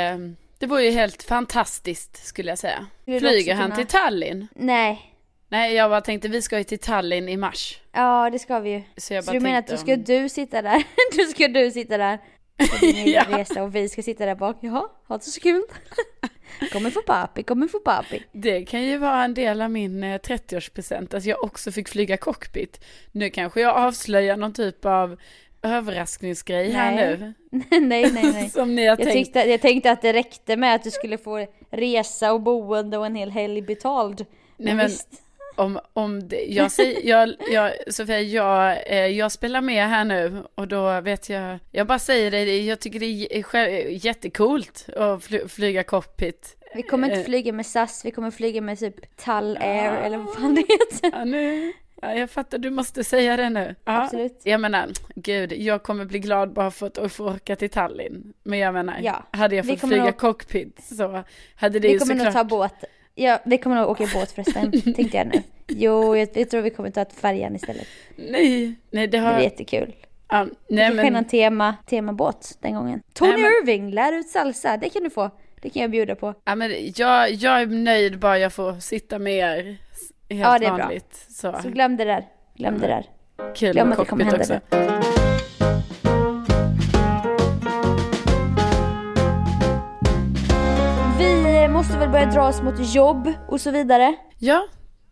det 0.59 0.67
var 0.67 0.79
ju 0.81 0.91
helt 0.91 1.23
fantastiskt 1.23 2.27
skulle 2.27 2.51
jag 2.51 2.59
säga. 2.59 2.87
Flyger 3.05 3.55
han 3.55 3.65
kunna- 3.65 3.77
till 3.77 3.87
Tallinn? 3.87 4.49
Nej, 4.55 5.15
Nej, 5.51 5.75
jag 5.75 5.91
bara 5.91 6.01
tänkte 6.01 6.29
vi 6.29 6.43
ska 6.43 6.59
ju 6.59 6.65
till 6.65 6.79
Tallinn 6.79 7.29
i 7.29 7.37
mars. 7.37 7.79
ja 7.93 8.31
det 8.31 8.39
ska 8.39 8.59
vi 8.61 8.71
ju. 8.71 8.83
Så 8.97 9.15
jag 9.15 9.25
Så 9.25 9.29
bara 9.31 9.35
du 9.35 9.41
menar 9.41 9.59
att 9.59 9.67
då 9.67 9.73
om- 9.75 9.79
ska 9.83 9.97
du 9.97 10.29
sitta 10.29 10.63
där? 10.63 10.83
då 11.17 11.25
ska 11.25 11.49
du 11.49 11.71
sitta 11.71 11.99
där 11.99 12.19
på 12.59 12.77
din 12.81 12.97
egen 13.07 13.25
Ja. 13.31 13.39
resa 13.39 13.63
och 13.63 13.75
vi 13.75 13.89
ska 13.89 14.03
sitta 14.03 14.27
där 14.27 14.35
bak. 14.35 14.57
Jaha, 14.61 14.89
ha 15.09 15.17
det 15.17 15.25
så 15.25 15.41
kul. 15.41 15.63
kommer 16.73 16.91
få 16.91 17.03
papi, 17.03 17.43
kommer 17.43 17.69
få 17.69 17.79
papi. 17.79 18.23
Det 18.33 18.65
kan 18.65 18.83
ju 18.83 18.99
vara 18.99 19.25
en 19.25 19.35
del 19.35 19.63
av 19.63 19.71
min 19.71 20.05
eh, 20.05 20.19
30-årspresent, 20.19 21.15
att 21.17 21.25
jag 21.25 21.45
också 21.45 21.73
fick 21.73 21.89
flyga 21.89 22.17
cockpit. 22.17 22.85
Nu 23.13 23.31
kanske 23.31 23.61
jag 23.61 23.77
avslöjar 23.77 24.37
någon 24.37 24.53
typ 24.53 24.85
av 24.85 25.17
överraskningsgrej 25.63 26.71
här 26.71 26.95
Nej. 26.95 27.17
nu. 27.19 27.35
nej, 27.81 28.11
nej, 28.13 28.33
nej. 28.33 28.51
Som 28.51 28.75
ni 28.75 28.83
har 28.83 28.89
Jag, 28.89 28.99
tänkt. 28.99 29.13
tyckte, 29.13 29.39
jag 29.51 29.61
tänkte 29.61 29.91
att 29.91 30.03
det 30.03 30.13
räckte 30.13 30.57
med 30.57 30.75
att 30.75 30.85
du 30.85 30.91
skulle 30.91 31.19
få 31.19 31.47
resa 31.71 32.33
och 32.33 32.41
boende 32.41 32.99
och 32.99 33.07
en 33.07 33.15
hel 33.15 33.31
helg 33.31 33.63
betald. 33.63 34.27
Nej, 34.57 34.75
men 34.75 34.87
visst. 34.87 35.09
Om, 35.59 35.81
om 35.93 36.29
det, 36.29 36.45
jag 36.45 36.73
säger, 36.73 37.01
jag, 37.09 37.35
jag, 37.51 37.73
Sofia, 37.95 38.21
jag, 38.21 38.79
eh, 38.87 39.07
jag 39.07 39.33
spelar 39.33 39.61
med 39.61 39.89
här 39.89 40.05
nu 40.05 40.43
och 40.55 40.69
då 40.69 41.01
vet 41.01 41.29
jag, 41.29 41.59
jag 41.71 41.87
bara 41.87 41.99
säger 41.99 42.31
det, 42.31 42.61
jag 42.61 42.81
tycker 42.81 43.01
det 43.01 43.07
är 43.07 44.07
jättekult 44.07 44.87
att 44.97 45.25
fly, 45.25 45.49
flyga 45.49 45.83
cockpit. 45.83 46.55
Vi 46.75 46.83
kommer 46.83 47.09
inte 47.09 47.21
Eh. 47.21 47.25
flyga 47.27 47.53
med 47.53 47.67
SAS, 47.67 48.05
vi 48.05 48.11
kommer 48.11 48.31
flyga 48.31 48.61
med 48.61 48.79
typ 48.79 49.17
Tall 49.17 49.57
Air 49.61 49.93
eller 49.93 50.19
vad 50.19 50.35
fan 50.35 50.55
det 50.55 50.61
heter. 50.61 51.19
Ja, 51.19 51.25
nu. 51.25 51.73
Ja, 52.03 52.15
jag 52.15 52.31
fattar, 52.31 52.59
du 52.59 52.71
måste 52.71 53.05
säga 53.05 53.37
det 53.37 53.51
nu. 53.51 53.75
Ja. 53.85 54.03
Absolut. 54.03 54.41
Jag 54.45 54.61
menar, 54.61 54.89
gud, 55.15 55.53
jag 55.53 55.83
kommer 55.83 56.05
bli 56.05 56.19
glad 56.19 56.53
bara 56.53 56.71
för 56.71 56.87
att 57.05 57.13
få 57.13 57.29
åka 57.35 57.57
till 57.57 57.71
Tallinn. 57.71 58.33
Men 58.43 58.59
jag 58.59 58.75
menar, 58.75 58.97
Ja. 59.03 59.25
hade 59.33 59.57
jag 59.57 59.63
Vi 59.63 59.77
fått 59.77 59.89
flyga 59.89 60.05
nog- 60.05 60.17
cockpit 60.17 60.85
så 60.85 61.25
hade 61.57 61.79
det 61.79 61.89
Vi 61.89 61.93
ju 61.95 61.99
kommer 61.99 62.15
nog 62.15 62.27
såklart... 62.27 62.35
ta 62.35 62.57
båt. 62.57 62.85
Ja, 63.21 63.39
vi 63.45 63.59
kommer 63.59 63.77
nog 63.77 63.91
åka 63.91 64.05
båt 64.15 64.33
förresten, 64.33 64.73
tänkte 64.95 65.17
jag 65.17 65.27
nu. 65.27 65.43
Jo, 65.69 66.17
jag, 66.17 66.29
jag 66.35 66.51
tror 66.51 66.61
vi 66.63 66.71
kommer 66.71 66.91
ta 66.91 67.05
färjan 67.21 67.57
istället. 67.57 67.87
Nej, 68.17 68.75
nej 68.91 69.07
det 69.07 69.07
Det 69.07 69.19
har... 69.19 69.35
blir 69.35 69.45
jättekul. 69.45 69.95
Ja, 70.29 70.45
Det 70.45 70.51
nej 70.69 70.87
kanske 70.87 71.01
är 71.01 71.05
någon 71.05 71.13
men... 71.13 71.25
tema, 71.25 71.75
temabåt 71.87 72.59
den 72.61 72.75
gången. 72.75 73.03
Tony 73.13 73.31
Nej, 73.33 73.41
men- 73.43 73.53
Irving, 73.63 73.91
lär 73.91 74.13
ut 74.13 74.29
salsa, 74.29 74.77
det 74.77 74.89
kan 74.89 75.03
du 75.03 75.11
få. 75.11 75.31
Det 75.63 75.71
kan 75.71 75.83
jag 75.83 75.91
bjuda 75.91 76.15
på. 76.15 76.35
Ja, 76.45 76.55
men 76.55 76.71
jag, 76.97 77.31
jag 77.31 77.61
är 77.63 77.67
nöjd 77.67 78.19
bara 78.19 78.39
jag 78.39 78.53
får 78.53 78.81
sitta 78.81 79.19
med 79.19 79.35
er. 79.35 79.65
Helt 79.65 79.79
Ja, 80.29 80.59
det 80.59 80.67
är 80.67 80.75
bra. 80.75 80.85
vanligt. 80.85 81.27
Så, 81.29 81.55
Så 81.63 81.69
glöm 81.71 81.97
det 81.97 82.05
där. 82.05 82.25
Glöm 82.55 82.79
det 82.79 82.87
där. 82.87 83.07
kul 83.55 83.73
glöm 83.73 83.93
att 83.93 83.99
det 83.99 84.05
kommer 84.05 84.25
hända 84.25 84.39
också. 84.41 84.61
Vi 92.09 92.13
måste 92.13 92.21
väl 92.21 92.29
börja 92.33 92.43
dra 92.43 92.49
oss 92.49 92.63
mot 92.63 92.95
jobb 92.95 93.33
och 93.49 93.61
så 93.61 93.71
vidare. 93.71 94.15
Ja, 94.39 94.67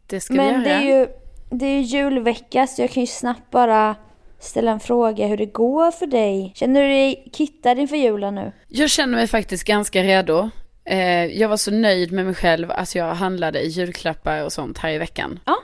det 0.06 0.20
ska 0.20 0.32
vi 0.34 0.38
Men 0.38 0.52
göra. 0.52 0.62
det 0.62 0.70
är 0.70 0.80
ju 1.00 1.08
det 1.50 1.66
är 1.66 1.70
ju 1.76 1.80
julvecka 1.80 2.66
så 2.66 2.82
jag 2.82 2.90
kan 2.90 3.00
ju 3.02 3.06
snabbt 3.06 3.50
bara 3.50 3.96
ställa 4.38 4.70
en 4.70 4.80
fråga 4.80 5.26
hur 5.26 5.36
det 5.36 5.46
går 5.46 5.90
för 5.90 6.06
dig. 6.06 6.52
Känner 6.54 6.82
du 6.82 6.88
dig 6.88 7.30
kittad 7.32 7.78
inför 7.78 7.96
julen 7.96 8.34
nu? 8.34 8.52
Jag 8.68 8.90
känner 8.90 9.16
mig 9.16 9.26
faktiskt 9.26 9.64
ganska 9.64 10.02
redo. 10.02 10.50
Eh, 10.84 11.24
jag 11.24 11.48
var 11.48 11.56
så 11.56 11.70
nöjd 11.70 12.12
med 12.12 12.24
mig 12.24 12.34
själv 12.34 12.70
att 12.70 12.94
jag 12.94 13.14
handlade 13.14 13.60
julklappar 13.62 14.44
och 14.44 14.52
sånt 14.52 14.78
här 14.78 14.90
i 14.90 14.98
veckan. 14.98 15.40
Ja. 15.44 15.56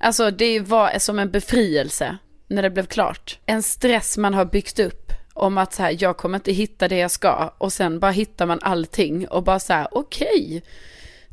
Alltså 0.00 0.30
det 0.30 0.60
var 0.60 0.98
som 0.98 1.18
en 1.18 1.30
befrielse 1.30 2.16
när 2.48 2.62
det 2.62 2.70
blev 2.70 2.86
klart. 2.86 3.38
En 3.46 3.62
stress 3.62 4.18
man 4.18 4.34
har 4.34 4.44
byggt 4.44 4.78
upp 4.78 5.12
om 5.34 5.58
att 5.58 5.74
så 5.74 5.82
här, 5.82 5.96
jag 6.00 6.16
kommer 6.16 6.38
inte 6.38 6.52
hitta 6.52 6.88
det 6.88 6.96
jag 6.96 7.10
ska 7.10 7.52
och 7.58 7.72
sen 7.72 8.00
bara 8.00 8.10
hittar 8.10 8.46
man 8.46 8.58
allting 8.62 9.28
och 9.28 9.42
bara 9.42 9.58
så 9.58 9.72
här, 9.72 9.88
okej. 9.90 10.62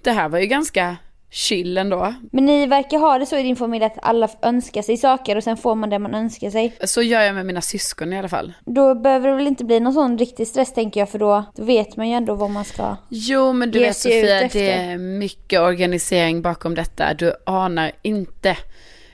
det 0.03 0.11
här 0.11 0.29
var 0.29 0.39
ju 0.39 0.45
ganska 0.45 0.97
chill 1.31 1.77
ändå. 1.77 2.13
Men 2.31 2.45
ni 2.45 2.65
verkar 2.65 2.97
ha 2.97 3.17
det 3.17 3.25
så 3.25 3.37
i 3.37 3.43
din 3.43 3.55
familj 3.55 3.85
att 3.85 3.97
alla 4.01 4.29
önskar 4.41 4.81
sig 4.81 4.97
saker 4.97 5.35
och 5.35 5.43
sen 5.43 5.57
får 5.57 5.75
man 5.75 5.89
det 5.89 5.99
man 5.99 6.15
önskar 6.15 6.49
sig. 6.49 6.73
Så 6.83 7.01
gör 7.01 7.21
jag 7.21 7.35
med 7.35 7.45
mina 7.45 7.61
syskon 7.61 8.13
i 8.13 8.19
alla 8.19 8.29
fall. 8.29 8.53
Då 8.65 8.95
behöver 8.95 9.29
det 9.29 9.35
väl 9.35 9.47
inte 9.47 9.65
bli 9.65 9.79
någon 9.79 9.93
sån 9.93 10.17
riktig 10.17 10.47
stress 10.47 10.73
tänker 10.73 10.99
jag 10.99 11.09
för 11.09 11.19
då, 11.19 11.43
då 11.55 11.63
vet 11.63 11.97
man 11.97 12.09
ju 12.09 12.13
ändå 12.15 12.35
vad 12.35 12.49
man 12.49 12.65
ska. 12.65 12.95
Jo 13.09 13.53
men 13.53 13.71
du 13.71 13.79
vet 13.79 13.97
Sofia, 13.97 14.49
det 14.53 14.71
är 14.71 14.97
mycket 14.97 15.59
organisering 15.59 16.41
bakom 16.41 16.75
detta. 16.75 17.13
Du 17.13 17.33
anar 17.45 17.91
inte. 18.01 18.57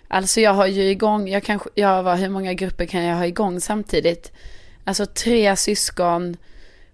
Alltså 0.07 0.41
jag 0.41 0.53
har 0.53 0.67
ju 0.67 0.83
igång, 0.83 1.27
jag 1.29 1.43
kanske, 1.43 1.69
jag 1.75 2.03
var, 2.03 2.15
hur 2.15 2.29
många 2.29 2.53
grupper 2.53 2.85
kan 2.85 3.03
jag 3.03 3.15
ha 3.15 3.25
igång 3.25 3.61
samtidigt? 3.61 4.31
Alltså 4.85 5.05
tre 5.05 5.55
syskon 5.55 6.37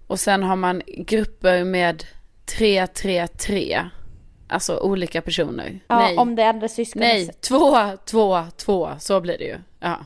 och 0.08 0.20
sen 0.20 0.44
har 0.44 0.56
man 0.56 0.82
grupper 0.88 1.64
med 1.64 2.04
tre, 2.46 2.88
tre, 2.88 3.28
tre. 3.28 3.82
Alltså 4.48 4.78
olika 4.78 5.22
personer. 5.22 5.80
Ja, 5.88 6.00
Nej, 6.00 6.18
om 6.18 6.36
det 6.36 6.42
är 6.44 6.50
andra 6.50 6.68
syskon. 6.68 7.00
nej, 7.00 7.30
två, 7.42 7.78
två, 8.06 8.44
två, 8.58 8.90
så 9.00 9.22
blir 9.22 9.38
det 9.38 9.44
ju. 9.44 9.58
Ja. 9.80 10.00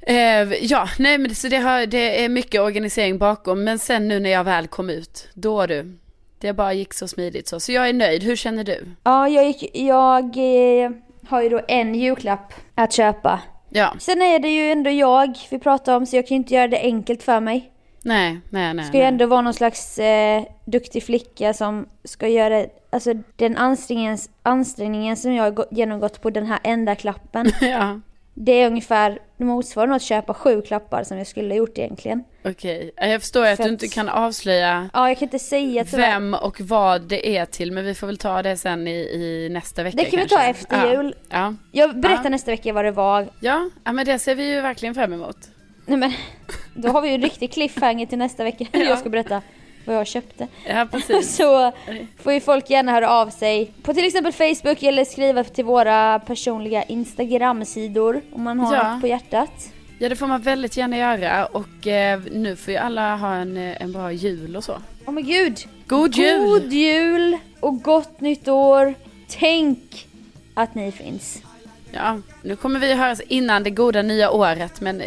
Eh, 0.00 0.64
ja, 0.64 0.88
nej 0.98 1.18
men 1.18 1.28
det, 1.28 1.34
så 1.34 1.48
det, 1.48 1.56
har, 1.56 1.86
det 1.86 2.24
är 2.24 2.28
mycket 2.28 2.60
organisering 2.60 3.18
bakom. 3.18 3.64
Men 3.64 3.78
sen 3.78 4.08
nu 4.08 4.20
när 4.20 4.30
jag 4.30 4.44
väl 4.44 4.66
kom 4.66 4.90
ut, 4.90 5.28
då 5.34 5.66
du. 5.66 5.98
Det 6.38 6.52
bara 6.52 6.72
gick 6.72 6.94
så 6.94 7.08
smidigt 7.08 7.48
så. 7.48 7.60
Så 7.60 7.72
jag 7.72 7.88
är 7.88 7.92
nöjd. 7.92 8.22
Hur 8.22 8.36
känner 8.36 8.64
du? 8.64 8.86
Ja, 9.02 9.28
jag, 9.28 9.46
gick, 9.46 9.76
jag 9.76 10.24
eh, 10.24 10.90
har 11.28 11.42
ju 11.42 11.48
då 11.48 11.60
en 11.68 11.94
julklapp 11.94 12.54
att 12.74 12.92
köpa. 12.92 13.40
Ja, 13.76 13.94
Sen 13.98 14.22
är 14.22 14.38
det 14.38 14.48
ju 14.48 14.70
ändå 14.72 14.90
jag 14.90 15.38
vi 15.50 15.58
pratar 15.58 15.96
om 15.96 16.06
så 16.06 16.16
jag 16.16 16.26
kan 16.26 16.34
ju 16.34 16.38
inte 16.38 16.54
göra 16.54 16.68
det 16.68 16.80
enkelt 16.80 17.22
för 17.22 17.40
mig. 17.40 17.70
nej, 18.02 18.40
nej, 18.50 18.74
nej. 18.74 18.84
Ska 18.84 18.96
ju 18.96 19.02
nej. 19.02 19.08
ändå 19.12 19.26
vara 19.26 19.40
någon 19.40 19.54
slags 19.54 19.98
eh, 19.98 20.42
duktig 20.64 21.02
flicka 21.02 21.54
som 21.54 21.86
ska 22.04 22.28
göra, 22.28 22.66
alltså 22.90 23.14
den 23.36 23.56
ansträngningen, 23.56 24.18
ansträngningen 24.42 25.16
som 25.16 25.32
jag 25.32 25.44
har 25.44 25.50
gå- 25.50 25.66
genomgått 25.70 26.22
på 26.22 26.30
den 26.30 26.46
här 26.46 26.58
enda 26.62 26.94
klappen. 26.94 27.46
Ja, 27.60 28.00
Det 28.36 28.52
är 28.52 28.66
ungefär, 28.66 29.18
nog 29.36 29.64
att 29.94 30.02
köpa 30.02 30.34
sju 30.34 30.62
klappar 30.62 31.04
som 31.04 31.18
jag 31.18 31.26
skulle 31.26 31.48
ha 31.54 31.56
gjort 31.58 31.78
egentligen. 31.78 32.24
okej. 32.44 32.90
Jag 32.96 33.20
förstår 33.20 33.46
ju 33.46 33.50
att 33.52 33.56
För 33.56 33.64
du 33.64 33.70
inte 33.70 33.88
kan 33.88 34.08
avslöja 34.08 34.90
Ja, 34.92 35.08
jag 35.08 35.18
kan 35.18 35.26
inte 35.26 35.38
säga 35.38 35.84
tyvärr. 35.84 36.02
vem 36.10 36.34
och 36.34 36.60
vad 36.60 37.02
det 37.02 37.36
är 37.36 37.46
till. 37.46 37.72
Men 37.72 37.84
vi 37.84 37.94
får 37.94 38.06
väl 38.06 38.18
ta 38.18 38.42
det 38.42 38.56
sen 38.56 38.88
i, 38.88 38.90
i 39.00 39.48
nästa 39.52 39.82
vecka 39.82 39.96
Det 39.96 40.04
kan 40.04 40.10
vi 40.20 40.28
kanske. 40.28 40.36
ta 40.36 40.42
efter 40.42 40.92
jul. 40.92 41.14
Ja. 41.30 41.54
Jag 41.72 42.00
berättar 42.00 42.24
Ja. 42.24 42.30
nästa 42.30 42.50
vecka 42.50 42.72
vad 42.72 42.84
det 42.84 42.90
var. 42.90 43.28
Ja, 43.40 43.70
ja, 43.84 43.92
men 43.92 44.06
det 44.06 44.18
ser 44.18 44.34
vi 44.34 44.54
ju 44.54 44.60
verkligen 44.60 44.94
fram 44.94 45.12
emot. 45.12 45.36
Nej 45.86 45.98
men, 45.98 46.12
då 46.74 46.88
har 46.88 47.02
vi 47.02 47.08
ju 47.08 47.14
en 47.14 47.22
riktig 47.22 47.52
cliffhanger 47.52 48.06
till 48.06 48.18
nästa 48.18 48.44
vecka. 48.44 48.66
Jag 48.72 48.98
ska 48.98 49.08
berätta 49.08 49.42
vad 49.84 49.96
jag 49.96 50.06
köpte. 50.06 50.48
Ja. 50.66 50.88
Så 51.22 51.72
får 52.22 52.32
ju 52.32 52.40
folk 52.40 52.70
gärna 52.70 52.92
höra 52.92 53.10
av 53.10 53.30
sig 53.30 53.72
på 53.82 53.94
till 53.94 54.06
exempel 54.06 54.32
Facebook 54.32 54.82
eller 54.82 55.04
skriva 55.04 55.44
till 55.44 55.64
våra 55.64 56.18
personliga 56.18 56.82
Instagram-sidor 56.82 58.20
om 58.32 58.42
man 58.42 58.60
har 58.60 58.74
Ja. 58.76 58.92
något 58.92 59.00
på 59.00 59.06
hjärtat. 59.06 59.68
Ja, 59.98 60.08
det 60.08 60.16
får 60.16 60.26
man 60.26 60.40
väldigt 60.42 60.76
gärna 60.76 60.96
göra. 60.98 61.46
Och 61.46 61.86
eh, 61.86 62.20
nu 62.32 62.56
får 62.56 62.72
ju 62.72 62.78
alla 62.78 63.16
ha 63.16 63.34
en, 63.34 63.56
eh, 63.56 63.82
en 63.82 63.92
bra 63.92 64.12
jul 64.12 64.56
och 64.56 64.64
så. 64.64 64.76
Åh 65.06 65.12
men 65.14 65.26
gud! 65.26 65.58
God 65.86 66.14
jul! 66.14 66.40
God 66.40 66.72
jul 66.72 67.38
och 67.60 67.82
gott 67.82 68.20
nytt 68.20 68.48
år! 68.48 68.94
Tänk 69.28 70.06
att 70.54 70.74
ni 70.74 70.92
finns. 70.92 71.42
Ja, 71.92 72.18
nu 72.42 72.56
kommer 72.56 72.80
vi 72.80 72.94
höras 72.94 73.20
innan 73.20 73.62
det 73.62 73.70
goda 73.70 74.02
nya 74.02 74.30
året, 74.30 74.80
men 74.80 75.00
eh, 75.00 75.06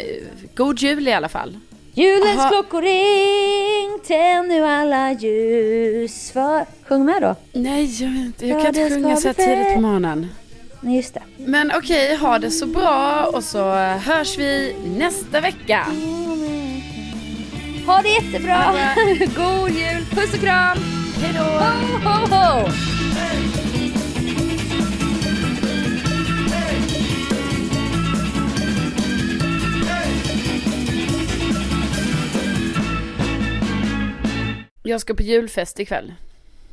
god 0.54 0.78
jul 0.78 1.08
i 1.08 1.12
alla 1.12 1.28
fall. 1.28 1.56
Julens 1.98 2.38
Aha. 2.40 2.48
klockor 2.48 2.82
ring, 2.82 3.98
tänd 4.06 4.48
nu 4.48 4.64
alla 4.64 5.12
ljus 5.12 6.30
för... 6.30 6.66
Sjung 6.88 7.04
med 7.04 7.22
då. 7.22 7.36
Nej, 7.52 8.02
jag, 8.02 8.10
inte, 8.10 8.46
jag 8.46 8.58
Ja, 8.60 8.64
kan 8.64 8.76
inte 8.76 8.94
sjunga 8.94 9.16
så 9.16 9.28
här 9.28 9.34
tidigt 9.34 9.74
på 9.74 9.80
morgonen. 9.80 10.28
Nej 10.80 10.96
just 10.96 11.14
det. 11.14 11.22
Men 11.36 11.72
okej, 11.76 12.16
ha 12.16 12.38
det 12.38 12.50
så 12.50 12.66
bra 12.66 13.30
och 13.34 13.44
så 13.44 13.72
hörs 13.74 14.38
vi 14.38 14.74
nästa 14.98 15.40
vecka. 15.40 15.86
Ha 17.86 18.02
det 18.02 18.08
jättebra! 18.08 18.54
Ha 18.54 18.72
det 19.18 19.26
God 19.36 19.70
jul! 19.70 20.04
Puss 20.10 20.34
och 20.34 20.40
kram! 20.40 20.78
Hej 21.22 21.32
då! 21.38 21.44
Ho, 21.44 22.10
ho, 22.10 22.36
ho! 22.36 22.97
Jag 34.88 35.00
ska 35.00 35.14
på 35.14 35.22
julfest 35.22 35.80
ikväll. 35.80 36.14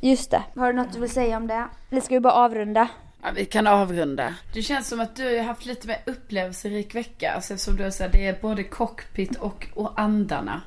Just 0.00 0.30
det. 0.30 0.42
Har 0.56 0.72
du 0.72 0.72
något 0.72 0.92
du 0.92 1.00
vill 1.00 1.10
säga 1.10 1.36
om 1.36 1.46
det? 1.46 1.68
Eller 1.90 2.00
ska 2.00 2.14
vi 2.14 2.20
bara 2.20 2.32
avrunda? 2.32 2.88
Ja, 3.22 3.28
vi 3.34 3.44
kan 3.44 3.66
avrunda. 3.66 4.34
Det 4.54 4.62
känns 4.62 4.88
som 4.88 5.00
att 5.00 5.16
du 5.16 5.36
har 5.36 5.44
haft 5.44 5.66
lite 5.66 5.86
mer 5.86 5.98
upplevelserik 6.06 6.94
vecka. 6.94 7.32
Alltså 7.32 7.54
eftersom 7.54 7.76
du 7.76 7.90
sagt 7.90 8.12
det 8.12 8.26
är 8.26 8.38
både 8.40 8.64
cockpit 8.64 9.36
och, 9.36 9.66
och 9.74 10.00
andarna. 10.00 10.62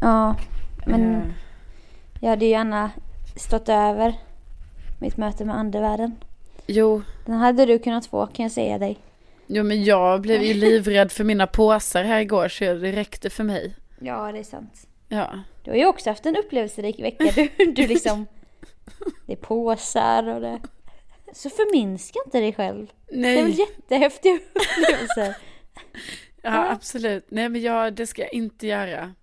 Ja, 0.00 0.36
men 0.86 1.14
Eh, 1.14 1.22
jag 2.20 2.30
hade 2.30 2.44
ju 2.44 2.50
gärna 2.50 2.90
stått 3.36 3.68
över 3.68 4.14
mitt 5.00 5.16
möte 5.16 5.44
med 5.44 5.56
andevärlden. 5.56 6.16
jo, 6.66 7.02
Den 7.26 7.34
hade 7.34 7.66
du 7.66 7.78
kunnat 7.78 8.06
få 8.06 8.26
kan 8.26 8.42
jag 8.42 8.52
säga 8.52 8.78
dig. 8.78 8.98
jo, 9.46 9.62
men 9.64 9.84
jag 9.84 10.20
blev 10.20 10.42
ju 10.42 10.54
livrädd 10.68 11.12
för 11.12 11.24
mina 11.24 11.46
påsar 11.46 12.04
här 12.04 12.20
igår 12.20 12.48
så 12.48 12.64
det 12.64 12.92
räckte 12.92 13.30
för 13.30 13.44
mig. 13.44 13.74
Ja, 13.98 14.32
det 14.32 14.38
är 14.38 14.44
sant. 14.44 14.86
Ja. 15.08 15.30
Du 15.64 15.70
har 15.70 15.78
ju 15.78 15.86
också 15.86 16.10
haft 16.10 16.26
en 16.26 16.36
upplevelserik 16.36 17.00
vecka. 17.00 17.24
Du, 17.34 17.72
du 17.72 17.86
liksom... 17.86 18.26
Det 19.26 19.32
är 19.32 19.36
påsar 19.36 20.28
och 20.28 20.40
det... 20.40 20.60
Så 21.32 21.50
förminska 21.50 22.18
inte 22.24 22.40
dig 22.40 22.52
själv. 22.52 22.86
Det 23.08 23.14
är 23.14 23.36
väl 23.36 23.44
Nej, 23.44 23.58
jättehäftiga 23.58 24.34
upplevelser. 24.34 25.36
ja 26.42 26.70
absolut. 26.70 27.26
Nej 27.28 27.48
men 27.48 27.60
jag, 27.62 27.94
det 27.94 28.06
ska 28.06 28.22
jag 28.22 28.34
inte 28.34 28.66
göra. 28.66 29.14